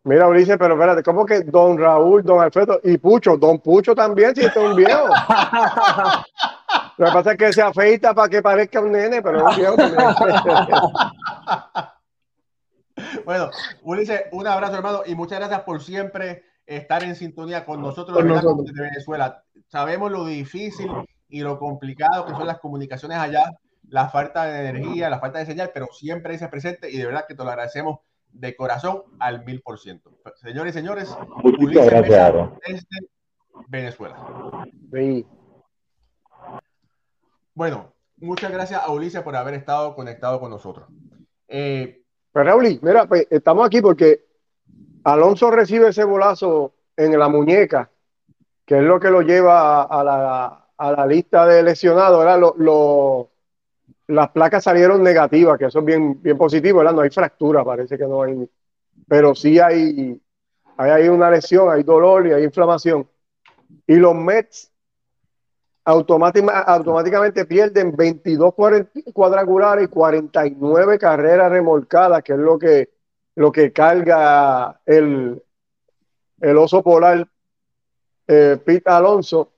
Mira, 0.04 0.26
Ulises, 0.26 0.56
pero 0.58 0.74
espérate, 0.74 1.02
¿cómo 1.02 1.26
que 1.26 1.42
Don 1.42 1.78
Raúl, 1.78 2.22
Don 2.22 2.40
Alfredo 2.40 2.80
y 2.82 2.96
Pucho? 2.96 3.36
Don 3.36 3.58
Pucho 3.58 3.94
también, 3.94 4.34
si 4.34 4.44
este 4.44 4.58
es 4.58 4.70
un 4.70 4.74
viejo. 4.74 5.08
Lo 6.96 7.06
que 7.06 7.12
pasa 7.12 7.32
es 7.32 7.38
que 7.38 7.52
se 7.52 7.62
afeita 7.62 8.14
para 8.14 8.28
que 8.28 8.42
parezca 8.42 8.80
un 8.80 8.90
nene, 8.90 9.20
pero 9.22 9.38
es 9.38 9.44
un 9.44 9.56
viejo 9.56 9.76
también. 9.76 10.08
bueno, 13.28 13.50
Ulises, 13.82 14.22
un 14.32 14.46
abrazo, 14.46 14.76
hermano, 14.76 15.02
y 15.04 15.14
muchas 15.14 15.38
gracias 15.38 15.60
por 15.60 15.82
siempre 15.82 16.44
estar 16.64 17.02
en 17.02 17.14
sintonía 17.14 17.66
con 17.66 17.82
nosotros, 17.82 18.16
de 18.16 18.72
Venezuela. 18.72 19.44
Sabemos 19.66 20.10
lo 20.10 20.24
difícil 20.24 20.90
y 21.28 21.40
lo 21.40 21.58
complicado 21.58 22.24
que 22.24 22.32
son 22.32 22.46
las 22.46 22.58
comunicaciones 22.58 23.18
allá, 23.18 23.44
la 23.90 24.08
falta 24.08 24.46
de 24.46 24.66
energía, 24.66 25.10
la 25.10 25.20
falta 25.20 25.40
de 25.40 25.44
señal, 25.44 25.72
pero 25.74 25.88
siempre 25.92 26.32
dice 26.32 26.48
presente 26.48 26.90
y 26.90 26.96
de 26.96 27.04
verdad 27.04 27.26
que 27.28 27.34
te 27.34 27.44
lo 27.44 27.50
agradecemos 27.50 27.98
de 28.30 28.56
corazón 28.56 29.02
al 29.18 29.44
mil 29.44 29.60
por 29.60 29.78
ciento. 29.78 30.10
Señores 30.36 30.74
y 30.74 30.78
señores, 30.78 31.14
Ulises 31.42 31.84
Mesa 31.84 32.50
desde 32.66 33.10
Venezuela. 33.68 34.66
Bueno, 37.52 37.92
muchas 38.16 38.50
gracias 38.50 38.80
a 38.82 38.90
Ulises 38.90 39.20
por 39.20 39.36
haber 39.36 39.52
estado 39.52 39.94
conectado 39.94 40.40
con 40.40 40.48
nosotros. 40.48 40.88
Eh, 41.46 42.06
Raúl, 42.44 42.78
mira, 42.82 43.06
pues, 43.06 43.26
estamos 43.30 43.66
aquí 43.66 43.80
porque 43.80 44.24
Alonso 45.04 45.50
recibe 45.50 45.88
ese 45.88 46.04
bolazo 46.04 46.72
en 46.96 47.18
la 47.18 47.28
muñeca, 47.28 47.90
que 48.64 48.78
es 48.78 48.82
lo 48.82 49.00
que 49.00 49.10
lo 49.10 49.22
lleva 49.22 49.82
a, 49.82 50.04
la, 50.04 51.06
lista 51.06 51.46
de 51.46 51.62
lesionados. 51.62 52.56
Lo, 52.58 53.30
las 54.08 54.30
placas 54.30 54.64
salieron 54.64 55.02
negativas, 55.02 55.58
que 55.58 55.66
eso 55.66 55.78
es 55.80 55.84
bien, 55.84 56.20
bien 56.22 56.36
positivo, 56.36 56.78
¿verdad? 56.78 56.94
No 56.94 57.02
hay 57.02 57.10
fractura, 57.10 57.64
parece 57.64 57.96
que 57.96 58.06
no 58.06 58.22
hay, 58.22 58.48
pero 59.06 59.34
sí 59.34 59.58
hay, 59.58 60.20
hay, 60.76 61.08
una 61.08 61.30
lesión, 61.30 61.70
hay 61.70 61.82
dolor 61.82 62.26
y 62.26 62.32
hay 62.32 62.44
inflamación. 62.44 63.08
Y 63.86 63.96
los 63.96 64.14
Mets 64.14 64.72
automáticamente 65.88 67.46
pierden 67.46 67.96
22 67.96 68.54
cuadrangulares 69.14 69.86
y 69.86 69.88
49 69.88 70.98
carreras 70.98 71.50
remolcadas, 71.50 72.22
que 72.22 72.34
es 72.34 72.38
lo 72.38 72.58
que, 72.58 72.90
lo 73.36 73.50
que 73.50 73.72
carga 73.72 74.80
el, 74.84 75.42
el 76.40 76.58
oso 76.58 76.82
polar 76.82 77.26
eh, 78.26 78.58
Pete 78.62 78.90
Alonso 78.90 79.50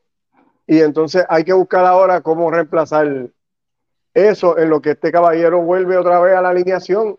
y 0.68 0.80
entonces 0.80 1.24
hay 1.28 1.42
que 1.42 1.52
buscar 1.52 1.84
ahora 1.84 2.20
cómo 2.20 2.48
reemplazar 2.48 3.28
eso 4.14 4.56
en 4.56 4.70
lo 4.70 4.80
que 4.80 4.90
este 4.90 5.10
caballero 5.10 5.60
vuelve 5.62 5.96
otra 5.96 6.20
vez 6.20 6.36
a 6.36 6.42
la 6.42 6.50
alineación. 6.50 7.18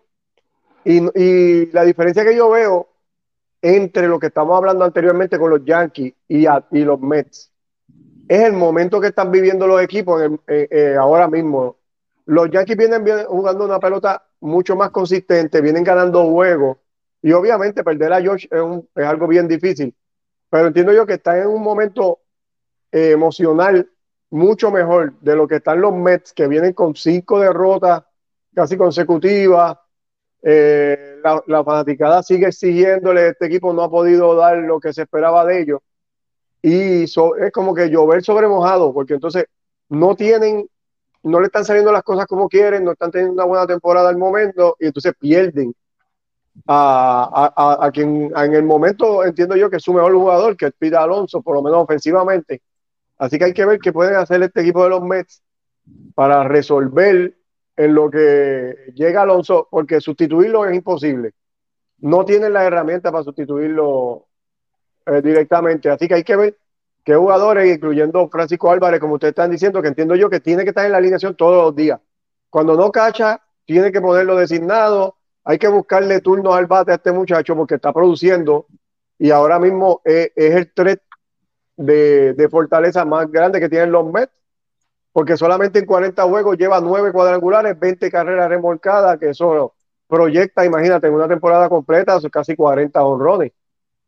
Y, 0.85 1.01
y 1.19 1.65
la 1.71 1.83
diferencia 1.83 2.23
que 2.23 2.35
yo 2.35 2.49
veo 2.49 2.87
entre 3.61 4.07
lo 4.07 4.19
que 4.19 4.27
estamos 4.27 4.55
hablando 4.55 4.85
anteriormente 4.85 5.37
con 5.37 5.49
los 5.49 5.65
Yankees 5.65 6.13
y, 6.29 6.45
y 6.47 6.83
los 6.85 6.99
Mets 7.01 7.50
es 8.31 8.43
el 8.43 8.53
momento 8.53 9.01
que 9.01 9.07
están 9.07 9.29
viviendo 9.29 9.67
los 9.67 9.81
equipos 9.81 10.21
eh, 10.47 10.67
eh, 10.71 10.95
ahora 10.97 11.27
mismo. 11.27 11.75
Los 12.25 12.49
Yankees 12.49 12.77
vienen, 12.77 13.03
jugando 13.25 13.65
una 13.65 13.77
pelota 13.77 14.23
mucho 14.39 14.73
más 14.77 14.91
consistente, 14.91 15.59
vienen 15.59 15.83
ganando 15.83 16.23
juegos 16.31 16.77
y 17.21 17.33
obviamente 17.33 17.83
perder 17.83 18.13
a 18.13 18.25
Josh 18.25 18.47
es, 18.49 19.05
algo 19.05 19.27
bien 19.27 19.49
difícil, 19.49 19.93
pero 20.49 20.67
entiendo 20.67 20.93
yo 20.93 21.05
que 21.05 21.15
están 21.15 21.39
en 21.39 21.47
un 21.47 21.61
momento 21.61 22.19
eh, 22.93 23.11
emocional 23.11 23.89
mucho 24.29 24.71
mejor 24.71 25.11
de 25.19 25.35
lo 25.35 25.45
que 25.45 25.57
están 25.57 25.81
los 25.81 25.93
Mets, 25.93 26.31
que 26.31 26.47
vienen 26.47 26.71
con 26.71 26.95
cinco 26.95 27.37
derrotas 27.37 28.03
casi 28.55 28.77
consecutivas. 28.77 29.77
Eh, 30.41 31.19
la, 31.47 31.63
fanaticada 31.65 32.23
sigue 32.23 32.47
exigiéndole, 32.47 33.27
este 33.27 33.47
equipo 33.47 33.73
no 33.73 33.83
ha 33.83 33.91
podido 33.91 34.35
dar 34.35 34.57
lo 34.57 34.79
que 34.79 34.93
se 34.93 35.01
esperaba 35.01 35.45
de 35.45 35.63
ellos. 35.63 35.81
Y 36.61 37.03
es 37.03 37.15
como 37.53 37.73
que 37.73 37.89
llover 37.89 38.23
sobre 38.23 38.47
mojado, 38.47 38.93
porque 38.93 39.15
entonces 39.15 39.45
no 39.89 40.15
tienen, 40.15 40.67
no 41.23 41.39
le 41.39 41.47
están 41.47 41.65
saliendo 41.65 41.91
las 41.91 42.03
cosas 42.03 42.27
como 42.27 42.47
quieren, 42.47 42.83
no 42.83 42.91
están 42.91 43.11
teniendo 43.11 43.33
una 43.33 43.45
buena 43.45 43.67
temporada 43.67 44.09
al 44.09 44.17
momento, 44.17 44.75
y 44.79 44.87
entonces 44.87 45.13
pierden 45.19 45.73
a, 46.67 47.51
a, 47.55 47.85
a 47.85 47.91
quien 47.91 48.31
en 48.35 48.53
el 48.53 48.63
momento 48.63 49.23
entiendo 49.23 49.55
yo 49.55 49.69
que 49.69 49.77
es 49.77 49.83
su 49.83 49.93
mejor 49.93 50.13
jugador, 50.13 50.55
que 50.55 50.67
es 50.67 50.73
Pete 50.77 50.95
Alonso, 50.95 51.41
por 51.41 51.55
lo 51.55 51.63
menos 51.63 51.83
ofensivamente 51.83 52.61
Así 53.21 53.37
que 53.37 53.45
hay 53.45 53.53
que 53.53 53.67
ver 53.67 53.77
qué 53.77 53.93
pueden 53.93 54.15
hacer 54.15 54.41
este 54.41 54.61
equipo 54.61 54.83
de 54.83 54.89
los 54.89 55.03
Mets 55.03 55.43
para 56.15 56.43
resolver 56.43 57.37
en 57.75 57.93
lo 57.93 58.09
que 58.09 58.75
llega 58.95 59.21
Alonso, 59.21 59.67
porque 59.69 60.01
sustituirlo 60.01 60.65
es 60.65 60.75
imposible. 60.75 61.33
No 61.99 62.25
tienen 62.25 62.53
la 62.53 62.65
herramienta 62.65 63.11
para 63.11 63.23
sustituirlo 63.23 64.25
eh, 65.05 65.21
directamente. 65.21 65.89
Así 65.89 66.07
que 66.07 66.15
hay 66.15 66.23
que 66.23 66.35
ver 66.35 66.57
qué 67.03 67.15
jugadores, 67.15 67.75
incluyendo 67.75 68.27
Francisco 68.29 68.71
Álvarez, 68.71 68.99
como 68.99 69.15
ustedes 69.15 69.31
están 69.31 69.51
diciendo, 69.51 69.81
que 69.81 69.89
entiendo 69.89 70.15
yo 70.15 70.29
que 70.29 70.39
tiene 70.39 70.63
que 70.63 70.69
estar 70.69 70.85
en 70.85 70.91
la 70.91 70.97
alineación 70.97 71.35
todos 71.35 71.63
los 71.63 71.75
días. 71.75 71.99
Cuando 72.49 72.75
no 72.75 72.91
cacha, 72.91 73.41
tiene 73.65 73.91
que 73.91 74.01
ponerlo 74.01 74.35
designado. 74.35 75.15
Hay 75.43 75.57
que 75.57 75.67
buscarle 75.67 76.21
turnos 76.21 76.55
al 76.55 76.67
bate 76.67 76.91
a 76.91 76.95
este 76.95 77.11
muchacho 77.11 77.55
porque 77.55 77.75
está 77.75 77.91
produciendo 77.93 78.67
y 79.21 79.29
ahora 79.29 79.59
mismo 79.59 80.01
es, 80.03 80.31
el 80.35 80.73
tres 80.73 80.97
de, 81.77 82.47
fortaleza 82.49 83.05
más 83.05 83.31
grande 83.31 83.59
que 83.59 83.69
tienen 83.69 83.91
los 83.91 84.11
Mets, 84.11 84.33
porque 85.11 85.37
solamente 85.37 85.77
en 85.77 85.85
40 85.85 86.23
juegos 86.23 86.57
lleva 86.57 86.81
9 86.81 87.11
cuadrangulares, 87.11 87.79
20 87.79 88.09
carreras 88.09 88.49
remolcadas, 88.49 89.19
que 89.19 89.29
eso 89.29 89.75
proyecta, 90.07 90.65
imagínate, 90.65 91.05
en 91.05 91.13
una 91.13 91.27
temporada 91.27 91.69
completa, 91.69 92.17
casi 92.31 92.55
40 92.55 93.03
honrones. 93.03 93.51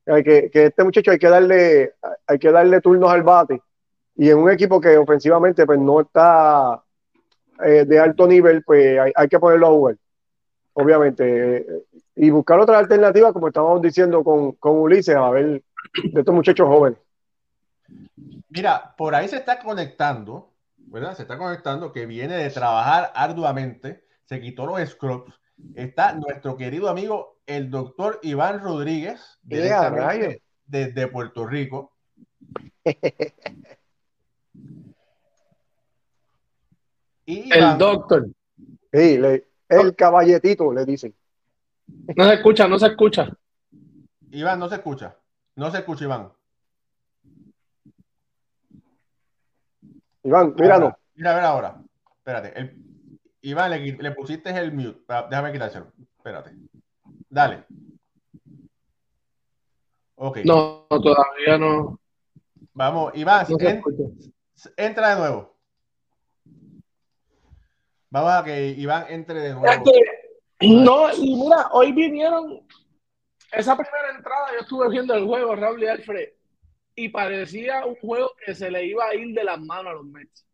Hay 0.06 0.24
que, 0.24 0.50
que 0.52 0.66
este 0.66 0.84
muchacho 0.84 1.12
hay 1.12 1.20
que 1.20 1.30
darle, 1.30 1.94
hay 2.28 2.40
que 2.40 2.52
darle 2.52 2.82
turnos 2.82 3.12
al 3.12 3.24
bate. 3.24 3.62
Y 4.16 4.30
en 4.30 4.38
un 4.38 4.52
equipo 4.52 4.80
que 4.80 4.98
ofensivamente 4.98 5.66
pues 5.66 5.80
no 5.80 6.02
está 6.02 6.84
eh, 7.64 7.86
de 7.86 8.00
alto 8.00 8.28
nivel, 8.28 8.64
pues 8.64 9.00
hay, 9.16 9.28
que 9.28 9.40
ponerlo 9.40 9.68
a 9.68 9.72
jugar. 9.72 9.96
Obviamente. 10.74 11.66
y 12.16 12.30
buscar 12.32 12.60
otra 12.60 12.80
alternativa, 12.80 13.32
como 13.32 13.48
estábamos 13.48 13.82
diciendo 13.82 14.24
con, 14.24 14.54
con 14.54 14.80
Ulises, 14.80 15.16
a 15.16 15.30
ver 15.30 15.64
de 16.04 16.20
estos 16.20 16.34
muchachos 16.34 16.68
jóvenes. 16.68 17.00
Mira, 18.50 18.96
por 18.96 19.16
ahí 19.16 19.28
se 19.28 19.38
está 19.38 19.60
conectando, 19.60 20.54
¿verdad? 20.78 21.16
Se 21.16 21.24
está 21.24 21.38
conectando 21.38 21.92
que 21.92 22.06
viene 22.06 22.36
de 22.36 22.50
trabajar 22.50 23.12
arduamente, 23.16 24.06
se 24.26 24.40
quitó 24.40 24.66
los 24.66 24.80
scrubs. 24.90 25.34
Está 25.76 26.14
nuestro 26.14 26.58
querido 26.58 26.90
amigo, 26.90 27.33
el 27.46 27.70
doctor 27.70 28.20
Iván 28.24 28.62
Rodríguez, 28.62 29.40
directamente 29.42 30.42
desde 30.66 31.08
Puerto 31.08 31.46
Rico. 31.46 31.94
el 37.26 37.78
doctor. 37.78 38.28
Sí, 38.92 39.20
el 39.70 39.96
caballetito, 39.96 40.74
le 40.74 40.86
dicen. 40.86 41.16
No 42.16 42.26
se 42.26 42.34
escucha, 42.36 42.68
no 42.68 42.80
se 42.80 42.88
escucha. 42.88 43.30
Iván, 44.32 44.60
no 44.60 44.68
se 44.70 44.76
escucha. 44.76 45.18
No 45.56 45.72
se 45.72 45.80
escucha, 45.80 46.06
Iván. 46.06 46.32
Iván, 50.24 50.56
míralo. 50.58 50.98
Mira, 51.16 51.32
a 51.32 51.36
ver 51.36 51.44
ahora. 51.44 51.82
Espérate. 52.18 52.76
Iván, 53.42 53.72
le, 53.72 54.12
pusiste 54.12 54.50
el 54.50 54.74
mute. 54.74 55.04
Ah, 55.10 55.28
déjame 55.30 55.52
quitárselo. 55.52 55.92
Espérate. 56.18 56.52
Dale. 57.34 57.66
Ok. 60.16 60.38
No, 60.46 60.86
todavía 60.88 61.58
no. 61.58 62.00
Vamos, 62.74 63.12
Iván, 63.16 63.48
entra 64.78 65.10
de 65.10 65.20
nuevo. 65.20 65.58
Vamos 68.12 68.32
a 68.32 68.44
que 68.44 68.68
Iván 68.70 69.08
entre 69.10 69.40
de 69.40 69.54
nuevo. 69.56 69.84
no, 70.62 71.12
y 71.12 71.36
mira, 71.36 71.70
hoy 71.72 71.92
vinieron 71.92 72.62
esa 73.52 73.76
primera 73.76 74.16
entrada, 74.16 74.50
yo 74.54 74.60
estuve 74.60 74.90
viendo 74.90 75.16
el 75.16 75.26
juego, 75.26 75.56
Raúl 75.56 75.82
y 75.82 75.88
Alfred 75.88 76.30
y 76.96 77.10
parecía 77.10 77.84
un 77.84 77.96
juego 77.96 78.32
que 78.46 78.54
se 78.54 78.70
le 78.70 78.86
iba 78.86 79.06
a 79.06 79.16
ir 79.16 79.34
de 79.34 79.44
las 79.44 79.60
manos 79.60 79.88
a 79.88 79.96
los 79.96 80.06
Mets. 80.06 80.46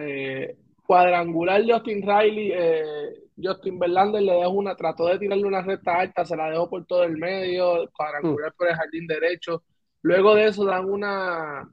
Eh, 0.00 0.56
cuadrangular 0.84 1.62
Justin 1.64 2.02
Riley, 2.02 2.50
eh, 2.52 3.14
Justin 3.42 3.78
Verlander 3.78 4.22
le 4.22 4.32
dejó 4.32 4.50
una, 4.50 4.74
trató 4.76 5.06
de 5.06 5.18
tirarle 5.18 5.44
una 5.44 5.62
recta 5.62 6.00
alta, 6.00 6.24
se 6.24 6.36
la 6.36 6.50
dejó 6.50 6.68
por 6.68 6.84
todo 6.86 7.04
el 7.04 7.16
medio, 7.16 7.88
cuadrangular 7.96 8.52
por 8.54 8.68
el 8.68 8.74
jardín 8.74 9.06
derecho. 9.06 9.62
Luego 10.02 10.34
de 10.34 10.46
eso 10.46 10.64
dan 10.64 10.84
una. 10.84 11.68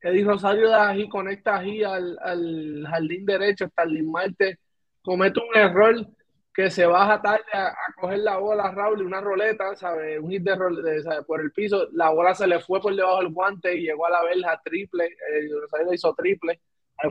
Eddie 0.00 0.24
Rosario 0.24 0.68
de 0.68 0.74
Ají 0.74 1.08
conecta 1.08 1.56
Ají 1.56 1.82
al, 1.82 2.18
al 2.20 2.86
jardín 2.88 3.24
derecho, 3.24 3.66
Starling 3.68 4.10
Marte 4.10 4.58
comete 5.04 5.40
un 5.40 5.56
error 5.56 6.06
que 6.54 6.70
se 6.70 6.86
baja 6.86 7.20
tarde 7.20 7.44
a, 7.52 7.74
coger 8.00 8.20
la 8.20 8.38
bola 8.38 8.70
Raúl 8.70 9.02
y 9.02 9.04
una 9.04 9.20
roleta, 9.20 9.74
¿sabes? 9.76 10.20
Un 10.20 10.30
hit 10.30 10.42
de, 10.42 10.54
roleta 10.54 11.22
por 11.22 11.40
el 11.40 11.52
piso, 11.52 11.88
la 11.92 12.10
bola 12.10 12.34
se 12.34 12.46
le 12.46 12.60
fue 12.60 12.80
por 12.80 12.94
debajo 12.94 13.18
del 13.18 13.32
guante 13.32 13.76
y 13.76 13.82
llegó 13.82 14.06
a 14.06 14.10
la 14.10 14.22
verja 14.22 14.60
triple, 14.64 15.08
el 15.34 15.60
Rosario 15.60 15.92
hizo 15.92 16.14
triple, 16.14 16.60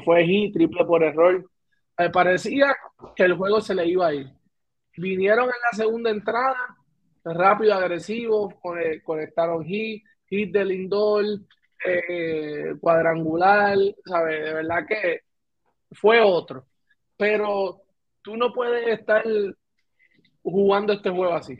fue 0.06 0.26
hit, 0.26 0.54
triple 0.54 0.86
por 0.86 1.04
error. 1.04 1.46
Me 1.98 2.10
parecía 2.10 2.76
que 3.16 3.24
el 3.24 3.36
juego 3.36 3.62
se 3.62 3.76
le 3.76 3.88
iba 3.88 4.08
a 4.08 4.14
ir. 4.14 4.30
Vinieron 4.98 5.46
en 5.46 5.62
la 5.72 5.78
segunda 5.78 6.10
entrada, 6.10 6.78
rápido, 7.24 7.74
agresivo, 7.74 8.54
conectaron 9.04 9.64
hit, 9.64 10.04
hit 10.26 10.52
de 10.52 10.66
Lindor, 10.66 11.26
eh, 11.86 12.76
cuadrangular, 12.80 13.78
¿sabes? 14.06 14.44
De 14.44 14.54
verdad 14.54 14.86
que 14.88 15.22
fue 15.92 16.22
otro. 16.22 16.68
Pero 17.18 17.82
tú 18.22 18.38
no 18.38 18.52
puedes 18.54 19.00
estar 19.00 19.24
jugando 20.42 20.94
este 20.94 21.10
juego 21.10 21.34
así. 21.34 21.58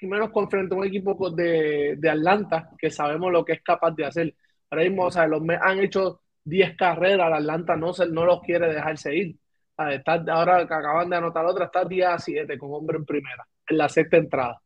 Y 0.00 0.06
menos 0.06 0.30
con 0.30 0.50
frente 0.50 0.74
a 0.74 0.78
un 0.78 0.86
equipo 0.86 1.30
de, 1.30 1.98
Atlanta, 2.10 2.70
que 2.78 2.90
sabemos 2.90 3.32
lo 3.32 3.44
que 3.44 3.54
es 3.54 3.62
capaz 3.62 3.92
de 3.92 4.04
hacer. 4.04 4.34
Ahora 4.70 4.84
mismo, 4.84 5.06
o 5.06 5.10
sea, 5.10 5.26
los 5.26 5.42
han 5.60 5.78
hecho 5.80 6.22
10 6.44 6.76
carreras, 6.76 7.32
Atlanta 7.32 7.76
no, 7.76 7.92
se, 7.92 8.06
no 8.06 8.24
los 8.24 8.40
quiere 8.42 8.72
dejarse 8.72 9.14
ir. 9.14 9.36
ahora 9.76 10.66
que 10.66 10.74
acaban 10.74 11.10
de 11.10 11.16
anotar 11.16 11.44
otra, 11.46 11.66
está 11.66 11.84
día 11.84 12.18
7 12.18 12.58
con 12.58 12.72
hombre 12.72 12.98
en 12.98 13.04
primera, 13.04 13.46
en 13.66 13.78
la 13.78 13.88
sexta 13.88 14.16
entrada. 14.16 14.62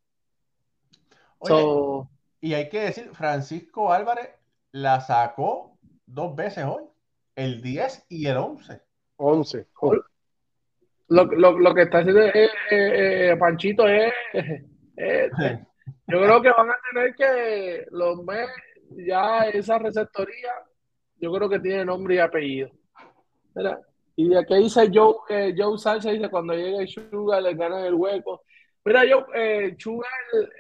y 2.41 2.55
hay 2.55 2.69
que 2.69 2.81
decir, 2.81 3.11
Francisco 3.13 3.93
Álvarez 3.93 4.31
la 4.73 5.01
sacó 5.01 5.79
dos 6.07 6.35
veces 6.35 6.65
hoy, 6.65 6.85
el 7.37 7.63
10 7.63 8.07
y 8.09 8.27
el 8.27 8.37
11. 8.37 8.83
11 9.17 9.67
lo, 11.09 11.25
lo, 11.25 11.59
lo 11.59 11.75
que 11.75 11.83
está 11.83 11.99
haciendo 11.99 12.21
eh, 12.23 13.37
Panchito 13.39 13.89
es, 13.89 14.13
yo 16.07 16.21
creo 16.21 16.43
que 16.43 16.51
van 16.51 16.71
a 16.71 16.77
tener 16.93 17.15
que 17.15 17.87
los 17.91 18.21
ya 18.91 19.49
esa 19.49 19.79
receptoría, 19.79 20.53
yo 21.21 21.33
creo 21.33 21.49
que 21.49 21.61
tiene 21.61 21.85
nombre 21.85 22.17
y 22.17 22.19
apellido. 22.19 22.71
Y 24.17 24.29
de 24.29 24.39
aquí 24.39 24.55
dice 24.57 24.91
Joe, 24.93 25.15
eh, 25.29 25.55
Joe 25.57 25.79
Salsa, 25.79 26.11
dice 26.11 26.29
cuando 26.29 26.55
llegue 26.55 26.87
Sugar 26.89 27.43
le 27.43 27.55
ganan 27.55 27.85
el 27.85 27.95
hueco. 27.95 28.43
Mira, 28.85 29.05
yo, 29.05 29.27
eh, 29.35 29.77
Sugar 29.79 30.11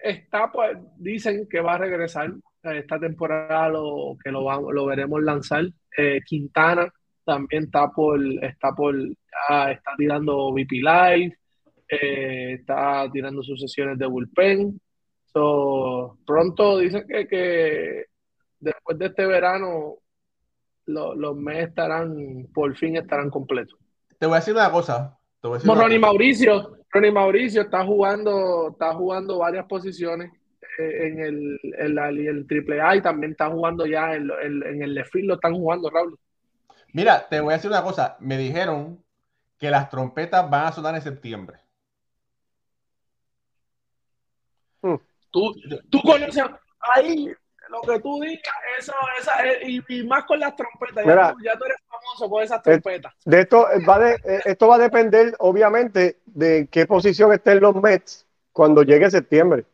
está, 0.02 0.50
pues, 0.52 0.76
dicen 0.96 1.48
que 1.48 1.60
va 1.60 1.74
a 1.74 1.78
regresar 1.78 2.32
esta 2.62 2.98
temporada, 2.98 3.68
lo, 3.68 4.16
que 4.22 4.30
lo, 4.30 4.86
veremos 4.86 5.22
lanzar. 5.22 5.64
Eh, 5.96 6.20
Quintana 6.24 6.92
también 7.24 7.64
está 7.64 7.90
por, 7.90 8.20
está 8.42 8.72
por, 8.74 8.94
está 8.96 9.90
tirando 9.96 10.52
VP 10.52 10.76
Live, 10.76 11.38
eh, 11.88 12.52
está 12.54 13.08
tirando 13.12 13.42
sus 13.42 13.60
sesiones 13.60 13.98
de 13.98 14.06
bullpen. 14.06 14.80
So, 15.24 16.18
pronto 16.26 16.78
dicen 16.78 17.06
que, 17.06 17.26
que 17.26 18.04
después 18.60 18.98
de 18.98 19.06
este 19.06 19.26
verano 19.26 19.96
los, 20.88 21.16
los 21.16 21.36
Mets 21.36 21.68
estarán, 21.68 22.46
por 22.52 22.74
fin 22.76 22.96
estarán 22.96 23.30
completos. 23.30 23.78
Te 24.18 24.26
voy 24.26 24.34
a 24.36 24.38
decir 24.40 24.54
una 24.54 24.70
cosa. 24.70 25.18
Te 25.40 25.48
voy 25.48 25.54
a 25.54 25.58
decir 25.58 25.68
Como 25.68 25.78
una 25.80 25.82
Ronnie 25.84 26.00
cosa. 26.00 26.10
Mauricio, 26.12 26.76
Ronnie 26.90 27.12
Mauricio 27.12 27.62
está 27.62 27.84
jugando, 27.84 28.70
está 28.72 28.94
jugando 28.94 29.38
varias 29.38 29.66
posiciones 29.66 30.32
eh, 30.78 31.06
en 31.08 31.20
el, 31.20 31.60
en 31.78 31.94
la- 31.94 32.08
en 32.08 32.26
el 32.26 32.46
triple 32.46 32.80
A 32.80 32.96
y 32.96 33.02
también 33.02 33.32
está 33.32 33.48
jugando 33.50 33.86
ya 33.86 34.14
en, 34.14 34.26
lo- 34.26 34.40
en- 34.40 34.62
en 34.66 34.82
el 34.82 34.94
left 34.94 35.14
lo 35.16 35.34
están 35.34 35.54
jugando, 35.54 35.90
Raúl. 35.90 36.18
Mira, 36.92 37.28
te 37.28 37.40
voy 37.40 37.52
a 37.52 37.56
decir 37.56 37.70
una 37.70 37.82
cosa. 37.82 38.16
Me 38.20 38.36
dijeron 38.38 39.02
que 39.58 39.70
las 39.70 39.88
trompetas 39.90 40.48
van 40.48 40.66
a 40.66 40.72
sonar 40.72 40.94
en 40.94 41.02
septiembre. 41.02 41.58
Tú, 45.30 45.54
tú 45.90 46.00
conoces 46.02 46.42
ahí 46.94 47.28
lo 47.70 47.80
que 47.82 48.00
tú 48.00 48.20
digas, 48.20 48.42
eso, 48.78 48.92
esa, 49.20 49.46
eh, 49.46 49.58
y, 49.66 50.00
y 50.00 50.06
más 50.06 50.24
con 50.24 50.38
las 50.40 50.54
trompetas, 50.56 51.04
ya, 51.04 51.32
tú, 51.32 51.38
ya 51.44 51.52
tú 51.58 51.64
eres 51.64 51.76
famoso 51.88 52.30
por 52.30 52.42
esas 52.42 52.62
trompetas. 52.62 53.12
De 53.24 53.40
esto 53.40 53.70
eh, 53.70 53.84
va 53.84 53.98
de, 53.98 54.12
eh, 54.24 54.40
esto 54.44 54.68
va 54.68 54.76
a 54.76 54.78
depender, 54.78 55.34
obviamente, 55.38 56.18
de 56.26 56.68
qué 56.70 56.86
posición 56.86 57.32
estén 57.32 57.60
los 57.60 57.74
Mets 57.74 58.26
cuando 58.52 58.82
llegue 58.82 59.10
septiembre. 59.10 59.64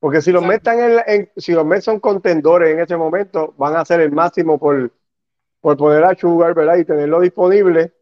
Porque 0.00 0.20
si 0.20 0.32
los 0.32 0.42
Mets 0.44 0.66
están 0.66 1.02
en- 1.06 1.30
si 1.36 1.52
los 1.52 1.64
Mets 1.64 1.84
son 1.84 2.00
contendores 2.00 2.72
en 2.72 2.80
ese 2.80 2.96
momento, 2.96 3.54
van 3.56 3.76
a 3.76 3.80
hacer 3.80 4.00
el 4.00 4.10
máximo 4.10 4.58
por, 4.58 4.90
por 5.60 5.76
poner 5.76 6.04
a 6.04 6.14
Sugar, 6.16 6.54
¿verdad? 6.54 6.76
Y 6.76 6.84
tenerlo 6.84 7.20
disponible. 7.20 7.92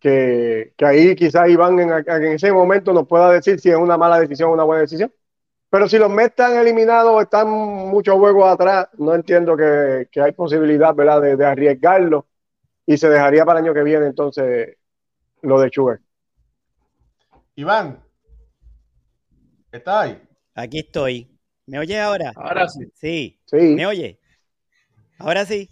Que, 0.00 0.74
que 0.76 0.86
ahí 0.86 1.16
quizás 1.16 1.48
Iván 1.48 1.80
en, 1.80 1.90
en 1.90 2.24
ese 2.32 2.52
momento 2.52 2.92
nos 2.92 3.08
pueda 3.08 3.32
decir 3.32 3.58
si 3.58 3.68
es 3.70 3.74
una 3.76 3.96
mala 3.96 4.20
decisión 4.20 4.50
o 4.50 4.52
una 4.52 4.62
buena 4.62 4.82
decisión. 4.82 5.12
Pero 5.70 5.88
si 5.88 5.98
los 5.98 6.10
Mets 6.10 6.30
están 6.30 6.56
eliminados 6.56 7.10
o 7.12 7.20
están 7.20 7.48
muchos 7.48 8.16
juegos 8.16 8.48
atrás, 8.50 8.88
no 8.98 9.14
entiendo 9.14 9.56
que, 9.56 10.08
que 10.10 10.20
hay 10.22 10.32
posibilidad, 10.32 10.94
¿verdad? 10.94 11.20
De, 11.20 11.36
de 11.36 11.44
arriesgarlo 11.46 12.26
y 12.86 12.96
se 12.96 13.08
dejaría 13.10 13.44
para 13.44 13.60
el 13.60 13.66
año 13.66 13.74
que 13.74 13.82
viene 13.82 14.06
entonces 14.06 14.76
lo 15.42 15.60
de 15.60 15.70
Sugar. 15.70 16.00
Iván, 17.56 18.02
¿estás 19.72 19.94
ahí? 20.04 20.22
Aquí 20.54 20.78
estoy. 20.80 21.28
¿Me 21.66 21.78
oye 21.78 22.00
ahora? 22.00 22.32
Ahora 22.34 22.68
sí. 22.68 22.84
Sí. 22.94 23.38
Sí, 23.44 23.56
¿Me 23.56 23.86
oye? 23.86 24.18
Ahora 25.18 25.44
sí. 25.44 25.68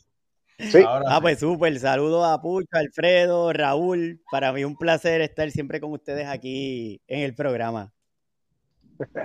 sí. 0.59 0.79
Ahora 0.85 1.07
Ah, 1.09 1.17
sí. 1.17 1.23
pues 1.23 1.39
súper. 1.41 1.79
Saludos 1.81 2.27
a 2.27 2.41
Pucho, 2.41 2.69
Alfredo, 2.73 3.53
Raúl. 3.53 4.21
Para 4.31 4.53
mí 4.53 4.65
un 4.65 4.77
placer 4.77 5.21
estar 5.23 5.51
siempre 5.51 5.81
con 5.81 5.93
ustedes 5.93 6.27
aquí 6.29 7.01
en 7.07 7.21
el 7.21 7.35
programa. 7.35 7.93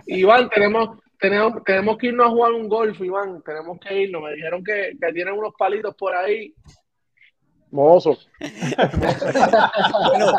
Iván, 0.08 0.50
tenemos, 0.50 1.00
tenemos, 1.20 1.64
tenemos 1.64 1.98
que 1.98 2.08
irnos 2.08 2.28
a 2.28 2.30
jugar 2.30 2.52
un 2.54 2.68
golf, 2.68 3.00
Iván. 3.02 3.42
Tenemos 3.44 3.80
que 3.80 4.02
irnos. 4.02 4.24
Me 4.24 4.34
dijeron 4.34 4.64
que, 4.64 4.98
que 5.00 5.14
tienen 5.14 5.34
unos 5.34 5.54
palitos 5.58 5.96
por 5.96 6.16
ahí. 6.16 6.54
Mozo. 7.72 8.18
Bueno, 10.10 10.32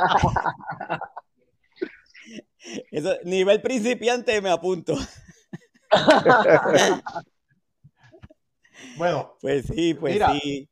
eso, 2.91 3.17
nivel 3.25 3.63
principiante 3.63 4.41
me 4.41 4.51
apunto. 4.51 4.95
Bueno, 8.97 9.37
Pues 9.41 9.67
sí, 9.67 9.95
pues 9.95 10.15
Mira. 10.15 10.33
sí. 10.33 10.69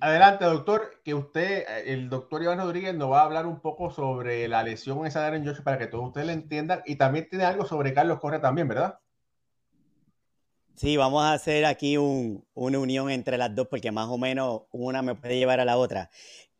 Adelante, 0.00 0.44
doctor, 0.44 1.00
que 1.04 1.14
usted, 1.14 1.60
eh, 1.68 1.92
el 1.92 2.08
doctor 2.08 2.42
Iván 2.42 2.58
Rodríguez, 2.58 2.94
nos 2.94 3.10
va 3.10 3.20
a 3.20 3.24
hablar 3.24 3.46
un 3.46 3.60
poco 3.60 3.90
sobre 3.90 4.48
la 4.48 4.62
lesión 4.62 5.06
esa 5.06 5.20
de 5.20 5.26
Aaron 5.26 5.46
Josh 5.46 5.62
para 5.62 5.78
que 5.78 5.86
todos 5.86 6.06
ustedes 6.06 6.26
le 6.26 6.32
entiendan. 6.34 6.82
Y 6.86 6.96
también 6.96 7.28
tiene 7.28 7.44
algo 7.44 7.64
sobre 7.66 7.92
Carlos 7.94 8.18
Correa 8.20 8.40
también, 8.40 8.68
¿verdad? 8.68 8.98
Sí, 10.74 10.96
vamos 10.96 11.24
a 11.24 11.32
hacer 11.32 11.64
aquí 11.64 11.96
un- 11.96 12.46
una 12.54 12.78
unión 12.78 13.10
entre 13.10 13.36
las 13.36 13.52
dos 13.54 13.66
porque 13.66 13.90
más 13.90 14.08
o 14.08 14.16
menos 14.16 14.62
una 14.70 15.02
me 15.02 15.16
puede 15.16 15.36
llevar 15.36 15.58
a 15.58 15.64
la 15.64 15.76
otra. 15.76 16.08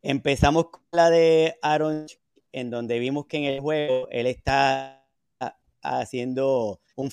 Empezamos 0.02 0.70
con 0.70 0.82
la 0.90 1.08
de 1.08 1.56
Aaron, 1.62 2.06
en 2.50 2.70
donde 2.70 2.98
vimos 2.98 3.26
que 3.26 3.36
en 3.38 3.44
el 3.44 3.60
juego 3.60 4.08
él 4.10 4.26
está 4.26 5.04
haciendo 5.82 6.80
un 6.96 7.10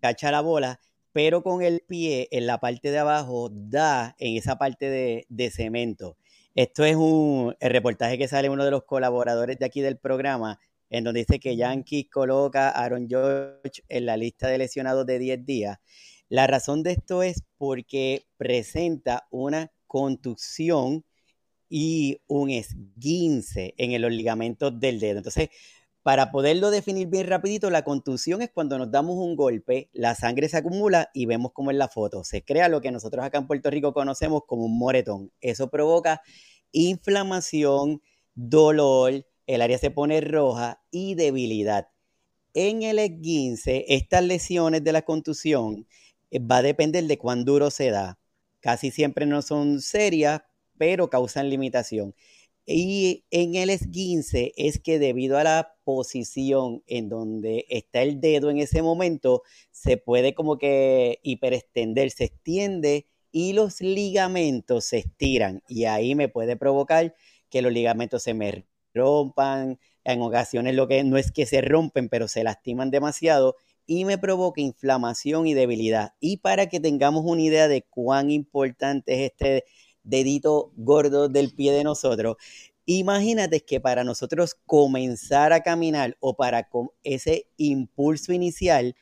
cacha 0.00 0.32
la 0.32 0.40
bola, 0.40 0.80
pero 1.12 1.42
con 1.42 1.62
el 1.62 1.80
pie 1.86 2.28
en 2.30 2.46
la 2.46 2.58
parte 2.58 2.90
de 2.90 2.98
abajo 2.98 3.50
da 3.52 4.14
en 4.18 4.36
esa 4.36 4.56
parte 4.56 4.88
de, 4.88 5.26
de 5.28 5.50
cemento. 5.50 6.16
Esto 6.54 6.84
es 6.84 6.96
un 6.96 7.56
el 7.60 7.70
reportaje 7.70 8.18
que 8.18 8.28
sale 8.28 8.50
uno 8.50 8.64
de 8.64 8.70
los 8.70 8.84
colaboradores 8.84 9.58
de 9.58 9.66
aquí 9.66 9.80
del 9.80 9.98
programa, 9.98 10.58
en 10.90 11.04
donde 11.04 11.20
dice 11.20 11.38
que 11.38 11.56
Yankees 11.56 12.08
coloca 12.10 12.68
a 12.68 12.84
Aaron 12.84 13.08
George 13.08 13.82
en 13.88 14.06
la 14.06 14.16
lista 14.16 14.48
de 14.48 14.58
lesionados 14.58 15.06
de 15.06 15.18
10 15.18 15.46
días. 15.46 15.78
La 16.28 16.46
razón 16.46 16.82
de 16.82 16.92
esto 16.92 17.22
es 17.22 17.42
porque 17.58 18.24
presenta 18.36 19.26
una 19.30 19.72
contusión 19.86 21.04
y 21.68 22.20
un 22.26 22.50
esguince 22.50 23.74
en 23.78 24.00
los 24.00 24.12
ligamentos 24.12 24.78
del 24.78 25.00
dedo. 25.00 25.18
Entonces, 25.18 25.50
para 26.10 26.32
poderlo 26.32 26.72
definir 26.72 27.06
bien 27.06 27.28
rapidito, 27.28 27.70
la 27.70 27.84
contusión 27.84 28.42
es 28.42 28.50
cuando 28.50 28.76
nos 28.78 28.90
damos 28.90 29.14
un 29.14 29.36
golpe, 29.36 29.90
la 29.92 30.16
sangre 30.16 30.48
se 30.48 30.56
acumula 30.56 31.08
y 31.14 31.26
vemos 31.26 31.52
como 31.52 31.70
en 31.70 31.78
la 31.78 31.86
foto. 31.86 32.24
Se 32.24 32.42
crea 32.44 32.68
lo 32.68 32.80
que 32.80 32.90
nosotros 32.90 33.24
acá 33.24 33.38
en 33.38 33.46
Puerto 33.46 33.70
Rico 33.70 33.92
conocemos 33.92 34.42
como 34.44 34.64
un 34.64 34.76
moretón. 34.76 35.30
Eso 35.40 35.70
provoca 35.70 36.20
inflamación, 36.72 38.02
dolor, 38.34 39.24
el 39.46 39.62
área 39.62 39.78
se 39.78 39.92
pone 39.92 40.20
roja 40.20 40.82
y 40.90 41.14
debilidad. 41.14 41.86
En 42.54 42.82
el 42.82 42.98
esguince, 42.98 43.84
estas 43.86 44.24
lesiones 44.24 44.82
de 44.82 44.90
la 44.90 45.02
contusión 45.02 45.86
eh, 46.32 46.40
va 46.40 46.56
a 46.56 46.62
depender 46.62 47.04
de 47.04 47.18
cuán 47.18 47.44
duro 47.44 47.70
se 47.70 47.90
da. 47.90 48.18
Casi 48.58 48.90
siempre 48.90 49.26
no 49.26 49.42
son 49.42 49.80
serias, 49.80 50.42
pero 50.76 51.08
causan 51.08 51.48
limitación. 51.50 52.16
Y 52.66 53.24
en 53.30 53.54
el 53.56 53.70
esguince 53.70 54.52
es 54.56 54.78
que 54.78 54.98
debido 54.98 55.38
a 55.38 55.44
la 55.44 55.74
posición 55.84 56.82
en 56.86 57.08
donde 57.08 57.66
está 57.68 58.02
el 58.02 58.20
dedo 58.20 58.50
en 58.50 58.58
ese 58.58 58.82
momento, 58.82 59.42
se 59.70 59.96
puede 59.96 60.34
como 60.34 60.58
que 60.58 61.18
hiperextender, 61.22 62.10
se 62.10 62.24
extiende 62.24 63.06
y 63.32 63.52
los 63.54 63.80
ligamentos 63.80 64.84
se 64.84 64.98
estiran. 64.98 65.62
Y 65.68 65.84
ahí 65.84 66.14
me 66.14 66.28
puede 66.28 66.56
provocar 66.56 67.14
que 67.48 67.62
los 67.62 67.72
ligamentos 67.72 68.22
se 68.22 68.34
me 68.34 68.66
rompan. 68.94 69.78
En 70.04 70.22
ocasiones 70.22 70.74
lo 70.74 70.88
que 70.88 71.04
no 71.04 71.18
es 71.18 71.32
que 71.32 71.46
se 71.46 71.60
rompen, 71.60 72.08
pero 72.08 72.28
se 72.28 72.44
lastiman 72.44 72.90
demasiado 72.90 73.56
y 73.86 74.04
me 74.04 74.18
provoca 74.18 74.60
inflamación 74.60 75.46
y 75.46 75.54
debilidad. 75.54 76.14
Y 76.20 76.38
para 76.38 76.68
que 76.68 76.80
tengamos 76.80 77.24
una 77.26 77.42
idea 77.42 77.68
de 77.68 77.82
cuán 77.82 78.30
importante 78.30 79.14
es 79.14 79.32
este 79.32 79.64
dedito 80.02 80.72
gordo 80.76 81.28
del 81.28 81.54
pie 81.54 81.72
de 81.72 81.84
nosotros, 81.84 82.36
imagínate 82.86 83.60
que 83.60 83.80
para 83.80 84.04
nosotros 84.04 84.56
comenzar 84.66 85.52
a 85.52 85.62
caminar 85.62 86.16
o 86.20 86.34
para 86.36 86.68
ese 87.04 87.46
impulso 87.56 88.32
inicial, 88.32 88.96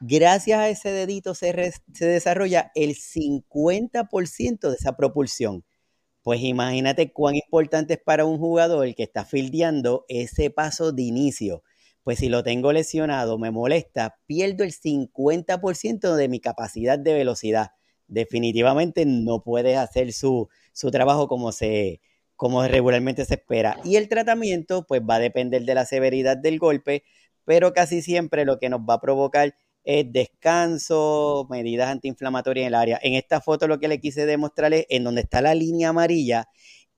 gracias 0.00 0.58
a 0.58 0.68
ese 0.68 0.90
dedito 0.90 1.34
se 1.34 1.72
desarrolla 2.00 2.72
el 2.74 2.94
50% 2.94 4.70
de 4.70 4.76
esa 4.76 4.96
propulsión. 4.96 5.64
Pues 6.22 6.40
imagínate 6.40 7.12
cuán 7.12 7.34
importante 7.36 7.94
es 7.94 8.00
para 8.00 8.24
un 8.24 8.38
jugador 8.38 8.94
que 8.94 9.02
está 9.02 9.26
fildeando 9.26 10.06
ese 10.08 10.48
paso 10.50 10.90
de 10.90 11.02
inicio. 11.02 11.62
Pues 12.02 12.18
si 12.18 12.30
lo 12.30 12.42
tengo 12.42 12.72
lesionado, 12.72 13.38
me 13.38 13.50
molesta, 13.50 14.16
pierdo 14.26 14.64
el 14.64 14.72
50% 14.72 16.16
de 16.16 16.28
mi 16.28 16.40
capacidad 16.40 16.98
de 16.98 17.12
velocidad. 17.12 17.72
Definitivamente 18.06 19.04
no 19.06 19.42
puede 19.42 19.76
hacer 19.76 20.12
su, 20.12 20.48
su 20.72 20.90
trabajo 20.90 21.28
como, 21.28 21.52
se, 21.52 22.00
como 22.36 22.66
regularmente 22.66 23.24
se 23.24 23.34
espera. 23.34 23.78
Y 23.84 23.96
el 23.96 24.08
tratamiento 24.08 24.86
pues 24.86 25.02
va 25.02 25.16
a 25.16 25.20
depender 25.20 25.62
de 25.62 25.74
la 25.74 25.86
severidad 25.86 26.36
del 26.36 26.58
golpe, 26.58 27.04
pero 27.44 27.72
casi 27.72 28.02
siempre 28.02 28.44
lo 28.44 28.58
que 28.58 28.68
nos 28.68 28.80
va 28.80 28.94
a 28.94 29.00
provocar 29.00 29.54
es 29.84 30.10
descanso, 30.12 31.46
medidas 31.50 31.90
antiinflamatorias 31.90 32.64
en 32.64 32.68
el 32.68 32.74
área. 32.74 32.98
En 33.02 33.14
esta 33.14 33.40
foto 33.40 33.68
lo 33.68 33.78
que 33.78 33.88
le 33.88 34.00
quise 34.00 34.26
demostrarles, 34.26 34.86
en 34.88 35.04
donde 35.04 35.20
está 35.22 35.42
la 35.42 35.54
línea 35.54 35.90
amarilla, 35.90 36.48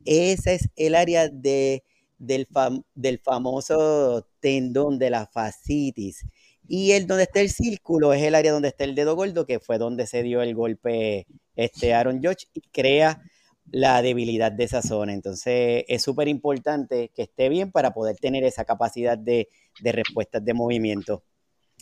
ese 0.04 0.54
es 0.54 0.68
el 0.76 0.94
área 0.94 1.28
de, 1.28 1.82
del, 2.18 2.46
fam, 2.46 2.82
del 2.94 3.18
famoso 3.18 4.28
tendón 4.40 4.98
de 4.98 5.10
la 5.10 5.26
fascitis. 5.26 6.24
Y 6.68 6.92
el 6.92 7.06
donde 7.06 7.24
está 7.24 7.40
el 7.40 7.50
círculo 7.50 8.12
es 8.12 8.22
el 8.22 8.34
área 8.34 8.52
donde 8.52 8.68
está 8.68 8.84
el 8.84 8.94
dedo 8.94 9.14
gordo, 9.14 9.46
que 9.46 9.60
fue 9.60 9.78
donde 9.78 10.06
se 10.06 10.22
dio 10.22 10.42
el 10.42 10.54
golpe 10.54 11.26
este 11.54 11.94
Aaron 11.94 12.20
George 12.20 12.46
y 12.54 12.60
crea 12.60 13.22
la 13.70 14.02
debilidad 14.02 14.52
de 14.52 14.64
esa 14.64 14.82
zona. 14.82 15.12
Entonces 15.12 15.84
es 15.88 16.02
súper 16.02 16.28
importante 16.28 17.10
que 17.14 17.22
esté 17.22 17.48
bien 17.48 17.72
para 17.72 17.92
poder 17.92 18.16
tener 18.16 18.44
esa 18.44 18.64
capacidad 18.64 19.18
de, 19.18 19.48
de 19.80 19.92
respuestas 19.92 20.44
de 20.44 20.54
movimiento. 20.54 21.22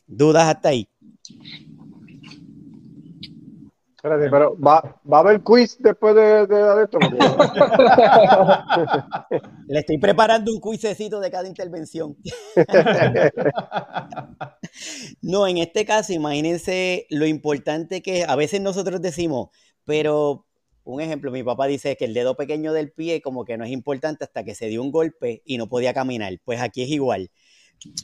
¿Dudas 0.06 0.48
hasta 0.48 0.70
ahí? 0.70 0.88
Pero 4.04 4.56
¿va, 4.60 5.00
¿va 5.10 5.16
a 5.16 5.20
haber 5.20 5.42
quiz 5.42 5.78
después 5.78 6.14
de, 6.14 6.46
de, 6.46 6.84
esto? 6.84 6.98
Le 9.66 9.78
estoy 9.78 9.96
preparando 9.96 10.52
un 10.52 10.60
quizecito 10.60 11.20
de 11.20 11.30
cada 11.30 11.48
intervención. 11.48 12.14
no, 15.22 15.48
en 15.48 15.56
este 15.56 15.86
caso, 15.86 16.12
imagínense 16.12 17.06
lo 17.08 17.24
importante 17.24 18.02
que. 18.02 18.26
A 18.28 18.36
veces 18.36 18.60
nosotros 18.60 19.00
decimos, 19.00 19.48
pero 19.86 20.44
un 20.82 21.00
ejemplo, 21.00 21.30
mi 21.30 21.42
papá 21.42 21.66
dice 21.66 21.96
que 21.96 22.04
el 22.04 22.12
dedo 22.12 22.36
pequeño 22.36 22.74
del 22.74 22.92
pie 22.92 23.22
como 23.22 23.46
que 23.46 23.56
no 23.56 23.64
es 23.64 23.70
importante 23.70 24.24
hasta 24.24 24.44
que 24.44 24.54
se 24.54 24.66
dio 24.66 24.82
un 24.82 24.92
golpe 24.92 25.40
y 25.46 25.56
no 25.56 25.70
podía 25.70 25.94
caminar. 25.94 26.34
Pues 26.44 26.60
aquí 26.60 26.82
es 26.82 26.90
igual. 26.90 27.30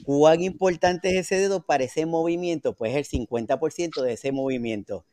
¿Cuán 0.05 0.42
importante 0.42 1.11
es 1.11 1.26
ese 1.26 1.36
dedo 1.36 1.66
para 1.66 1.84
ese 1.84 2.07
movimiento? 2.07 2.74
Pues 2.74 2.96
el 2.96 3.05
50% 3.05 4.01
de 4.01 4.14
ese 4.14 4.32
movimiento. 4.32 5.05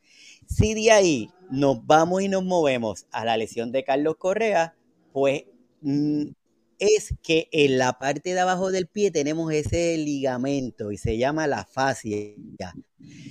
Si 0.46 0.74
de 0.74 0.90
ahí 0.90 1.30
nos 1.50 1.84
vamos 1.86 2.22
y 2.22 2.28
nos 2.28 2.44
movemos 2.44 3.06
a 3.10 3.24
la 3.24 3.36
lesión 3.36 3.72
de 3.72 3.84
Carlos 3.84 4.16
Correa, 4.16 4.74
pues 5.12 5.44
mm, 5.80 6.26
es 6.78 7.14
que 7.22 7.48
en 7.52 7.78
la 7.78 7.98
parte 7.98 8.34
de 8.34 8.40
abajo 8.40 8.70
del 8.70 8.86
pie 8.86 9.10
tenemos 9.10 9.52
ese 9.52 9.96
ligamento 9.98 10.92
y 10.92 10.98
se 10.98 11.18
llama 11.18 11.46
la 11.46 11.64
fascia. 11.64 12.34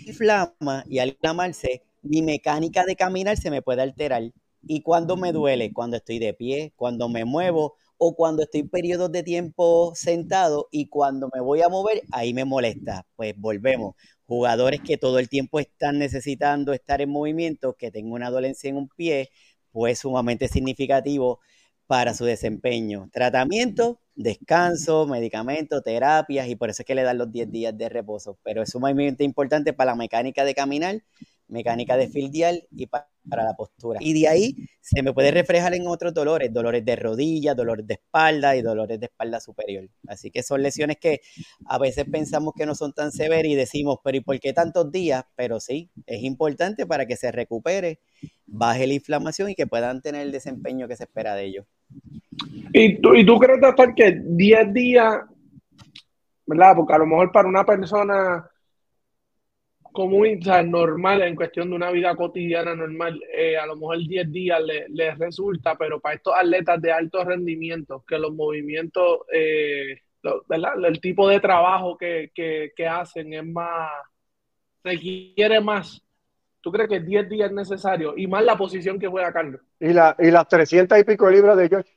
Inflama 0.05 0.83
y 0.87 0.99
al 0.99 1.09
inflamarse, 1.09 1.83
mi 2.01 2.21
mecánica 2.21 2.85
de 2.85 2.95
caminar 2.95 3.37
se 3.37 3.51
me 3.51 3.61
puede 3.61 3.81
alterar. 3.81 4.23
¿Y 4.63 4.81
cuando 4.81 5.15
me 5.17 5.31
duele? 5.31 5.71
Cuando 5.73 5.97
estoy 5.97 6.19
de 6.19 6.33
pie, 6.33 6.73
cuando 6.75 7.07
me 7.09 7.25
muevo 7.25 7.75
o 7.97 8.15
cuando 8.15 8.43
estoy 8.43 8.63
periodos 8.63 9.11
de 9.11 9.23
tiempo 9.23 9.93
sentado 9.95 10.67
y 10.71 10.87
cuando 10.87 11.29
me 11.33 11.41
voy 11.41 11.61
a 11.61 11.69
mover, 11.69 12.03
ahí 12.11 12.33
me 12.33 12.45
molesta. 12.45 13.05
Pues 13.15 13.33
volvemos. 13.37 13.95
Jugadores 14.27 14.81
que 14.81 14.97
todo 14.97 15.19
el 15.19 15.29
tiempo 15.29 15.59
están 15.59 15.99
necesitando 15.99 16.73
estar 16.73 17.01
en 17.01 17.09
movimiento, 17.09 17.75
que 17.77 17.91
tengo 17.91 18.13
una 18.15 18.29
dolencia 18.29 18.69
en 18.69 18.77
un 18.77 18.89
pie, 18.89 19.29
pues 19.71 19.99
sumamente 19.99 20.47
significativo 20.47 21.39
para 21.87 22.13
su 22.13 22.25
desempeño. 22.25 23.09
Tratamiento, 23.13 24.01
descanso, 24.15 25.07
medicamentos, 25.07 25.83
terapias 25.83 26.47
y 26.49 26.55
por 26.55 26.69
eso 26.69 26.81
es 26.81 26.85
que 26.85 26.95
le 26.95 27.03
dan 27.03 27.17
los 27.17 27.31
10 27.31 27.51
días 27.51 27.77
de 27.77 27.89
reposo. 27.89 28.37
Pero 28.43 28.61
es 28.63 28.69
sumamente 28.71 29.23
importante 29.23 29.73
para 29.73 29.91
la 29.91 29.95
mecánica 29.95 30.43
de 30.43 30.53
caminar, 30.53 31.03
mecánica 31.47 31.95
de 31.97 32.09
fildial 32.09 32.67
y 32.71 32.87
para, 32.87 33.09
la 33.29 33.53
postura. 33.55 33.99
Y 34.01 34.19
de 34.19 34.27
ahí 34.27 34.55
se 34.81 35.01
me 35.01 35.13
puede 35.13 35.31
reflejar 35.31 35.73
en 35.73 35.87
otros 35.87 36.13
dolores, 36.13 36.51
dolores 36.53 36.83
de 36.85 36.95
rodilla, 36.95 37.53
dolores 37.53 37.85
de 37.85 37.95
espalda 37.95 38.55
y 38.55 38.61
dolores 38.61 38.99
de 38.99 39.07
espalda 39.07 39.39
superior. 39.39 39.89
Así 40.07 40.31
que 40.31 40.43
son 40.43 40.61
lesiones 40.63 40.97
que 40.97 41.21
a 41.65 41.77
veces 41.77 42.05
pensamos 42.11 42.53
que 42.55 42.65
no 42.65 42.75
son 42.75 42.93
tan 42.93 43.11
severas 43.11 43.51
y 43.51 43.55
decimos, 43.55 43.99
pero 44.03 44.17
¿y 44.17 44.21
por 44.21 44.39
qué 44.39 44.53
tantos 44.53 44.91
días? 44.91 45.25
Pero 45.35 45.59
sí, 45.59 45.89
es 46.05 46.23
importante 46.23 46.85
para 46.85 47.05
que 47.05 47.15
se 47.15 47.31
recupere, 47.31 47.99
baje 48.45 48.87
la 48.87 48.93
inflamación 48.93 49.49
y 49.49 49.55
que 49.55 49.67
puedan 49.67 50.01
tener 50.01 50.21
el 50.21 50.31
desempeño 50.31 50.87
que 50.87 50.95
se 50.95 51.03
espera 51.03 51.35
de 51.35 51.45
ellos. 51.45 51.65
¿Y 52.73 53.01
tú, 53.01 53.15
y 53.15 53.25
tú 53.25 53.37
crees, 53.39 53.59
doctor, 53.59 53.93
que 53.95 54.21
10 54.23 54.73
días, 54.73 55.21
¿verdad? 56.45 56.75
Porque 56.75 56.93
a 56.93 56.97
lo 56.99 57.05
mejor 57.05 57.31
para 57.31 57.47
una 57.47 57.65
persona 57.65 58.49
común, 59.97 60.37
o 60.39 60.43
sea, 60.43 60.61
normal, 60.61 61.23
en 61.23 61.35
cuestión 61.35 61.71
de 61.71 61.75
una 61.75 61.89
vida 61.89 62.15
cotidiana 62.15 62.75
normal, 62.75 63.19
eh, 63.35 63.57
a 63.57 63.65
lo 63.65 63.75
mejor 63.75 63.97
10 63.97 64.31
días 64.31 64.61
les 64.61 64.87
le 64.91 65.15
resulta, 65.15 65.73
pero 65.75 65.99
para 65.99 66.13
estos 66.13 66.35
atletas 66.39 66.79
de 66.79 66.91
alto 66.91 67.23
rendimiento, 67.23 68.05
que 68.07 68.19
los 68.19 68.31
movimientos, 68.31 69.21
eh, 69.33 69.99
¿verdad? 70.47 70.85
El 70.85 71.01
tipo 71.01 71.27
de 71.27 71.39
trabajo 71.39 71.97
que, 71.97 72.31
que, 72.35 72.87
hacen 72.87 73.33
es 73.33 73.43
más, 73.43 73.89
requiere 74.83 75.59
más. 75.61 75.99
¿Tú 76.61 76.71
crees 76.71 76.89
que 76.89 76.99
10 76.99 77.27
días 77.27 77.49
es 77.49 77.55
necesario? 77.55 78.13
Y 78.15 78.27
más 78.27 78.43
la 78.43 78.55
posición 78.55 78.99
que 78.99 79.07
juega 79.07 79.33
Carlos. 79.33 79.61
Y, 79.79 79.93
la, 79.93 80.15
y 80.19 80.29
las 80.29 80.47
300 80.47 80.99
y 80.99 81.03
pico 81.05 81.27
libras 81.27 81.57
de 81.57 81.69
George. 81.69 81.91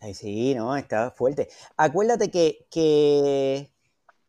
Ay, 0.00 0.12
sí, 0.12 0.54
no, 0.54 0.76
está 0.76 1.10
fuerte. 1.12 1.48
Acuérdate 1.78 2.30
que, 2.30 2.66
que 2.70 3.70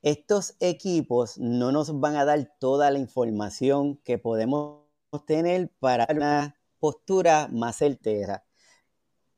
estos 0.09 0.55
equipos 0.61 1.37
no 1.37 1.73
nos 1.73 1.99
van 1.99 2.15
a 2.15 2.23
dar 2.23 2.53
toda 2.59 2.91
la 2.91 2.99
información 2.99 3.97
que 4.05 4.17
podemos 4.17 4.83
tener 5.25 5.69
para 5.79 6.07
una 6.09 6.57
postura 6.79 7.49
más 7.51 7.77
certera. 7.77 8.45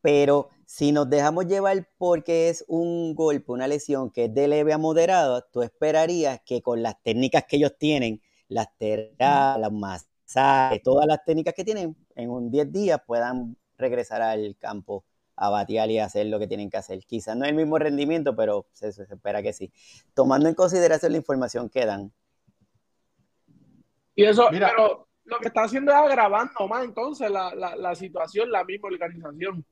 Pero 0.01 0.49
si 0.65 0.91
nos 0.91 1.09
dejamos 1.09 1.47
llevar 1.47 1.89
porque 1.97 2.49
es 2.49 2.63
un 2.67 3.15
golpe, 3.15 3.51
una 3.51 3.67
lesión 3.67 4.11
que 4.11 4.25
es 4.25 4.33
de 4.33 4.47
leve 4.47 4.71
a 4.71 4.77
moderado, 4.77 5.43
tú 5.51 5.63
esperarías 5.63 6.39
que 6.45 6.61
con 6.61 6.83
las 6.83 7.01
técnicas 7.01 7.45
que 7.47 7.55
ellos 7.55 7.73
tienen, 7.79 8.21
las 8.47 8.67
terapias, 8.77 9.59
las 9.59 9.71
masajes, 9.71 10.83
todas 10.83 11.07
las 11.07 11.25
técnicas 11.25 11.55
que 11.55 11.63
tienen, 11.63 11.97
en 12.15 12.29
un 12.29 12.51
10 12.51 12.71
días 12.71 13.01
puedan 13.07 13.57
regresar 13.75 14.21
al 14.21 14.55
campo 14.57 15.03
a 15.39 15.49
batear 15.49 15.89
y 15.89 15.99
hacer 15.99 16.27
lo 16.27 16.37
que 16.37 16.47
tienen 16.47 16.69
que 16.69 16.77
hacer. 16.77 16.99
Quizás 17.05 17.35
no 17.35 17.45
es 17.45 17.51
el 17.51 17.55
mismo 17.55 17.79
rendimiento, 17.79 18.35
pero 18.35 18.67
se, 18.73 18.89
espera 18.89 19.41
que 19.41 19.53
sí. 19.53 19.71
Tomando 20.13 20.49
en 20.49 20.55
consideración 20.55 21.13
la 21.13 21.17
información 21.17 21.69
que 21.69 21.85
dan. 21.85 22.11
Y 24.15 24.25
eso, 24.25 24.47
pero 24.51 25.07
lo 25.23 25.37
que 25.37 25.47
está 25.47 25.63
haciendo 25.63 25.91
es 25.91 25.97
agravando 25.97 26.67
más 26.67 26.83
entonces 26.83 27.31
la, 27.31 27.55
la, 27.55 27.95
situación, 27.95 28.51
la 28.51 28.65
misma 28.65 28.89
organización. 28.89 29.65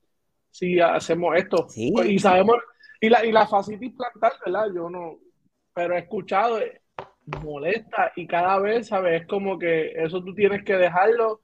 Si 0.49 0.79
hacemos 0.79 1.35
esto. 1.35 1.67
Y 1.75 2.17
sabemos, 2.17 2.55
y 3.01 3.09
la, 3.09 3.25
y 3.25 3.31
la 3.33 3.45
facilidad 3.45 3.93
plantar, 3.97 4.33
¿verdad? 4.45 4.67
Yo 4.73 4.89
no, 4.89 5.19
pero 5.73 5.95
he 5.95 5.99
escuchado, 5.99 6.59
eh, 6.59 6.81
molesta 7.43 8.13
y 8.15 8.25
cada 8.25 8.57
vez, 8.59 8.87
¿sabes? 8.87 9.21
Es 9.21 9.27
como 9.27 9.59
que 9.59 9.91
eso 9.91 10.23
tú 10.23 10.33
tienes 10.33 10.63
que 10.63 10.77
dejarlo 10.77 11.41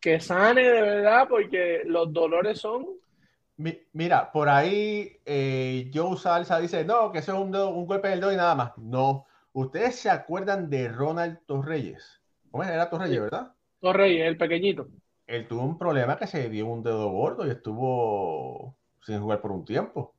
que 0.00 0.18
sane 0.18 0.62
de 0.62 0.80
verdad 0.80 1.28
porque 1.28 1.82
los 1.84 2.12
dolores 2.12 2.58
son 2.58 2.86
Mira, 3.92 4.32
por 4.32 4.48
ahí 4.48 5.20
eh, 5.26 5.90
Joe 5.92 6.16
Salsa 6.16 6.58
dice, 6.58 6.84
no, 6.84 7.12
que 7.12 7.18
eso 7.18 7.32
es 7.32 7.38
un, 7.38 7.54
un 7.54 7.86
golpe 7.86 8.08
del 8.08 8.20
dedo 8.20 8.32
y 8.32 8.36
nada 8.36 8.54
más. 8.54 8.72
No. 8.78 9.26
¿Ustedes 9.52 9.96
se 9.96 10.08
acuerdan 10.08 10.70
de 10.70 10.88
Ronald 10.88 11.40
Torreyes? 11.46 12.20
¿Cómo 12.50 12.64
era 12.64 12.88
Torreyes, 12.88 13.20
verdad? 13.20 13.52
Torreyes, 13.80 14.26
el 14.26 14.38
pequeño. 14.38 14.86
Él 15.26 15.46
tuvo 15.46 15.62
un 15.62 15.78
problema 15.78 16.16
que 16.16 16.26
se 16.26 16.48
dio 16.48 16.66
un 16.66 16.82
dedo 16.82 17.10
gordo 17.10 17.46
y 17.46 17.50
estuvo 17.50 18.76
sin 19.02 19.20
jugar 19.20 19.40
por 19.40 19.52
un 19.52 19.64
tiempo. 19.64 20.14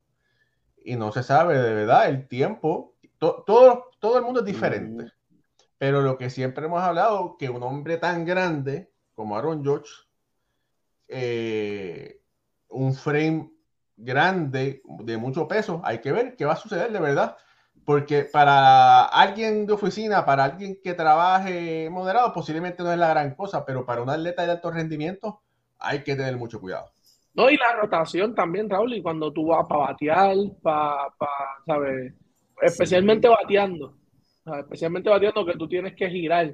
Y 0.84 0.96
no 0.96 1.12
se 1.12 1.24
sabe 1.24 1.58
de 1.58 1.74
verdad 1.74 2.10
el 2.10 2.28
tiempo. 2.28 2.96
todo, 3.18 3.90
todo 4.00 4.18
el 4.18 4.24
mundo 4.24 4.42
es 4.42 4.46
diferente. 4.46 5.06
Mm. 5.06 5.12
Pero 5.78 6.02
lo 6.02 6.18
que 6.18 6.30
siempre 6.30 6.66
hemos 6.66 6.82
hablado, 6.82 7.38
que 7.38 7.50
un 7.50 7.64
hombre 7.64 7.98
tan 7.98 8.24
grande 8.24 8.92
como 9.16 9.36
Aaron 9.36 9.64
George, 9.64 9.92
eh, 11.08 12.21
un 12.72 12.94
frame 12.94 13.52
grande 13.96 14.82
de 15.00 15.18
mucho 15.18 15.48
peso, 15.48 15.82
hay 15.84 16.00
que 16.00 16.12
ver 16.12 16.36
qué 16.36 16.46
va 16.46 16.54
a 16.54 16.58
suceder 16.58 16.92
de 16.92 17.00
verdad. 17.00 17.38
Porque 17.86 18.24
para 18.24 19.06
alguien 19.06 19.66
de 19.66 19.74
oficina, 19.74 20.24
para 20.24 20.44
alguien 20.44 20.80
que 20.84 20.94
trabaje 20.94 21.90
moderado, 21.90 22.32
posiblemente 22.32 22.84
no 22.84 22.92
es 22.92 22.98
la 22.98 23.10
gran 23.10 23.34
cosa, 23.36 23.66
pero 23.66 23.86
para 23.86 24.04
un 24.04 24.10
atleta 24.10 24.46
de 24.46 24.52
alto 24.52 24.70
rendimiento 24.72 25.42
hay 25.80 26.04
que 26.04 26.16
tener 26.16 26.38
mucho 26.38 26.60
cuidado. 26.62 26.92
No, 27.34 27.50
y 27.50 27.58
la 27.58 27.74
rotación 27.82 28.36
también, 28.36 28.70
Raúl, 28.70 28.94
y 28.94 29.02
cuando 29.02 29.32
tú 29.32 29.48
vas 29.48 29.66
para 29.68 29.92
batear, 29.92 30.36
para, 30.62 31.08
¿sabes? 31.66 32.14
Especialmente 32.62 33.28
bateando, 33.28 33.96
especialmente 34.60 35.10
bateando 35.10 35.46
que 35.46 35.54
tú 35.54 35.68
tienes 35.68 35.96
que 35.96 36.10
girar. 36.10 36.54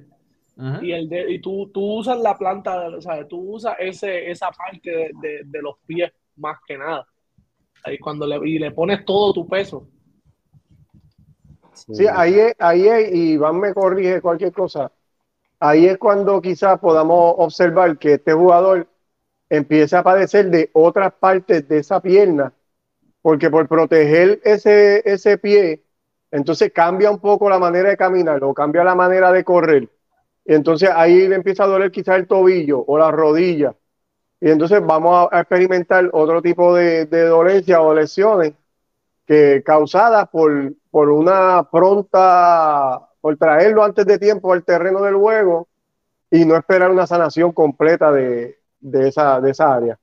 Y, 0.82 0.92
el 0.92 1.12
y 1.30 1.40
tú, 1.40 1.70
tú 1.72 2.00
usas 2.00 2.18
la 2.20 2.36
planta, 2.36 3.00
¿sabes? 3.00 3.28
Tú 3.28 3.56
usas 3.56 3.76
ese, 3.80 4.32
esa 4.32 4.50
parte 4.52 5.12
de, 5.22 5.42
de, 5.46 5.62
los 5.62 5.76
pies 5.86 6.12
más 6.38 6.58
que 6.68 6.78
nada. 6.78 7.06
Ahí 7.84 8.00
cuando 8.00 8.26
le, 8.26 8.38
y 8.50 8.58
le 8.58 8.72
pones 8.72 9.06
todo 9.06 9.34
tu 9.34 9.48
peso. 9.48 9.88
Sí, 11.74 12.08
ahí 12.12 12.40
es, 12.40 12.56
ahí 12.58 12.88
es, 12.88 13.14
y 13.14 13.34
Iván 13.34 13.60
me 13.60 13.72
corrige 13.72 14.20
cualquier 14.20 14.52
cosa. 14.52 14.92
Ahí 15.60 15.86
es 15.86 16.00
cuando 16.00 16.42
quizás 16.42 16.80
podamos 16.80 17.36
observar 17.38 18.00
que 18.00 18.14
este 18.14 18.34
jugador 18.34 18.88
empieza 19.50 20.00
a 20.00 20.04
padecer 20.04 20.50
de 20.50 20.72
otras 20.74 21.14
partes 21.14 21.68
de 21.68 21.78
esa 21.78 22.02
pierna, 22.02 22.52
porque 23.22 23.52
por 23.52 23.68
proteger 23.68 24.42
ese, 24.44 25.04
ese 25.06 25.38
pie, 25.38 25.84
entonces 26.32 26.72
cambia 26.74 27.12
un 27.12 27.20
poco 27.20 27.48
la 27.48 27.60
manera 27.60 27.90
de 27.90 27.98
caminar 27.98 28.44
o 28.44 28.56
cambia 28.56 28.84
la 28.84 28.96
manera 28.96 29.32
de 29.32 29.44
correr 29.44 29.90
y 30.48 30.54
entonces 30.54 30.90
ahí 30.96 31.28
le 31.28 31.36
empieza 31.36 31.66
a 31.66 31.68
doler 31.68 31.92
quizás 31.92 32.16
el 32.16 32.26
tobillo 32.26 32.82
o 32.88 32.98
la 32.98 33.12
rodilla. 33.12 33.76
Y 34.40 34.50
entonces 34.50 34.80
vamos 34.82 35.28
a, 35.30 35.42
experimentar 35.42 36.10
otro 36.14 36.42
tipo 36.42 36.74
de, 36.74 37.06
dolencia 37.06 37.82
o 37.82 37.94
lesiones 37.94 38.54
que 39.26 39.62
causadas 39.66 40.30
por, 40.30 40.74
por 40.90 41.10
una 41.10 41.68
pronta, 41.70 43.10
por 43.20 43.36
traerlo 43.36 43.84
antes 43.84 44.06
de 44.06 44.18
tiempo 44.18 44.54
al 44.54 44.64
terreno 44.64 45.02
del 45.02 45.16
juego 45.16 45.68
y 46.32 46.46
no 46.46 46.56
esperar 46.56 46.92
una 46.92 47.08
sanación 47.08 47.52
completa 47.52 48.10
de, 48.14 48.58
esa, 48.94 49.42
de 49.42 49.52
esa 49.52 49.76
área. 49.76 50.00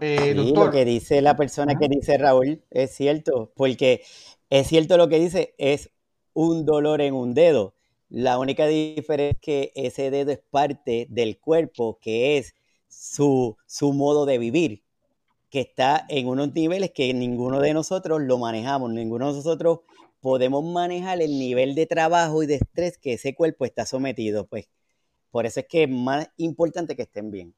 Eh, 0.00 0.34
lo 0.34 0.72
que 0.72 0.84
dice 0.84 1.22
la 1.22 1.36
persona 1.36 1.76
que 1.78 1.86
dice 1.88 2.18
Raúl 2.18 2.64
es 2.70 2.96
cierto, 2.96 3.52
porque 3.54 4.02
es 4.50 4.66
cierto 4.66 4.96
lo 4.96 5.08
que 5.08 5.20
dice, 5.20 5.54
es 5.56 5.90
un 6.32 6.66
dolor 6.66 7.00
en 7.00 7.14
un 7.14 7.32
dedo 7.32 7.74
la 8.08 8.38
única 8.38 8.66
diferencia 8.66 9.30
es 9.30 9.38
que 9.40 9.72
ese 9.74 10.10
dedo 10.10 10.30
es 10.30 10.40
parte 10.50 11.06
del 11.10 11.38
cuerpo, 11.38 11.98
que 12.00 12.38
es 12.38 12.54
su, 12.88 13.56
su 13.66 13.92
modo 13.92 14.26
de 14.26 14.38
vivir, 14.38 14.82
que 15.50 15.60
está 15.60 16.04
en 16.08 16.28
unos 16.28 16.52
niveles 16.54 16.92
que 16.92 17.12
ninguno 17.14 17.60
de 17.60 17.74
nosotros 17.74 18.20
lo 18.22 18.38
manejamos, 18.38 18.92
ninguno 18.92 19.28
de 19.28 19.38
nosotros 19.38 19.80
podemos 20.20 20.64
manejar 20.64 21.20
el 21.20 21.38
nivel 21.38 21.74
de 21.74 21.86
trabajo 21.86 22.42
y 22.42 22.46
de 22.46 22.56
estrés 22.56 22.98
que 22.98 23.12
ese 23.12 23.34
cuerpo 23.34 23.64
está 23.64 23.84
sometido. 23.84 24.46
Pues 24.46 24.68
por 25.30 25.46
eso 25.46 25.60
es 25.60 25.66
que 25.68 25.84
es 25.84 25.90
más 25.90 26.30
importante 26.38 26.96
que 26.96 27.02
estén 27.02 27.30
bien. 27.30 27.54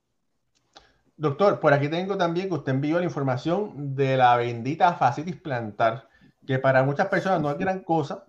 Doctor, 1.16 1.60
por 1.60 1.72
aquí 1.72 1.88
tengo 1.88 2.18
también 2.18 2.48
que 2.48 2.54
usted 2.54 2.72
envió 2.72 2.98
la 2.98 3.04
información 3.04 3.94
de 3.94 4.18
la 4.18 4.36
bendita 4.36 4.94
facitis 4.94 5.36
plantar, 5.36 6.08
que 6.46 6.58
para 6.58 6.82
muchas 6.82 7.06
personas 7.06 7.40
no 7.40 7.50
es 7.50 7.56
gran 7.56 7.80
cosa, 7.80 8.25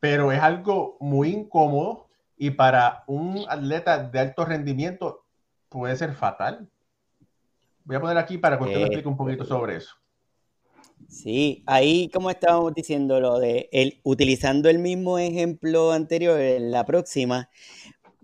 pero 0.00 0.32
es 0.32 0.40
algo 0.40 0.96
muy 1.00 1.30
incómodo 1.30 2.06
y 2.36 2.50
para 2.50 3.04
un 3.06 3.44
atleta 3.48 3.98
de 3.98 4.18
alto 4.18 4.44
rendimiento 4.44 5.24
puede 5.68 5.96
ser 5.96 6.14
fatal. 6.14 6.68
Voy 7.84 7.96
a 7.96 8.00
poner 8.00 8.18
aquí 8.18 8.38
para 8.38 8.58
que 8.58 8.64
usted 8.64 8.76
me 8.76 8.82
explique 8.82 9.08
un 9.08 9.16
poquito 9.16 9.44
sobre 9.44 9.76
eso. 9.76 9.94
Sí, 11.08 11.62
ahí 11.66 12.08
como 12.08 12.30
estábamos 12.30 12.74
diciendo 12.74 13.20
lo 13.20 13.38
de 13.38 13.68
el, 13.70 14.00
utilizando 14.02 14.68
el 14.68 14.78
mismo 14.78 15.18
ejemplo 15.18 15.92
anterior 15.92 16.40
en 16.40 16.70
la 16.70 16.84
próxima, 16.84 17.48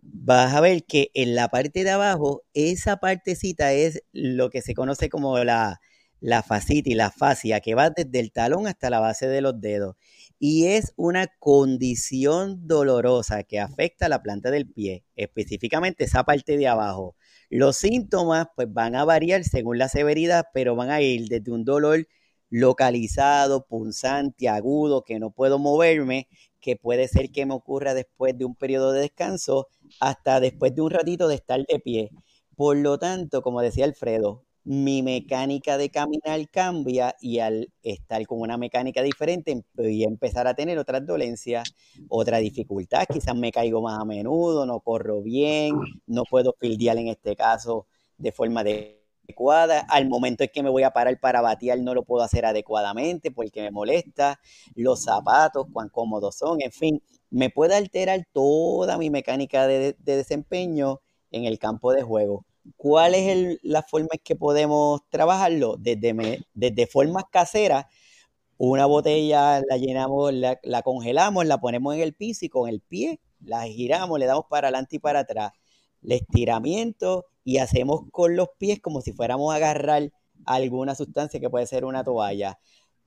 vas 0.03 0.55
a 0.55 0.61
ver 0.61 0.85
que 0.85 1.11
en 1.15 1.35
la 1.35 1.49
parte 1.49 1.85
de 1.85 1.91
abajo, 1.91 2.43
esa 2.55 2.97
partecita 2.97 3.73
es 3.73 4.03
lo 4.13 4.51
que 4.51 4.63
se 4.63 4.75
conoce 4.75 5.09
como 5.09 5.39
la, 5.45 5.81
la 6.23 6.45
y 6.69 6.95
la 6.95 7.11
fascia, 7.11 7.61
que 7.61 7.75
va 7.75 7.91
desde 7.91 8.21
el 8.21 8.31
talón 8.31 8.69
hasta 8.69 8.91
la 8.91 9.01
base 9.01 9.27
de 9.27 9.41
los 9.41 9.61
dedos. 9.61 9.97
Y 10.39 10.67
es 10.67 10.93
una 10.97 11.27
condición 11.41 12.67
dolorosa 12.69 13.43
que 13.43 13.59
afecta 13.59 14.07
a 14.07 14.09
la 14.09 14.23
planta 14.23 14.51
del 14.53 14.71
pie, 14.71 15.05
específicamente 15.17 16.05
esa 16.05 16.23
parte 16.23 16.57
de 16.57 16.69
abajo. 16.69 17.17
Los 17.51 17.77
síntomas 17.77 18.47
pues 18.55 18.73
van 18.73 18.95
a 18.95 19.05
variar 19.05 19.43
según 19.43 19.79
la 19.79 19.89
severidad, 19.89 20.47
pero 20.55 20.77
van 20.77 20.91
a 20.91 21.01
ir 21.01 21.27
desde 21.29 21.51
un 21.51 21.65
dolor 21.65 22.07
localizado, 22.51 23.67
punzante, 23.67 24.49
agudo, 24.49 25.03
que 25.03 25.19
no 25.19 25.33
puedo 25.33 25.59
moverme, 25.59 26.29
que 26.61 26.77
puede 26.77 27.09
ser 27.09 27.33
que 27.33 27.47
me 27.47 27.55
ocurra 27.55 27.95
después 27.95 28.39
de 28.39 28.45
un 28.45 28.55
periodo 28.55 28.93
de 28.93 29.01
descanso, 29.01 29.67
hasta 29.99 30.39
después 30.39 30.73
de 30.75 30.83
un 30.83 30.91
ratito 30.91 31.27
de 31.27 31.35
estar 31.35 31.65
de 31.67 31.81
pie. 31.81 32.11
Por 32.55 32.77
lo 32.77 32.99
tanto, 32.99 33.43
como 33.43 33.61
decía 33.61 33.85
Alfredo, 33.87 34.45
mi 34.65 35.03
mecánica 35.03 35.77
de 35.77 35.91
caminar 35.91 36.49
cambia 36.51 37.17
y 37.21 37.41
al 37.41 37.73
estar 37.83 38.25
con 38.27 38.41
una 38.41 38.57
mecánica 38.57 39.03
diferente 39.03 39.65
voy 39.75 40.05
a 40.05 40.09
empezar 40.09 40.47
a 40.47 40.55
tener 40.55 40.79
otras 40.79 41.05
dolencias, 41.07 41.75
otra 42.09 42.39
dificultad, 42.39 43.07
quizás 43.13 43.35
me 43.35 43.51
caigo 43.53 43.83
más 43.83 44.01
a 44.01 44.05
menudo, 44.05 44.67
no 44.67 44.81
corro 44.81 45.23
bien, 45.23 45.75
no 46.07 46.25
puedo 46.25 46.55
fildear 46.59 46.97
en 46.99 47.09
este 47.09 47.35
caso 47.37 47.87
de 48.19 48.33
forma 48.33 48.63
de 48.65 49.03
adecuada. 49.25 49.81
Al 49.89 50.09
momento 50.09 50.45
en 50.45 50.51
que 50.53 50.63
me 50.63 50.71
voy 50.71 50.83
a 50.83 50.93
parar 50.93 51.19
para 51.21 51.41
batear 51.41 51.79
no 51.81 51.95
lo 51.95 52.05
puedo 52.05 52.23
hacer 52.23 52.45
adecuadamente 52.45 53.31
porque 53.31 53.63
me 53.63 53.71
molesta. 53.71 54.41
Los 54.75 55.05
zapatos, 55.05 55.67
cuán 55.73 55.89
cómodos 55.89 56.37
son, 56.37 56.61
en 56.63 56.73
fin, 56.73 57.03
me 57.31 57.51
puede 57.51 57.75
alterar 57.75 58.27
toda 58.33 58.99
mi 58.99 59.11
mecánica 59.11 59.67
de, 59.67 59.97
desempeño 60.05 61.01
en 61.31 61.45
el 61.45 61.59
campo 61.59 61.93
de 61.93 62.03
juego. 62.03 62.45
¿Cuál 62.77 63.15
es 63.15 63.59
la 63.63 63.83
forma 63.83 64.09
en 64.13 64.21
que 64.23 64.37
podemos 64.37 65.01
trabajarlo? 65.09 65.77
Desde, 65.79 66.45
desde 66.55 66.87
formas 66.87 67.25
caseras, 67.31 67.87
una 68.57 68.87
botella 68.87 69.61
la 69.69 69.77
llenamos, 69.77 70.33
la, 70.33 70.59
la, 70.63 70.83
congelamos, 70.83 71.47
la 71.47 71.59
ponemos 71.59 71.95
en 71.95 72.01
el 72.03 72.15
piso 72.15 72.45
y 72.45 72.49
con 72.49 72.69
el 72.69 72.81
pie 72.81 73.21
la 73.45 73.65
giramos, 73.65 74.19
le 74.19 74.27
damos 74.27 74.45
para 74.49 74.69
adelante 74.69 74.97
y 74.97 74.99
para 74.99 75.21
atrás. 75.21 75.53
El 76.03 76.13
estiramiento 76.13 77.27
y 77.45 77.59
hacemos 77.59 78.03
con 78.11 78.37
los 78.37 78.49
pies 78.59 78.81
como 78.81 79.01
si 79.01 79.13
fuéramos 79.13 79.53
a 79.53 79.57
agarrar 79.57 80.13
alguna 80.47 80.95
sustancia 80.95 81.41
que 81.41 81.51
puede 81.51 81.67
ser 81.67 81.85
una 81.85 82.05
toalla. 82.05 82.59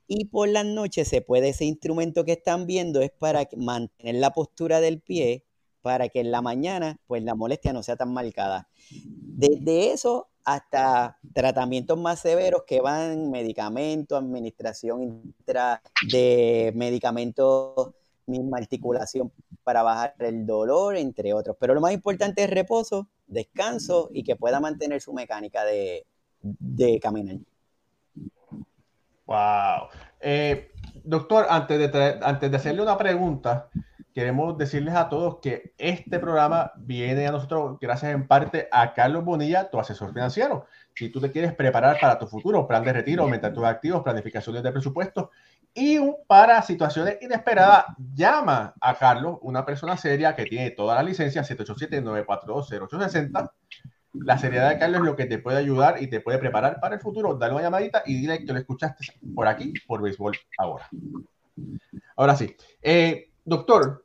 Y 0.07 0.25
por 0.25 0.49
las 0.49 0.65
noches 0.65 1.07
se 1.07 1.21
puede, 1.21 1.49
ese 1.49 1.65
instrumento 1.65 2.25
que 2.25 2.33
están 2.33 2.67
viendo 2.67 3.01
es 3.01 3.11
para 3.11 3.47
mantener 3.57 4.15
la 4.15 4.31
postura 4.31 4.79
del 4.79 5.01
pie, 5.01 5.45
para 5.86 6.09
que 6.09 6.19
en 6.19 6.31
la 6.31 6.41
mañana 6.41 6.97
pues 7.05 7.21
la 7.21 7.36
molestia 7.36 7.71
no 7.71 7.83
sea 7.83 7.95
tan 7.95 8.11
marcada. 8.11 8.67
Desde 8.89 9.91
eso 9.91 10.29
hasta 10.43 11.19
tratamientos 11.31 11.95
más 11.99 12.21
severos 12.21 12.63
que 12.65 12.81
van 12.81 13.29
medicamentos, 13.29 14.17
administración 14.17 15.03
intra 15.03 15.83
de 16.11 16.73
medicamentos, 16.75 17.91
misma 18.25 18.57
articulación 18.57 19.31
para 19.63 19.83
bajar 19.83 20.15
el 20.17 20.47
dolor, 20.47 20.97
entre 20.97 21.33
otros. 21.33 21.55
Pero 21.59 21.75
lo 21.75 21.81
más 21.81 21.93
importante 21.93 22.43
es 22.43 22.49
reposo, 22.49 23.07
descanso 23.27 24.09
y 24.11 24.23
que 24.23 24.36
pueda 24.36 24.59
mantener 24.59 25.01
su 25.01 25.13
mecánica 25.13 25.63
de, 25.65 26.07
caminar. 26.99 27.38
Wow. 29.27 29.89
Eh, 30.19 30.71
doctor, 31.03 31.45
antes 31.47 31.77
de, 31.77 32.19
antes 32.23 32.49
de 32.49 32.57
hacerle 32.57 32.81
una 32.81 32.97
pregunta, 32.97 33.69
queremos 34.16 34.57
decirles 34.57 34.95
a 34.95 35.09
todos 35.09 35.39
que 35.41 35.74
este 35.78 36.20
programa 36.20 36.72
viene 36.78 37.28
a 37.28 37.34
nosotros 37.34 37.78
gracias 37.82 38.13
en 38.13 38.26
parte 38.26 38.70
a 38.72 38.93
Carlos 38.93 39.26
Bonilla, 39.26 39.70
tu 39.70 39.78
asesor 39.78 40.13
financiero. 40.13 40.68
Si 40.95 41.09
tú 41.09 41.20
te 41.20 41.34
quieres 41.34 41.53
preparar 41.53 41.97
para 41.99 42.18
tu 42.18 42.26
futuro, 42.26 42.66
plan 42.66 42.86
de 42.86 42.93
retiro, 42.93 43.24
aumentar 43.24 43.53
tus 43.53 43.66
activos, 43.66 44.03
planificaciones 44.03 44.63
de 44.63 44.72
presupuesto, 44.72 45.32
y 45.74 45.99
para 46.28 46.61
situaciones 46.61 47.18
inesperadas, 47.22 47.88
llama 48.13 48.74
a 48.80 48.97
Carlos, 48.97 49.38
una 49.41 49.66
persona 49.66 49.97
seria 49.97 50.34
que 50.34 50.45
tiene 50.45 50.72
toda 50.72 50.95
la 50.95 51.03
licencia, 51.03 51.43
787-942-0860. 51.43 53.51
La 54.13 54.38
seriedad 54.38 54.70
de 54.70 54.80
Carlos 54.80 55.01
es 55.01 55.05
lo 55.07 55.18
que 55.18 55.26
te 55.26 55.39
puede 55.39 55.57
ayudar 55.57 56.01
y 56.01 56.07
te 56.07 56.22
puede 56.22 56.38
preparar 56.38 56.80
para 56.80 56.95
el 56.95 57.01
futuro. 57.01 57.36
Dale 57.36 57.55
una 57.55 57.63
llamadita 57.63 58.03
y 58.05 58.16
dile 58.16 58.45
que 58.45 58.53
lo 58.53 58.59
escuchaste 58.59 59.05
por 59.36 59.49
aquí, 59.49 59.74
por 59.86 60.01
Béisbol 60.01 60.38
ahora. 60.57 60.88
Ahora 62.16 62.38
sí. 62.38 62.55
Eh, 62.82 63.34
doctor, 63.43 64.04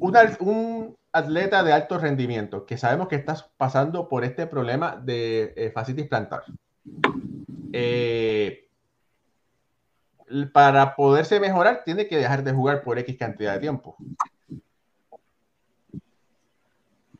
un 0.00 0.96
atleta 1.12 1.62
de 1.62 1.72
alto 1.72 1.98
rendimiento 1.98 2.66
que 2.66 2.76
sabemos 2.76 3.08
que 3.08 3.16
estás 3.16 3.44
pasando 3.56 4.08
por 4.08 4.24
este 4.24 4.46
problema 4.46 4.96
de 4.96 5.52
eh, 5.56 5.70
fascitis 5.70 6.08
plantar. 6.08 6.44
Eh, 7.72 8.68
para 10.52 10.96
poderse 10.96 11.38
mejorar, 11.38 11.82
tiene 11.84 12.08
que 12.08 12.16
dejar 12.16 12.42
de 12.42 12.52
jugar 12.52 12.82
por 12.82 12.98
X 12.98 13.16
cantidad 13.16 13.54
de 13.54 13.60
tiempo. 13.60 13.96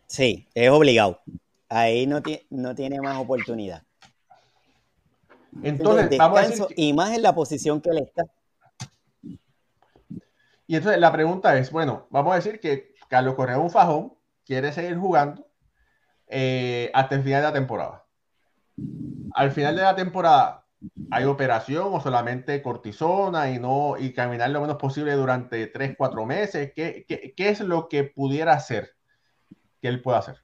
Sí, 0.07 0.47
es 0.55 0.70
obligado. 0.70 1.20
Ahí 1.68 2.07
no, 2.07 2.20
no 2.51 2.74
tiene 2.74 3.01
más 3.01 3.18
oportunidad. 3.18 3.82
Entonces, 5.62 6.18
vamos 6.18 6.38
a 6.38 6.47
decir 6.47 6.66
y 6.76 6.92
más 6.92 7.14
en 7.14 7.22
la 7.22 7.34
posición 7.34 7.80
que 7.80 7.90
él 7.90 7.99
está. 7.99 8.24
Y 10.67 10.77
entonces 10.77 11.01
la 11.01 11.12
pregunta 11.12 11.57
es, 11.59 11.71
bueno, 11.71 12.07
vamos 12.11 12.33
a 12.33 12.37
decir 12.37 12.61
que 12.61 12.95
Carlos 13.09 13.35
Correa 13.35 13.59
un 13.59 13.71
fajón, 13.71 14.15
quiere 14.45 14.73
seguir 14.73 14.97
jugando 14.97 15.47
eh, 16.27 16.91
hasta 16.95 17.15
el 17.15 17.23
final 17.23 17.43
de 17.43 17.49
la 17.49 17.53
temporada. 17.53 18.07
Al 19.35 19.53
final 19.53 19.77
de 19.77 19.83
la 19.83 19.95
temporada, 19.95 20.65
¿Hay 21.11 21.25
operación 21.25 21.89
o 21.93 22.01
solamente 22.01 22.61
cortisona 22.61 23.51
y 23.51 23.59
no 23.59 23.97
y 23.99 24.12
caminar 24.12 24.51
lo 24.51 24.61
menos 24.61 24.77
posible 24.77 25.12
durante 25.12 25.67
3, 25.67 25.95
4 25.97 26.27
meses? 26.27 26.73
¿Qué, 26.75 27.07
es 27.37 27.61
lo 27.61 27.89
que 27.89 28.05
pudiera 28.05 28.53
hacer 28.53 28.91
que 29.81 29.89
él 29.89 30.03
pueda 30.03 30.19
hacer? 30.19 30.37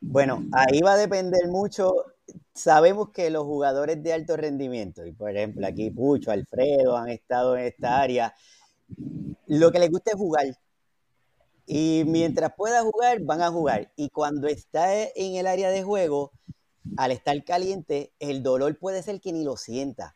Bueno, 0.00 0.42
ahí 0.52 0.80
va 0.80 0.94
a 0.94 0.96
depender 0.96 1.48
mucho. 1.48 1.94
Sabemos 2.56 3.10
que 3.10 3.28
los 3.30 3.44
jugadores 3.44 4.02
de 4.02 4.14
alto 4.14 4.36
rendimiento, 4.36 5.04
y 5.04 5.12
por 5.12 5.30
ejemplo 5.30 5.66
aquí 5.66 5.90
Pucho, 5.90 6.30
Alfredo 6.30 6.96
han 6.96 7.10
estado 7.10 7.56
en 7.56 7.66
esta 7.66 8.00
área, 8.00 8.34
lo 9.46 9.70
que 9.70 9.78
les 9.78 9.90
gusta 9.90 10.12
es 10.12 10.16
jugar. 10.16 10.46
Y 11.66 12.04
mientras 12.06 12.52
pueda 12.56 12.82
jugar, 12.82 13.20
van 13.20 13.42
a 13.42 13.50
jugar. 13.50 13.92
Y 13.96 14.08
cuando 14.10 14.48
está 14.48 15.02
en 15.02 15.34
el 15.36 15.46
área 15.46 15.68
de 15.70 15.82
juego, 15.82 16.32
al 16.96 17.12
estar 17.12 17.44
caliente, 17.44 18.12
el 18.20 18.42
dolor 18.42 18.78
puede 18.78 19.02
ser 19.02 19.20
que 19.20 19.32
ni 19.32 19.44
lo 19.44 19.56
sienta. 19.56 20.14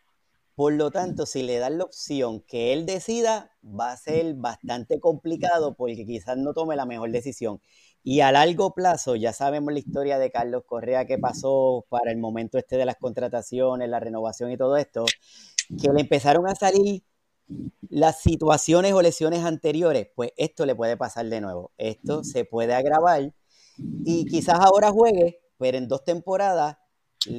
Por 0.54 0.72
lo 0.74 0.90
tanto, 0.90 1.26
si 1.26 1.42
le 1.42 1.58
dan 1.58 1.78
la 1.78 1.84
opción 1.84 2.40
que 2.40 2.72
él 2.72 2.86
decida, 2.86 3.50
va 3.62 3.92
a 3.92 3.96
ser 3.96 4.34
bastante 4.34 5.00
complicado 5.00 5.74
porque 5.74 6.06
quizás 6.06 6.36
no 6.36 6.54
tome 6.54 6.76
la 6.76 6.86
mejor 6.86 7.10
decisión. 7.10 7.60
Y 8.02 8.20
a 8.20 8.32
largo 8.32 8.72
plazo, 8.72 9.14
ya 9.16 9.32
sabemos 9.32 9.72
la 9.72 9.78
historia 9.78 10.18
de 10.18 10.30
Carlos 10.30 10.64
Correa 10.66 11.04
que 11.04 11.18
pasó 11.18 11.84
para 11.88 12.10
el 12.10 12.18
momento 12.18 12.56
este 12.58 12.76
de 12.76 12.86
las 12.86 12.96
contrataciones, 12.96 13.88
la 13.88 14.00
renovación 14.00 14.50
y 14.50 14.56
todo 14.56 14.76
esto, 14.76 15.04
que 15.80 15.92
le 15.92 16.00
empezaron 16.00 16.48
a 16.48 16.54
salir 16.54 17.02
las 17.88 18.20
situaciones 18.20 18.92
o 18.92 19.02
lesiones 19.02 19.44
anteriores, 19.44 20.08
pues 20.14 20.32
esto 20.36 20.64
le 20.66 20.74
puede 20.74 20.96
pasar 20.96 21.26
de 21.26 21.40
nuevo. 21.40 21.72
Esto 21.76 22.24
se 22.24 22.44
puede 22.44 22.74
agravar 22.74 23.32
y 24.04 24.24
quizás 24.26 24.60
ahora 24.60 24.90
juegue, 24.90 25.40
pero 25.58 25.76
en 25.76 25.88
dos 25.88 26.04
temporadas 26.04 26.76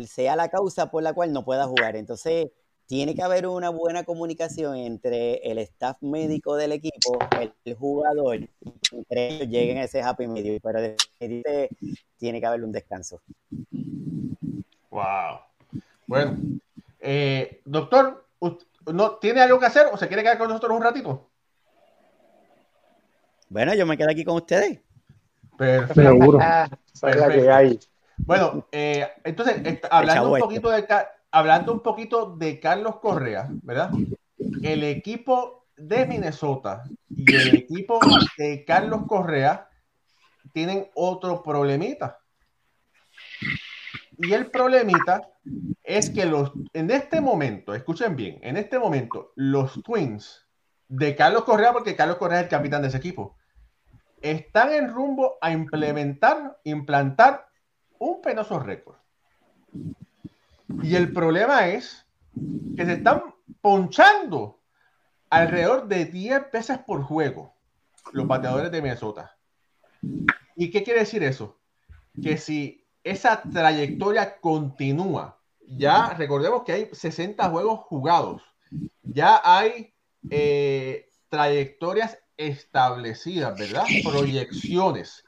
sea 0.07 0.35
la 0.35 0.49
causa 0.49 0.91
por 0.91 1.01
la 1.03 1.13
cual 1.13 1.33
no 1.33 1.43
pueda 1.43 1.65
jugar. 1.65 1.95
Entonces, 1.95 2.51
tiene 2.91 3.15
que 3.15 3.23
haber 3.23 3.47
una 3.47 3.69
buena 3.69 4.03
comunicación 4.03 4.75
entre 4.75 5.35
el 5.49 5.59
staff 5.59 6.01
médico 6.01 6.57
del 6.57 6.73
equipo, 6.73 7.17
el, 7.63 7.73
jugador, 7.73 8.35
y 8.35 8.49
entre 8.91 9.27
ellos 9.29 9.47
lleguen 9.47 9.77
a 9.77 9.83
ese 9.83 10.01
happy 10.01 10.27
medio, 10.27 10.59
pero 10.61 10.81
definitivamente 10.81 11.69
tiene 12.17 12.41
que 12.41 12.45
haber 12.47 12.65
un 12.65 12.73
descanso. 12.73 13.21
Wow. 14.89 15.39
Bueno, 16.05 16.37
eh, 16.99 17.61
doctor, 17.63 18.27
¿no, 18.87 19.11
¿tiene 19.19 19.39
algo 19.39 19.57
que 19.57 19.67
hacer 19.67 19.87
o 19.89 19.95
se 19.95 20.09
quiere 20.09 20.23
quedar 20.23 20.37
con 20.37 20.49
nosotros 20.49 20.75
un 20.75 20.83
ratito? 20.83 21.29
Bueno, 23.47 23.73
yo 23.73 23.85
me 23.85 23.95
quedo 23.95 24.09
aquí 24.09 24.25
con 24.25 24.35
ustedes. 24.35 24.81
Perfecto. 25.57 26.01
Seguro. 26.01 26.39
Bueno, 28.23 28.67
eh, 28.71 29.07
entonces, 29.23 29.79
hablando 29.89 30.33
un, 30.33 30.39
poquito 30.39 30.69
de, 30.69 30.85
hablando 31.31 31.73
un 31.73 31.81
poquito 31.81 32.35
de 32.35 32.59
Carlos 32.59 32.99
Correa, 32.99 33.47
¿verdad? 33.63 33.91
El 34.61 34.83
equipo 34.83 35.65
de 35.77 36.05
Minnesota 36.05 36.83
y 37.09 37.35
el 37.35 37.55
equipo 37.55 37.99
de 38.37 38.65
Carlos 38.65 39.01
Correa 39.07 39.69
tienen 40.53 40.89
otro 40.93 41.41
problemita. 41.41 42.19
Y 44.17 44.33
el 44.33 44.51
problemita 44.51 45.29
es 45.83 46.09
que 46.09 46.25
los, 46.25 46.51
en 46.73 46.91
este 46.91 47.21
momento, 47.21 47.73
escuchen 47.73 48.15
bien, 48.15 48.37
en 48.41 48.57
este 48.57 48.77
momento, 48.77 49.31
los 49.35 49.81
Twins 49.81 50.45
de 50.87 51.15
Carlos 51.15 51.43
Correa, 51.43 51.73
porque 51.73 51.95
Carlos 51.95 52.17
Correa 52.17 52.39
es 52.39 52.43
el 52.43 52.49
capitán 52.49 52.81
de 52.81 52.89
ese 52.89 52.97
equipo, 52.97 53.37
están 54.21 54.71
en 54.73 54.89
rumbo 54.89 55.37
a 55.41 55.51
implementar, 55.51 56.59
implantar 56.63 57.47
un 57.97 58.21
penoso 58.21 58.59
récord. 58.59 58.97
Y 60.83 60.95
el 60.95 61.11
problema 61.11 61.67
es 61.67 62.05
que 62.75 62.85
se 62.85 62.93
están 62.93 63.23
ponchando 63.61 64.59
alrededor 65.29 65.87
de 65.87 66.05
10 66.05 66.51
veces 66.51 66.77
por 66.79 67.03
juego 67.03 67.55
los 68.11 68.27
bateadores 68.27 68.71
de 68.71 68.81
Minnesota. 68.81 69.37
¿Y 70.55 70.69
qué 70.71 70.83
quiere 70.83 71.01
decir 71.01 71.23
eso? 71.23 71.59
Que 72.21 72.37
si 72.37 72.85
esa 73.03 73.41
trayectoria 73.41 74.39
continúa, 74.39 75.39
ya 75.65 76.13
recordemos 76.13 76.63
que 76.63 76.73
hay 76.73 76.89
60 76.91 77.49
juegos 77.49 77.79
jugados, 77.81 78.41
ya 79.03 79.41
hay 79.43 79.93
eh, 80.29 81.09
trayectorias 81.29 82.17
establecidas, 82.37 83.57
¿verdad? 83.57 83.85
Proyecciones. 84.03 85.23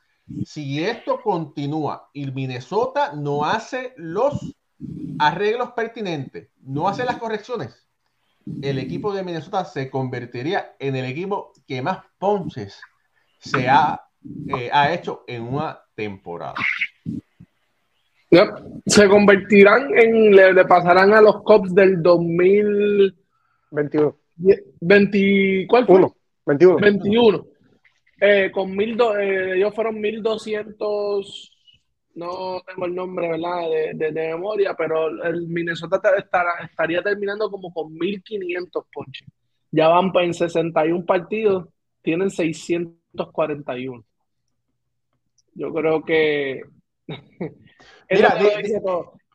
Si 0.46 0.84
esto 0.84 1.22
continúa 1.22 2.10
y 2.14 2.32
Minnesota 2.32 3.14
no 3.14 3.46
hace 3.46 3.94
los 3.98 4.56
arreglos 5.20 5.72
pertinentes, 5.72 6.50
no 6.62 6.88
hace 6.88 7.06
las 7.06 7.18
correcciones, 7.18 7.84
el 8.62 8.80
equipo 8.80 9.14
de 9.14 9.24
Minnesota 9.24 9.64
se 9.66 9.90
convertiría 9.90 10.76
en 10.80 10.96
el 10.96 11.06
equipo 11.06 11.52
que 11.68 11.82
más 11.82 12.00
ponches 12.18 12.80
se 13.40 13.68
ha, 13.70 14.02
eh, 14.58 14.70
ha 14.72 14.94
hecho 14.94 15.24
en 15.28 15.44
una 15.44 15.80
temporada. 15.96 16.56
Se 18.86 19.08
convertirán 19.08 19.88
en, 19.96 20.36
le, 20.36 20.66
pasarán 20.66 21.14
a 21.14 21.22
los 21.22 21.44
Cops 21.44 21.74
del 21.74 22.02
2021. 22.02 24.18
20, 24.82 25.68
¿Cuál 25.70 25.86
fue? 25.86 26.12
21. 26.46 26.80
21. 26.80 27.46
Eh, 28.20 28.52
con 28.52 28.76
mil 28.76 28.98
eh, 29.20 29.54
ellos 29.56 29.74
fueron 29.76 30.00
1200 30.00 31.53
no 32.16 32.62
tengo 32.66 32.86
el 32.86 32.96
nombre 32.96 33.30
¿verdad? 33.30 33.62
De, 33.96 34.12
memoria, 34.12 34.76
pero 34.76 35.08
el 35.08 35.48
Minnesota 35.48 36.02
estaría 36.18 37.02
terminando 37.02 37.50
como 37.50 37.74
con 37.74 37.94
1500 37.94 38.86
ponches. 38.94 39.28
Ya 39.72 39.88
van 39.88 40.12
en 40.16 40.34
61 40.34 41.06
partidos, 41.06 41.68
tienen 42.02 42.30
641. 42.30 44.04
Yo 45.56 45.74
creo 45.74 46.04
que. 46.04 46.62
Mira, 48.10 48.38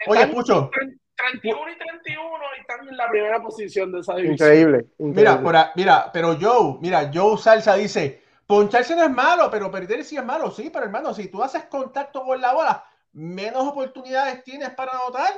oye, 0.07 0.27
Pucho. 0.29 0.71
31 1.17 1.61
y 1.73 1.79
31 1.79 2.29
y 2.57 2.61
están 2.61 2.89
en 2.89 2.97
la 2.97 3.11
primera 3.11 3.43
posición 3.43 3.91
de 3.91 4.01
esa 4.01 4.15
división. 4.15 4.35
Increíble. 4.35 4.87
Mira, 4.99 5.73
mira, 5.75 6.11
pero 6.13 6.39
Joe, 6.41 6.79
mira, 6.81 7.11
Joe 7.13 7.37
Salsa 7.37 7.75
dice: 7.75 8.23
Poncharse 8.49 8.97
no 8.97 9.05
es 9.05 9.11
malo, 9.11 9.51
pero 9.51 9.71
perder 9.71 10.03
sí 10.03 10.17
es 10.17 10.25
malo. 10.25 10.51
Sí, 10.51 10.71
pero 10.73 10.87
hermano, 10.87 11.13
si 11.13 11.29
tú 11.29 11.43
haces 11.43 11.65
contacto 11.65 12.25
con 12.25 12.41
la 12.41 12.55
bola, 12.55 12.83
menos 13.13 13.69
oportunidades 13.69 14.43
tienes 14.43 14.71
para 14.71 14.93
anotar. 14.93 15.35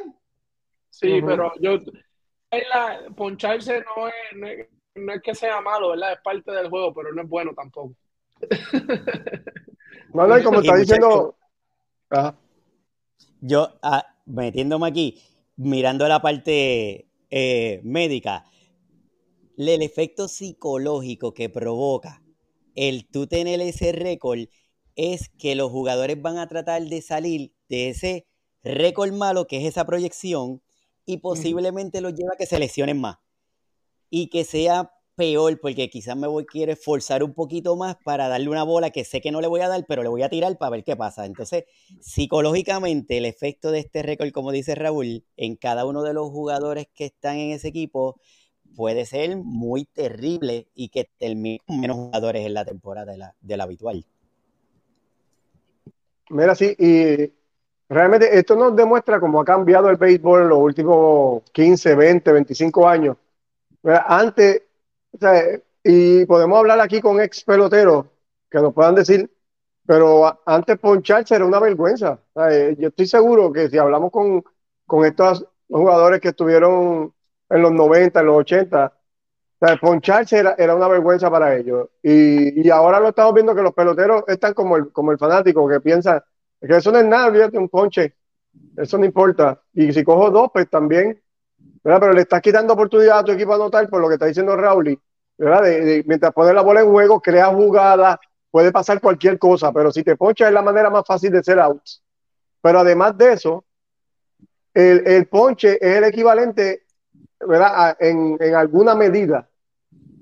Sí, 0.91 1.21
pero 1.21 1.53
yo. 1.59 1.81
poncharse 3.17 3.83
no 3.97 4.07
es, 4.07 4.15
no 4.95 5.13
es, 5.13 5.23
que 5.23 5.35
sea 5.35 5.61
malo, 5.61 5.91
¿verdad? 5.91 6.13
Es 6.13 6.21
parte 6.21 6.53
del 6.53 6.71
juego, 6.71 6.95
pero 6.95 7.13
no 7.13 7.23
es 7.23 7.29
bueno 7.29 7.53
tampoco. 7.53 7.95
Bueno, 10.13 10.39
y 10.39 10.43
como 10.43 10.61
está 10.61 10.75
diciendo. 10.75 11.37
Yo, 13.41 13.79
ah, 13.81 14.05
metiéndome 14.27 14.89
aquí, 14.89 15.23
mirando 15.57 16.09
la 16.09 16.21
parte 16.21 17.07
eh, 17.31 17.81
médica, 17.85 18.45
el 19.57 19.83
efecto 19.83 20.27
psicológico 20.27 21.33
que 21.33 21.49
provoca 21.49 22.21
el 22.75 23.09
tú 23.09 23.27
tener 23.27 23.61
ese 23.61 23.93
récord 23.93 24.49
es 24.97 25.29
que 25.39 25.55
los 25.55 25.71
jugadores 25.71 26.21
van 26.21 26.39
a 26.39 26.49
tratar 26.49 26.83
de 26.83 27.03
salir 27.03 27.55
de 27.69 27.89
ese 27.91 28.27
récord 28.63 29.13
malo 29.13 29.47
que 29.47 29.59
es 29.59 29.65
esa 29.65 29.87
proyección 29.87 30.63
y 31.07 31.19
posiblemente 31.19 32.01
los 32.01 32.15
lleva 32.15 32.33
a 32.35 32.37
que 32.37 32.47
se 32.47 32.59
lesionen 32.59 33.01
más 33.01 33.17
y 34.11 34.29
que 34.29 34.45
sea 34.45 34.93
peor 35.17 35.61
porque 35.61 35.91
quizás 35.91 36.17
me 36.17 36.27
voy 36.27 36.47
quiere 36.47 36.77
forzar 36.77 37.23
un 37.23 37.35
poquito 37.35 37.77
más 37.77 37.97
para 38.05 38.29
darle 38.29 38.49
una 38.49 38.63
bola 38.63 38.91
que 38.91 39.05
sé 39.05 39.21
que 39.21 39.31
no 39.31 39.41
le 39.41 39.49
voy 39.49 39.61
a 39.61 39.69
dar 39.69 39.85
pero 39.87 40.03
le 40.03 40.09
voy 40.09 40.23
a 40.23 40.29
tirar 40.29 40.57
para 40.59 40.71
ver 40.71 40.85
qué 40.85 40.97
pasa. 40.97 41.27
Entonces 41.27 41.65
psicológicamente 42.01 43.19
el 43.19 43.27
efecto 43.27 43.71
de 43.71 43.81
este 43.81 44.03
récord 44.03 44.31
como 44.33 44.53
dice 44.53 44.75
Raúl 44.75 45.25
en 45.37 45.57
cada 45.57 45.85
uno 45.85 46.03
de 46.03 46.15
los 46.15 46.31
jugadores 46.31 46.89
que 46.95 47.07
están 47.07 47.37
en 47.37 47.51
ese 47.51 47.69
equipo 47.69 48.21
puede 48.77 49.07
ser 49.07 49.37
muy 49.37 49.85
terrible 49.85 50.69
y 50.75 50.89
que 50.89 51.09
termine 51.19 51.61
menos 51.69 51.97
jugadores 51.97 52.47
en 52.47 52.55
la 52.55 52.65
temporada 52.65 53.13
de 53.41 53.57
la, 53.57 53.65
habitual. 53.65 54.05
Mira, 56.31 56.55
sí, 56.55 56.75
y 56.79 57.33
realmente 57.89 58.39
esto 58.39 58.55
nos 58.57 58.75
demuestra 58.77 59.21
cómo 59.21 59.41
ha 59.41 59.45
cambiado 59.45 59.91
el 59.91 59.97
béisbol 59.97 60.43
en 60.43 60.49
los 60.49 60.59
últimos 60.59 61.43
15, 61.53 61.95
20, 61.95 62.33
25 62.33 62.89
años. 62.89 63.17
antes, 64.07 64.63
y 65.83 66.25
podemos 66.27 66.59
hablar 66.59 66.81
aquí 66.81 67.01
con 67.01 67.21
ex 67.21 67.43
peloteros 67.45 68.07
que 68.51 68.59
nos 68.59 68.73
puedan 68.73 68.95
decir, 68.95 69.31
pero 69.87 70.41
antes 70.47 70.79
poncharse 70.79 71.35
era 71.35 71.45
una 71.45 71.59
vergüenza. 71.59 72.21
yo 72.79 72.89
estoy 72.89 73.07
seguro 73.07 73.53
que 73.53 73.69
si 73.69 73.79
hablamos 73.79 74.13
con, 74.13 74.45
con 74.87 75.05
estos 75.05 75.47
jugadores 75.69 76.21
que 76.21 76.29
estuvieron 76.29 77.13
en 77.51 77.63
los 77.63 77.73
90, 77.73 78.21
en 78.21 78.27
los 78.27 78.37
80. 78.39 78.93
O 79.61 79.67
sea, 79.67 79.77
poncharse 79.77 80.39
era, 80.39 80.55
era, 80.57 80.75
una 80.75 80.89
vergüenza 80.89 81.31
para 81.31 81.55
ellos. 81.57 81.89
Y, 82.03 82.67
y, 82.67 82.71
ahora 82.71 82.99
lo 82.99 83.09
estamos 83.09 83.35
viendo 83.35 83.55
que 83.55 83.63
los 83.63 83.75
peloteros 83.75 84.25
están 84.27 84.55
como 84.55 84.77
el, 84.77 84.91
como 84.91 85.13
el 85.13 85.19
fanático 85.19 85.69
que 85.69 85.81
piensa 85.81 86.25
que 86.61 86.77
eso 86.77 86.93
no 86.93 86.99
es 86.99 87.07
nada, 87.07 87.27
olvídate 87.27 87.59
un 87.59 87.69
ponche. 87.69 88.15
Eso 88.77 88.99
no 88.99 89.05
importa. 89.05 89.63
Y 89.73 89.93
si 89.93 90.05
cojo 90.05 90.31
dos, 90.31 90.51
pues 90.53 90.69
también. 90.69 91.21
¿verdad? 91.83 92.01
Pero 92.01 92.13
le 92.13 92.23
estás 92.23 92.43
quitando 92.43 92.75
oportunidad 92.75 93.21
a 93.21 93.25
tu 93.25 93.33
equipo 93.33 93.53
a 93.53 93.57
anotar 93.57 93.89
por 93.89 94.01
lo 94.01 94.09
que 94.09 94.15
está 94.15 94.27
diciendo 94.27 94.57
Raúl. 94.57 95.01
¿verdad? 95.39 95.63
mientras 96.05 96.35
pones 96.35 96.55
la 96.55 96.61
bola 96.61 96.83
en 96.83 96.91
juego, 96.91 97.21
crea 97.21 97.47
jugadas, 97.47 98.19
puede 98.51 98.71
pasar 98.71 99.01
cualquier 99.01 99.39
cosa, 99.39 99.73
pero 99.73 99.91
si 99.91 100.05
te 100.05 100.15
ponchas 100.15 100.49
es 100.49 100.55
la 100.55 100.61
manera 100.61 100.91
más 100.91 101.07
fácil 101.07 101.33
de 101.33 101.43
ser 101.43 101.59
outs. 101.59 102.03
Pero 102.61 102.81
además 102.81 103.17
de 103.17 103.33
eso, 103.33 103.65
el, 104.75 105.03
el 105.07 105.29
ponche 105.29 105.79
es 105.81 105.97
el 105.97 106.05
equivalente 106.05 106.83
¿verdad? 107.47 107.97
En, 108.01 108.37
en, 108.41 108.55
alguna 108.55 108.95
medida 108.95 109.49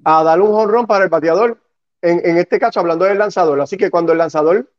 a 0.04 0.22
dar 0.22 0.40
un 0.40 0.52
jonrón 0.52 0.86
para 0.86 1.04
el 1.04 1.10
bateador, 1.10 1.60
en, 2.00 2.20
en, 2.24 2.38
este 2.38 2.58
caso 2.58 2.80
hablando 2.80 3.04
del 3.04 3.18
lanzador. 3.18 3.60
Así 3.60 3.76
que 3.76 3.90
cuando 3.90 4.12
el 4.12 4.18
lanzador 4.18 4.70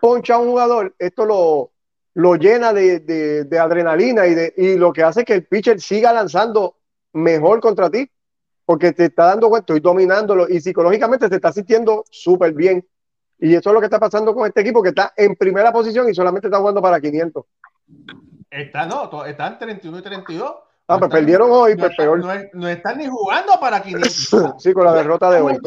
poncha 0.00 0.34
a 0.34 0.38
un 0.38 0.48
jugador, 0.48 0.94
esto 0.98 1.24
lo, 1.24 1.72
lo 2.14 2.36
llena 2.36 2.72
de, 2.72 3.00
de, 3.00 3.58
adrenalina 3.58 4.26
y, 4.26 4.34
de, 4.34 4.54
y 4.56 4.76
lo 4.76 4.92
que 4.92 5.02
hace 5.02 5.24
que 5.24 5.34
el 5.34 5.46
pitcher 5.46 5.80
siga 5.80 6.12
lanzando 6.12 6.76
mejor 7.12 7.60
contra 7.60 7.90
ti, 7.90 8.10
porque 8.64 8.92
te 8.92 9.06
está 9.06 9.26
dando 9.26 9.48
cuenta, 9.48 9.72
estoy 9.72 9.80
dominándolo 9.80 10.48
y 10.48 10.60
psicológicamente 10.60 11.28
te 11.28 11.36
está 11.36 11.52
sintiendo 11.52 12.04
súper 12.10 12.52
bien. 12.52 12.86
Y 13.38 13.54
eso 13.54 13.70
es 13.70 13.74
lo 13.74 13.80
que 13.80 13.86
está 13.86 13.98
pasando 13.98 14.34
con 14.34 14.46
este 14.46 14.62
equipo 14.62 14.82
que 14.82 14.90
está 14.90 15.12
en 15.16 15.36
primera 15.36 15.72
posición 15.72 16.08
y 16.08 16.14
solamente 16.14 16.48
está 16.48 16.58
jugando 16.58 16.80
para 16.80 17.00
500. 17.00 17.44
Está, 18.50 18.86
no, 18.86 19.24
están 19.24 19.58
31 19.58 19.98
y 19.98 20.02
32 20.02 20.54
Ah, 20.88 20.98
pues 20.98 21.10
perdieron 21.10 21.50
hoy, 21.50 21.76
pues 21.76 21.96
peor. 21.96 22.24
No, 22.52 22.68
están 22.68 22.98
ni 22.98 23.06
jugando 23.06 23.58
para 23.58 23.82
500. 23.82 24.54
sí, 24.58 24.72
con 24.72 24.84
la 24.84 24.94
derrota 24.94 25.28
de 25.30 25.40
hoy. 25.40 25.58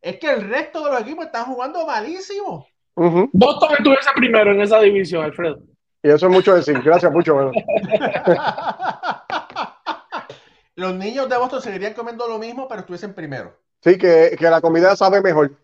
es 0.00 0.18
que 0.18 0.30
el 0.30 0.48
resto 0.48 0.84
de 0.84 0.92
los 0.92 1.00
equipos 1.00 1.26
están 1.26 1.46
jugando 1.46 1.84
malísimo. 1.86 2.68
Boston 2.94 3.70
estuviese 3.78 4.10
primero 4.14 4.52
en 4.52 4.60
esa 4.60 4.78
división, 4.80 5.24
Alfredo. 5.24 5.58
Y 6.02 6.10
eso 6.10 6.26
es 6.26 6.32
mucho 6.32 6.54
decir. 6.54 6.80
Gracias, 6.82 7.10
mucho. 7.12 7.36
los 10.76 10.94
niños 10.94 11.28
de 11.28 11.36
Boston 11.36 11.62
seguirían 11.62 11.94
comiendo 11.94 12.28
lo 12.28 12.38
mismo, 12.38 12.68
pero 12.68 12.80
estuviesen 12.80 13.14
primero. 13.14 13.56
Sí, 13.80 13.98
que, 13.98 14.36
que 14.38 14.50
la 14.50 14.60
comida 14.60 14.94
sabe 14.94 15.22
mejor. 15.22 15.56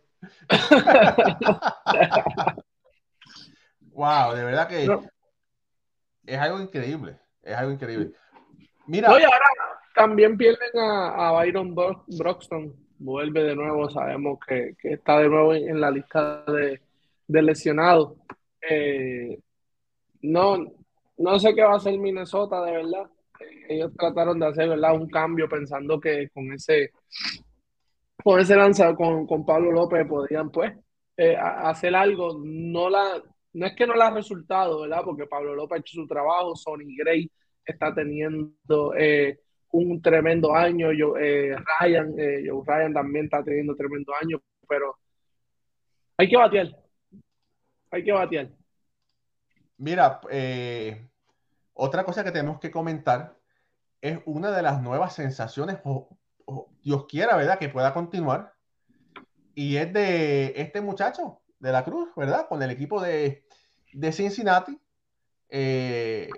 wow, 3.92 4.34
de 4.34 4.44
verdad 4.44 4.66
que 4.66 4.88
es 6.26 6.38
algo 6.38 6.58
increíble. 6.60 7.20
Es 7.42 7.56
algo 7.56 7.70
increíble. 7.72 8.12
Mira. 8.88 9.08
Ahora 9.10 9.28
también 9.94 10.36
pierden 10.36 10.70
a, 10.80 11.32
Byron 11.32 11.74
Broxton. 11.74 12.74
Vuelve 12.98 13.44
de 13.44 13.54
nuevo, 13.54 13.88
sabemos 13.90 14.38
que, 14.44 14.74
está 14.82 15.18
de 15.18 15.28
nuevo 15.28 15.54
en, 15.54 15.80
la 15.80 15.90
lista 15.90 16.44
de, 16.46 16.80
lesionados. 17.42 18.14
Eh, 18.68 19.38
no, 20.22 20.56
no 21.18 21.38
sé 21.38 21.54
qué 21.54 21.62
va 21.62 21.74
a 21.74 21.76
hacer 21.76 21.96
Minnesota, 21.98 22.64
de 22.64 22.72
verdad. 22.72 23.10
Ellos 23.68 23.92
trataron 23.96 24.40
de 24.40 24.46
hacer 24.46 24.68
¿verdad? 24.68 24.94
un 24.94 25.08
cambio 25.08 25.48
pensando 25.48 26.00
que 26.00 26.28
con 26.30 26.52
ese 26.52 26.90
con 28.24 28.40
ese 28.40 28.56
lanzador, 28.56 28.96
con, 28.96 29.26
con 29.26 29.46
Pablo 29.46 29.70
López, 29.70 30.06
podían 30.08 30.50
pues 30.50 30.72
eh, 31.16 31.36
hacer 31.36 31.94
algo. 31.94 32.36
No, 32.42 32.90
la, 32.90 33.22
no 33.52 33.66
es 33.66 33.76
que 33.76 33.86
no 33.86 33.94
le 33.94 34.02
ha 34.02 34.10
resultado, 34.10 34.80
¿verdad? 34.80 35.02
Porque 35.04 35.26
Pablo 35.26 35.54
López 35.54 35.76
ha 35.76 35.80
hecho 35.80 35.94
su 35.94 36.06
trabajo, 36.06 36.56
Sonny 36.56 36.96
Gray 36.96 37.30
está 37.72 37.94
teniendo 37.94 38.94
eh, 38.96 39.40
un 39.72 40.00
tremendo 40.00 40.54
año, 40.54 40.92
yo, 40.92 41.16
eh, 41.16 41.56
Ryan, 41.80 42.12
Joe 42.12 42.62
Ryan 42.66 42.92
también 42.94 43.26
está 43.26 43.42
teniendo 43.42 43.76
tremendo 43.76 44.12
año, 44.20 44.40
pero 44.68 44.96
hay 46.16 46.28
que 46.28 46.36
batear. 46.36 46.68
Hay 47.90 48.04
que 48.04 48.12
batear. 48.12 48.48
Mira, 49.76 50.20
otra 51.74 52.04
cosa 52.04 52.24
que 52.24 52.32
tenemos 52.32 52.58
que 52.58 52.70
comentar 52.70 53.36
es 54.00 54.18
una 54.26 54.50
de 54.50 54.62
las 54.62 54.82
nuevas 54.82 55.14
sensaciones 55.14 55.78
Dios 56.82 57.06
quiera, 57.06 57.36
¿verdad? 57.36 57.58
Que 57.58 57.68
pueda 57.68 57.92
continuar. 57.92 58.54
Y 59.54 59.76
es 59.76 59.92
de 59.92 60.54
este 60.56 60.80
muchacho 60.80 61.40
de 61.58 61.72
la 61.72 61.84
Cruz, 61.84 62.10
¿verdad? 62.16 62.46
Con 62.48 62.62
el 62.62 62.70
equipo 62.70 63.00
de, 63.02 63.44
Cincinnati. 64.12 64.78
Eh, 65.48 66.28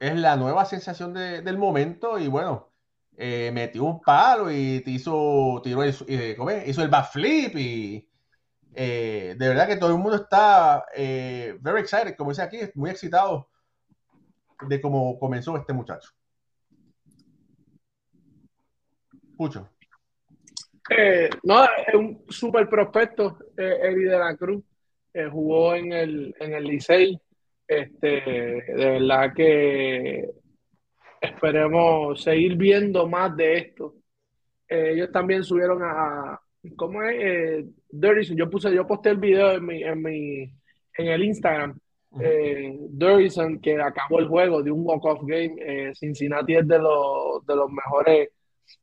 es 0.00 0.14
la 0.16 0.36
nueva 0.36 0.64
sensación 0.64 1.14
del 1.14 1.58
momento 1.58 2.18
y 2.18 2.28
bueno, 2.28 2.70
eh, 3.16 3.50
metió 3.52 3.84
un 3.84 4.00
palo 4.00 4.50
y 4.50 4.82
hizo, 4.86 5.60
tiró 5.62 5.82
el, 5.82 5.94
eh, 6.08 6.64
hizo 6.66 6.82
el 6.82 6.88
backflip 6.88 7.56
y 7.56 8.08
de 8.72 9.36
verdad 9.38 9.66
que 9.66 9.76
todo 9.76 9.90
el 9.90 9.98
mundo 9.98 10.16
está 10.16 10.84
very 10.94 11.80
excited, 11.80 12.14
como 12.16 12.30
dice 12.30 12.42
aquí, 12.42 12.58
muy 12.74 12.90
excitado 12.90 13.48
de 14.68 14.80
cómo 14.80 15.18
comenzó 15.18 15.56
este 15.56 15.72
muchacho. 15.72 16.10
Eh, 20.88 21.28
no, 21.42 21.64
es 21.64 21.94
un 21.94 22.24
súper 22.28 22.68
prospecto, 22.68 23.38
eh, 23.56 23.78
Eddie 23.82 24.08
de 24.08 24.18
la 24.18 24.36
Cruz. 24.36 24.64
Eh, 25.12 25.28
jugó 25.30 25.74
en 25.74 25.92
el, 25.92 26.34
en 26.38 26.54
el 26.54 26.64
Licey. 26.64 27.20
Este, 27.66 28.08
de 28.08 28.90
verdad 28.90 29.32
que 29.34 30.28
esperemos 31.20 32.22
seguir 32.22 32.56
viendo 32.56 33.06
más 33.08 33.36
de 33.36 33.58
esto. 33.58 33.94
ellos 34.68 35.10
también 35.10 35.42
subieron 35.42 35.82
a, 35.82 36.40
¿cómo 36.76 37.02
es? 37.02 37.64
Dirty, 37.90 38.36
yo 38.36 38.48
puse, 38.48 38.72
yo 38.74 38.86
posté 38.86 39.10
el 39.10 39.18
video 39.18 39.52
en 39.52 39.66
mi, 39.66 39.82
en 39.82 40.02
mi, 40.02 40.42
en 40.98 41.06
el 41.08 41.24
Instagram. 41.24 41.78
Uh 42.10 42.22
que 43.60 43.80
acabó 43.80 44.20
el 44.20 44.28
juego 44.28 44.62
de 44.62 44.70
un 44.70 44.86
walk-off 44.86 45.20
game. 45.26 45.92
Cincinnati 45.94 46.54
es 46.54 46.66
de 46.66 46.78
los, 46.78 47.44
de 47.44 47.56
los 47.56 47.70
mejores 47.70 48.30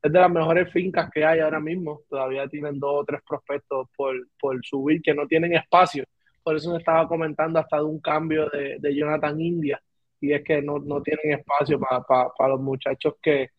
es 0.02 0.12
de 0.12 0.20
las 0.20 0.32
mejores 0.32 0.72
fincas 0.72 1.10
que 1.12 1.26
hay 1.26 1.40
ahora 1.40 1.60
mismo. 1.60 2.02
Todavía 2.10 2.48
tienen 2.48 2.80
dos 2.80 3.02
o 3.02 3.06
tres 3.06 3.22
prospectos 3.28 3.88
por, 3.96 4.16
subir 4.64 5.02
que 5.02 5.14
no 5.14 5.28
tienen 5.28 5.54
espacio. 5.54 6.04
Por 6.44 6.56
eso 6.56 6.72
me 6.72 6.80
estaba 6.80 7.08
comentando 7.08 7.60
hasta 7.60 7.78
de 7.78 7.84
un 7.84 8.00
cambio 8.00 8.50
de, 8.50 8.96
Jonathan 8.96 9.40
India. 9.40 9.82
Y 10.20 10.34
es 10.34 10.44
que 10.44 10.62
no, 10.62 10.80
tienen 11.02 11.40
espacio 11.40 11.80
para 11.80 12.50
los 12.50 12.62
muchachos 12.62 13.16
que, 13.22 13.50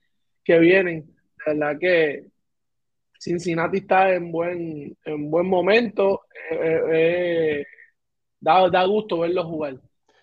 vienen. 0.47 1.07
De 1.47 1.55
verdad 1.55 1.79
que 1.79 2.27
Cincinnati 3.19 3.79
está 3.79 4.13
en 4.13 4.31
buen, 4.31 4.97
en 5.05 5.31
buen 5.31 5.47
momento. 5.47 6.27
Eh, 6.51 6.57
eh, 6.61 6.83
eh, 6.93 7.67
da, 8.41 8.69
da, 8.69 8.85
gusto 8.85 9.21
verlo 9.21 9.45
jugar. 9.45 9.81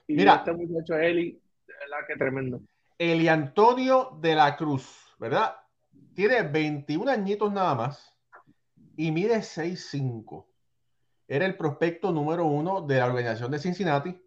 Y 0.08 0.16
Mira, 0.16 0.36
este 0.36 0.54
muchacho 0.54 0.96
Eli, 0.96 1.32
de 1.32 1.74
verdad 1.74 2.08
que 2.08 2.16
tremendo. 2.16 2.62
Eli 2.98 3.28
Antonio 3.28 4.18
de 4.22 4.36
la 4.36 4.56
Cruz, 4.56 5.16
¿verdad? 5.20 5.56
tiene 6.14 6.44
21 6.44 7.10
añitos 7.10 7.52
nada 7.52 7.76
más 7.76 8.16
y 8.98 9.12
mide 9.12 9.38
6'5. 9.38 10.46
Era 11.32 11.46
el 11.46 11.56
prospecto 11.56 12.12
número 12.12 12.46
uno 12.46 12.82
de 12.82 12.98
la 12.98 13.06
organización 13.06 13.52
de 13.52 13.60
Cincinnati. 13.60 14.22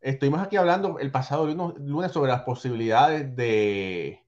Estuvimos 0.00 0.40
aquí 0.40 0.56
hablando 0.56 0.98
el 0.98 1.12
pasado 1.12 1.46
lunes 1.46 2.10
sobre 2.10 2.32
las 2.32 2.42
posibilidades 2.42 3.36
de, 3.36 4.26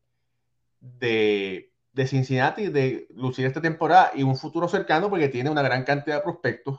de, 0.78 1.72
de 1.92 2.06
Cincinnati 2.06 2.68
de 2.68 3.08
lucir 3.10 3.44
esta 3.44 3.60
temporada 3.60 4.12
y 4.14 4.22
un 4.22 4.36
futuro 4.36 4.68
cercano 4.68 5.10
porque 5.10 5.26
tiene 5.26 5.50
una 5.50 5.62
gran 5.62 5.82
cantidad 5.82 6.18
de 6.18 6.22
prospectos. 6.22 6.78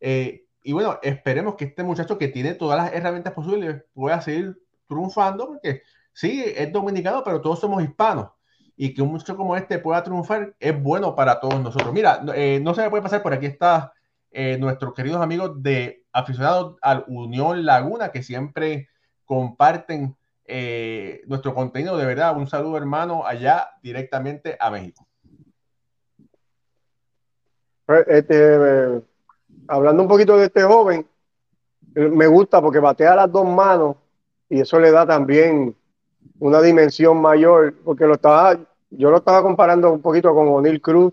Eh, 0.00 0.48
y 0.64 0.72
bueno, 0.72 0.98
esperemos 1.00 1.54
que 1.54 1.66
este 1.66 1.84
muchacho 1.84 2.18
que 2.18 2.26
tiene 2.26 2.54
todas 2.54 2.76
las 2.76 2.92
herramientas 2.92 3.34
posibles 3.34 3.84
pueda 3.92 4.20
seguir 4.20 4.60
triunfando 4.88 5.46
porque 5.46 5.82
sí, 6.12 6.42
es 6.44 6.72
dominicano, 6.72 7.22
pero 7.22 7.40
todos 7.40 7.60
somos 7.60 7.84
hispanos 7.84 8.30
y 8.76 8.94
que 8.94 9.00
un 9.00 9.12
muchacho 9.12 9.36
como 9.36 9.56
este 9.56 9.78
pueda 9.78 10.02
triunfar 10.02 10.56
es 10.58 10.82
bueno 10.82 11.14
para 11.14 11.38
todos 11.38 11.62
nosotros. 11.62 11.92
Mira, 11.92 12.20
eh, 12.34 12.58
no 12.60 12.74
se 12.74 12.82
me 12.82 12.90
puede 12.90 13.04
pasar, 13.04 13.22
por 13.22 13.32
aquí 13.32 13.46
está 13.46 13.92
eh, 14.34 14.58
nuestros 14.58 14.92
queridos 14.94 15.22
amigos 15.22 15.62
de 15.62 16.04
aficionados 16.12 16.76
al 16.82 17.04
Unión 17.06 17.64
Laguna 17.64 18.10
que 18.10 18.22
siempre 18.22 18.88
comparten 19.24 20.16
eh, 20.44 21.22
nuestro 21.26 21.54
contenido. 21.54 21.96
De 21.96 22.04
verdad, 22.04 22.36
un 22.36 22.48
saludo 22.48 22.76
hermano 22.76 23.24
allá 23.24 23.70
directamente 23.80 24.56
a 24.58 24.70
México. 24.70 25.06
Pues, 27.86 28.04
este, 28.08 29.02
hablando 29.68 30.02
un 30.02 30.08
poquito 30.08 30.36
de 30.36 30.46
este 30.46 30.62
joven, 30.62 31.06
me 31.94 32.26
gusta 32.26 32.60
porque 32.60 32.80
batea 32.80 33.14
las 33.14 33.30
dos 33.30 33.46
manos 33.46 33.96
y 34.48 34.60
eso 34.60 34.80
le 34.80 34.90
da 34.90 35.06
también 35.06 35.76
una 36.40 36.60
dimensión 36.60 37.20
mayor, 37.20 37.74
porque 37.84 38.04
lo 38.04 38.14
estaba, 38.14 38.58
yo 38.90 39.10
lo 39.10 39.18
estaba 39.18 39.42
comparando 39.42 39.92
un 39.92 40.02
poquito 40.02 40.34
con 40.34 40.48
O'Neill 40.48 40.80
Cruz, 40.80 41.12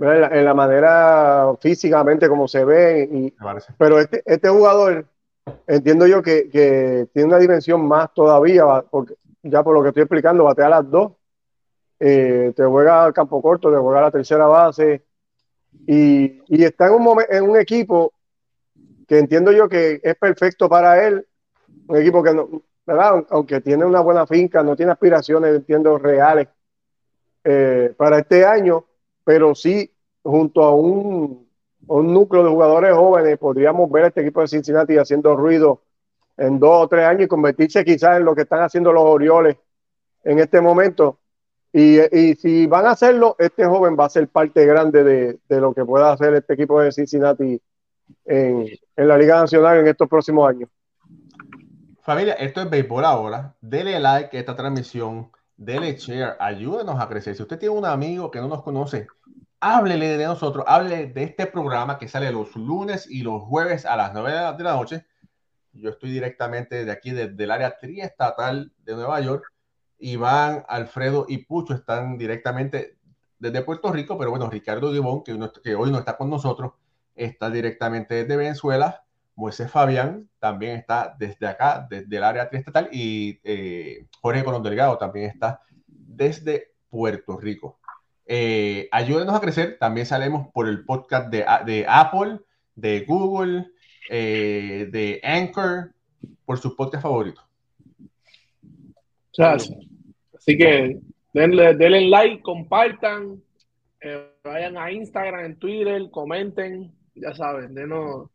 en 0.00 0.44
la, 0.44 0.54
manera 0.54 1.54
físicamente 1.60 2.28
como 2.28 2.48
se 2.48 2.64
ve, 2.64 3.08
y, 3.12 3.34
pero 3.76 3.98
este, 3.98 4.22
este 4.24 4.48
jugador, 4.48 5.06
entiendo 5.66 6.06
yo 6.06 6.22
que, 6.22 7.08
tiene 7.12 7.28
una 7.28 7.38
dimensión 7.38 7.86
más 7.86 8.12
todavía, 8.14 8.64
porque 8.90 9.14
ya 9.42 9.62
por 9.62 9.74
lo 9.74 9.82
que 9.82 9.88
estoy 9.88 10.02
explicando, 10.02 10.44
batea 10.44 10.68
las 10.68 10.90
dos, 10.90 11.12
eh, 11.98 12.52
te 12.56 12.64
juega 12.64 13.04
al 13.04 13.12
campo 13.12 13.42
corto, 13.42 13.70
te 13.70 13.76
juega 13.76 13.98
a 13.98 14.02
la 14.02 14.10
tercera 14.10 14.46
base, 14.46 15.04
y, 15.86 16.42
y 16.46 16.64
está 16.64 16.86
en 16.86 16.94
un, 16.94 17.22
en 17.28 17.50
un 17.50 17.58
equipo 17.58 18.12
que 19.06 19.18
entiendo 19.18 19.52
yo 19.52 19.68
que 19.68 20.00
es 20.02 20.14
perfecto 20.16 20.68
para 20.68 21.06
él, 21.06 21.26
un 21.88 21.96
equipo 21.96 22.22
que 22.22 22.32
no, 22.32 22.62
aunque 23.28 23.60
tiene 23.60 23.84
una 23.84 24.00
buena 24.00 24.26
finca, 24.26 24.62
no 24.62 24.76
tiene 24.76 24.92
aspiraciones, 24.92 25.54
entiendo, 25.54 25.98
reales 25.98 26.48
eh, 27.44 27.94
para 27.96 28.18
este 28.18 28.44
año, 28.44 28.84
pero 29.30 29.54
sí, 29.54 29.88
junto 30.24 30.64
a 30.64 30.74
un, 30.74 31.46
núcleo 31.86 32.42
de 32.42 32.50
jugadores 32.50 32.92
jóvenes, 32.94 33.38
podríamos 33.38 33.88
ver 33.88 34.02
a 34.02 34.06
este 34.08 34.22
equipo 34.22 34.40
de 34.40 34.48
Cincinnati 34.48 34.98
haciendo 34.98 35.36
ruido 35.36 35.82
en 36.36 36.58
dos 36.58 36.82
o 36.82 36.88
tres 36.88 37.04
años 37.04 37.26
y 37.26 37.28
convertirse 37.28 37.84
quizás 37.84 38.16
en 38.16 38.24
lo 38.24 38.34
que 38.34 38.42
están 38.42 38.62
haciendo 38.62 38.92
los 38.92 39.04
Orioles 39.04 39.56
en 40.24 40.40
este 40.40 40.60
momento. 40.60 41.20
Y, 41.72 42.00
si 42.34 42.66
van 42.66 42.86
a 42.86 42.90
hacerlo, 42.90 43.36
este 43.38 43.64
joven 43.66 43.96
va 43.96 44.06
a 44.06 44.10
ser 44.10 44.26
parte 44.26 44.66
grande 44.66 45.38
de, 45.48 45.60
lo 45.60 45.72
que 45.72 45.84
pueda 45.84 46.10
hacer 46.10 46.34
este 46.34 46.54
equipo 46.54 46.80
de 46.80 46.90
Cincinnati 46.90 47.62
en 48.24 48.68
la 48.96 49.16
Liga 49.16 49.38
Nacional 49.38 49.78
en 49.78 49.86
estos 49.86 50.08
próximos 50.08 50.48
años. 50.48 50.68
Familia, 52.02 52.32
esto 52.32 52.62
es 52.62 52.68
Béisbol 52.68 53.04
ahora. 53.04 53.54
Dele 53.60 54.00
like 54.00 54.36
a 54.36 54.40
esta 54.40 54.56
transmisión, 54.56 55.30
dele 55.56 55.94
share, 55.96 56.34
ayúdenos 56.40 56.98
a 56.98 57.06
crecer. 57.08 57.36
Si 57.36 57.42
usted 57.42 57.58
tiene 57.58 57.76
un 57.76 57.84
amigo 57.84 58.30
que 58.30 58.40
no 58.40 58.48
nos 58.48 58.62
conoce, 58.62 59.06
háblele 59.60 60.16
de 60.16 60.24
nosotros, 60.24 60.64
háblele 60.66 61.06
de 61.08 61.22
este 61.24 61.46
programa 61.46 61.98
que 61.98 62.08
sale 62.08 62.32
los 62.32 62.56
lunes 62.56 63.06
y 63.08 63.22
los 63.22 63.42
jueves 63.42 63.84
a 63.84 63.96
las 63.96 64.12
9 64.12 64.56
de 64.56 64.64
la 64.64 64.72
noche. 64.72 65.06
Yo 65.72 65.90
estoy 65.90 66.10
directamente 66.10 66.84
de 66.84 66.90
aquí, 66.90 67.10
desde 67.12 67.44
el 67.44 67.50
área 67.50 67.78
triestatal 67.78 68.72
de 68.78 68.94
Nueva 68.94 69.20
York. 69.20 69.44
Iván, 69.98 70.64
Alfredo 70.66 71.26
y 71.28 71.44
Pucho 71.44 71.74
están 71.74 72.16
directamente 72.16 72.96
desde 73.38 73.62
Puerto 73.62 73.92
Rico, 73.92 74.18
pero 74.18 74.30
bueno, 74.30 74.48
Ricardo 74.48 74.92
Gibón, 74.92 75.22
que, 75.22 75.38
que 75.62 75.74
hoy 75.74 75.90
no 75.90 75.98
está 75.98 76.16
con 76.16 76.30
nosotros, 76.30 76.72
está 77.14 77.50
directamente 77.50 78.14
desde 78.14 78.36
Venezuela. 78.36 79.04
Moisés 79.36 79.70
Fabián 79.70 80.28
también 80.38 80.76
está 80.76 81.14
desde 81.18 81.46
acá, 81.46 81.86
desde 81.88 82.16
el 82.16 82.24
área 82.24 82.48
triestatal, 82.48 82.88
y 82.92 83.40
eh, 83.44 84.06
Jorge 84.20 84.44
Colón 84.44 84.62
Delgado 84.62 84.98
también 84.98 85.30
está 85.30 85.60
desde 85.86 86.74
Puerto 86.88 87.38
Rico. 87.38 87.79
Eh, 88.32 88.88
ayúdenos 88.92 89.34
a 89.34 89.40
crecer, 89.40 89.76
también 89.80 90.06
salimos 90.06 90.46
por 90.52 90.68
el 90.68 90.84
podcast 90.84 91.32
de, 91.32 91.44
de 91.66 91.84
Apple, 91.88 92.38
de 92.76 93.00
Google, 93.00 93.72
eh, 94.08 94.88
de 94.88 95.20
Anchor, 95.24 95.92
por 96.44 96.58
sus 96.58 96.76
podcast 96.76 97.02
favoritos. 97.02 97.44
Así 99.36 100.56
que 100.56 101.00
denle, 101.32 101.74
denle 101.74 102.08
like, 102.08 102.40
compartan, 102.42 103.42
vayan 104.44 104.78
a 104.78 104.92
Instagram, 104.92 105.46
en 105.46 105.56
Twitter, 105.56 106.08
comenten, 106.12 106.92
ya 107.16 107.34
saben, 107.34 107.74
denos 107.74 108.30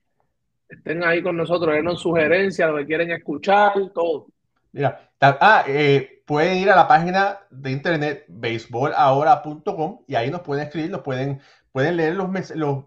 estén 0.67 1.05
ahí 1.05 1.23
con 1.23 1.37
nosotros, 1.37 1.73
denos 1.73 2.01
sugerencias, 2.01 2.69
lo 2.69 2.79
que 2.79 2.85
quieren 2.85 3.11
escuchar, 3.11 3.71
todo. 3.93 4.27
Mira, 4.73 5.09
ah, 5.21 5.63
eh, 5.65 6.14
pueden 6.25 6.57
ir 6.57 6.69
a 6.71 6.75
la 6.75 6.87
página 6.87 7.39
de 7.49 7.71
internet 7.71 8.25
baseballahora.com 8.27 10.03
y 10.07 10.15
ahí 10.15 10.31
nos 10.31 10.41
pueden 10.41 10.65
escribir, 10.65 10.91
nos 10.91 11.01
pueden, 11.01 11.39
pueden 11.71 11.97
leer 11.97 12.15
los, 12.15 12.29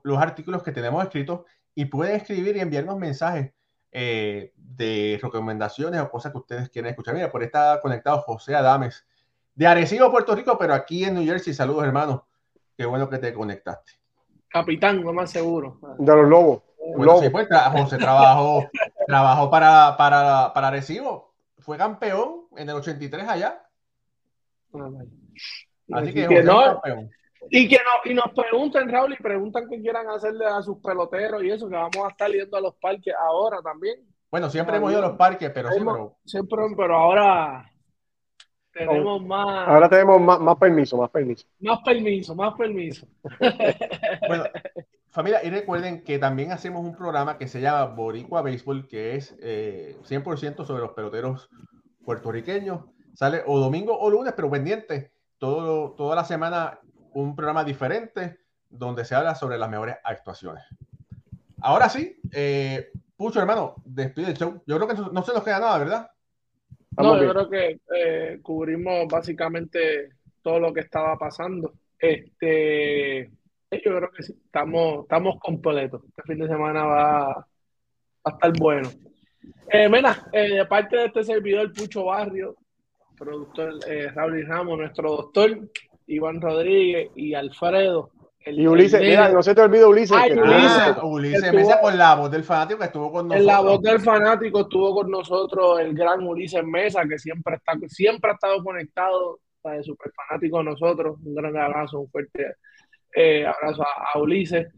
los, 0.03 0.18
artículos 0.18 0.62
que 0.62 0.72
tenemos 0.72 1.03
escritos 1.03 1.43
y 1.74 1.86
pueden 1.86 2.16
escribir 2.16 2.57
y 2.57 2.61
enviarnos 2.61 2.99
mensajes 2.99 3.53
eh, 3.93 4.53
de 4.57 5.18
recomendaciones 5.22 6.01
o 6.01 6.11
cosas 6.11 6.32
que 6.32 6.39
ustedes 6.39 6.68
quieren 6.68 6.91
escuchar. 6.91 7.14
Mira, 7.14 7.30
por 7.30 7.41
ahí 7.41 7.47
está 7.47 7.80
conectado 7.80 8.18
José 8.22 8.55
Adames 8.57 9.07
de 9.55 9.66
Arecibo, 9.66 10.11
Puerto 10.11 10.34
Rico, 10.34 10.57
pero 10.59 10.74
aquí 10.74 11.05
en 11.05 11.14
New 11.14 11.24
Jersey. 11.24 11.55
Saludos, 11.55 11.84
hermano. 11.84 12.26
Qué 12.76 12.86
bueno 12.86 13.09
que 13.09 13.18
te 13.18 13.32
conectaste. 13.32 13.93
Capitán, 14.49 15.03
no 15.03 15.12
más 15.12 15.30
seguro. 15.30 15.78
De 15.99 16.14
los 16.14 16.28
lobos. 16.28 16.62
Bueno, 16.97 17.20
sí, 17.20 17.28
pues, 17.28 17.49
José 17.72 17.99
trabajó, 17.99 18.64
trabajó 19.07 19.51
para, 19.51 19.97
para, 19.97 20.53
para 20.55 20.68
Arecibo. 20.68 21.27
Fue 21.68 21.76
campeón 21.76 22.46
en 22.56 22.66
el 22.70 22.76
83 22.76 23.28
allá. 23.28 23.62
Así 25.92 26.14
que, 26.14 26.26
que 26.26 26.42
no, 26.42 26.80
campeón. 26.80 27.10
Y 27.50 27.68
que 27.68 27.76
no, 27.76 28.10
y 28.10 28.14
nos 28.14 28.30
pregunten, 28.30 28.88
Raúl, 28.88 29.12
y 29.12 29.16
preguntan 29.16 29.68
qué 29.68 29.78
quieran 29.78 30.08
hacerle 30.08 30.46
a 30.46 30.62
sus 30.62 30.78
peloteros 30.78 31.44
y 31.44 31.50
eso, 31.50 31.68
que 31.68 31.74
vamos 31.74 31.98
a 32.06 32.08
estar 32.08 32.30
yendo 32.30 32.56
a 32.56 32.62
los 32.62 32.74
parques 32.76 33.12
ahora 33.14 33.60
también. 33.60 34.00
Bueno, 34.30 34.48
siempre 34.48 34.78
hemos 34.78 34.90
ido 34.92 35.00
a 35.00 35.08
los 35.08 35.18
parques, 35.18 35.50
pero 35.50 35.68
siempre, 36.24 36.58
pero 36.74 36.96
ahora 36.96 37.70
tenemos 38.72 39.22
más. 39.26 39.68
Ahora 39.68 39.90
tenemos 39.90 40.22
más, 40.22 40.40
más 40.40 40.56
permiso, 40.56 40.96
más 40.96 41.10
permiso. 41.10 41.46
Más 41.60 41.80
permiso, 41.84 42.34
más 42.34 42.54
permiso. 42.54 43.06
bueno, 44.26 44.44
familia, 45.11 45.40
y 45.44 45.50
recuerden 45.50 46.02
que 46.02 46.18
también 46.18 46.52
hacemos 46.52 46.84
un 46.84 46.96
programa 46.96 47.38
que 47.38 47.48
se 47.48 47.61
llama 47.61 47.86
Boricua 47.86 48.42
Béisbol, 48.42 48.88
que 48.88 49.16
es 49.16 49.36
100% 49.38 49.42
eh, 49.42 50.66
sobre 50.66 50.82
los 50.82 50.92
peloteros 50.92 51.50
puertorriqueños. 52.04 52.84
Sale 53.14 53.42
o 53.46 53.59
domingo 53.59 53.98
o 53.98 54.11
lunes, 54.11 54.32
pero 54.34 54.50
pendiente. 54.50 55.12
Todo, 55.38 55.92
toda 55.92 56.16
la 56.16 56.24
semana 56.24 56.80
un 57.12 57.34
programa 57.34 57.64
diferente 57.64 58.38
donde 58.70 59.04
se 59.04 59.14
habla 59.14 59.34
sobre 59.34 59.59
las 59.59 59.70
mejores 59.70 59.96
actuaciones. 60.04 60.64
Ahora 61.61 61.88
sí, 61.88 62.20
eh, 62.32 62.90
Pucho, 63.18 63.40
hermano, 63.40 63.74
despide 63.84 64.28
el 64.28 64.36
show. 64.36 64.62
Yo 64.64 64.76
creo 64.76 64.86
que 64.86 64.94
no 65.12 65.22
se 65.24 65.32
nos 65.32 65.42
queda 65.42 65.59
nada, 65.59 65.78
¿verdad? 65.78 66.11
no, 66.96 67.20
yo 67.20 67.30
creo 67.32 67.50
que 67.50 67.80
eh, 67.96 68.38
cubrimos 68.42 69.09
básicamente 69.09 70.11
todo 70.40 70.61
lo 70.61 70.72
que 70.72 70.80
estaba 70.80 71.18
pasando. 71.18 71.74
Este, 71.98 73.28
yo 73.70 73.96
creo 73.96 74.10
que 74.10 74.22
sí, 74.22 74.34
estamos, 74.44 75.02
estamos 75.02 75.38
completos. 75.40 76.02
Este 76.08 76.22
fin 76.22 76.38
de 76.38 76.48
semana 76.48 76.84
va, 76.84 77.30
a 78.24 78.30
estar 78.30 78.52
bueno. 78.58 78.88
Eh, 79.70 79.88
Mena, 79.88 80.28
eh, 80.32 80.56
de 80.56 80.66
parte 80.66 80.96
de 80.96 81.04
este 81.06 81.24
servidor 81.24 81.72
Pucho 81.72 82.04
Barrio, 82.06 82.56
productor 83.16 83.78
eh, 83.86 84.10
Raúl 84.14 84.46
Ramos, 84.46 84.78
nuestro 84.78 85.10
doctor 85.10 85.68
Iván 86.06 86.40
Rodríguez 86.40 87.10
y 87.14 87.34
Alfredo, 87.34 88.10
y 88.50 88.66
Ulises, 88.66 89.00
mira, 89.00 89.28
no 89.28 89.42
se 89.42 89.54
te 89.54 89.60
olvide 89.60 89.84
Ulises. 89.84 90.16
Ay, 90.16 90.32
Ulises, 90.32 90.96
Ulises 91.02 91.52
Mesa 91.52 91.80
con 91.80 91.98
la 91.98 92.14
voz 92.14 92.30
del 92.30 92.44
fanático 92.44 92.78
que 92.78 92.86
estuvo 92.86 93.12
con 93.12 93.28
nosotros. 93.28 93.40
En 93.40 93.46
la 93.46 93.60
voz 93.60 93.82
del 93.82 94.00
fanático 94.00 94.60
estuvo 94.60 94.94
con 94.94 95.10
nosotros 95.10 95.80
el 95.80 95.94
gran 95.94 96.26
Ulises 96.26 96.64
Mesa, 96.64 97.02
que 97.06 97.18
siempre, 97.18 97.56
está, 97.56 97.74
siempre 97.88 98.30
ha 98.30 98.34
estado 98.34 98.62
conectado, 98.62 99.40
de 99.64 99.82
súper 99.82 100.12
fanático 100.12 100.58
de 100.58 100.64
nosotros. 100.64 101.18
Un 101.22 101.34
gran 101.34 101.56
abrazo, 101.58 102.00
un 102.00 102.10
fuerte 102.10 102.54
eh, 103.18 103.44
abrazo 103.44 103.82
a, 103.82 104.18
Ulises. 104.18 104.68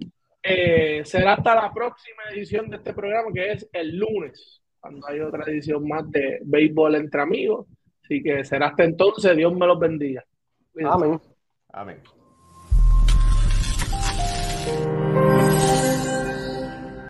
Eh, 0.43 1.03
será 1.05 1.35
hasta 1.35 1.55
la 1.55 1.73
próxima 1.73 2.23
edición 2.33 2.71
de 2.71 2.77
este 2.77 2.95
programa, 2.95 3.31
que 3.35 3.53
es 3.53 3.69
el 3.73 3.99
lunes, 3.99 4.63
cuando 4.81 5.07
hay 5.07 5.21
otra 5.21 5.45
edición 5.45 5.87
más 5.87 6.11
de 6.11 6.41
béisbol 6.43 6.95
entre 6.95 7.21
amigos. 7.21 7.67
Así 8.03 8.23
que 8.23 8.43
será 8.45 8.69
hasta 8.69 8.85
entonces, 8.85 9.37
Dios 9.37 9.55
me 9.55 9.67
los 9.67 9.79
bendiga. 9.79 10.25
Amén. 10.85 11.21
Amén. 11.73 12.20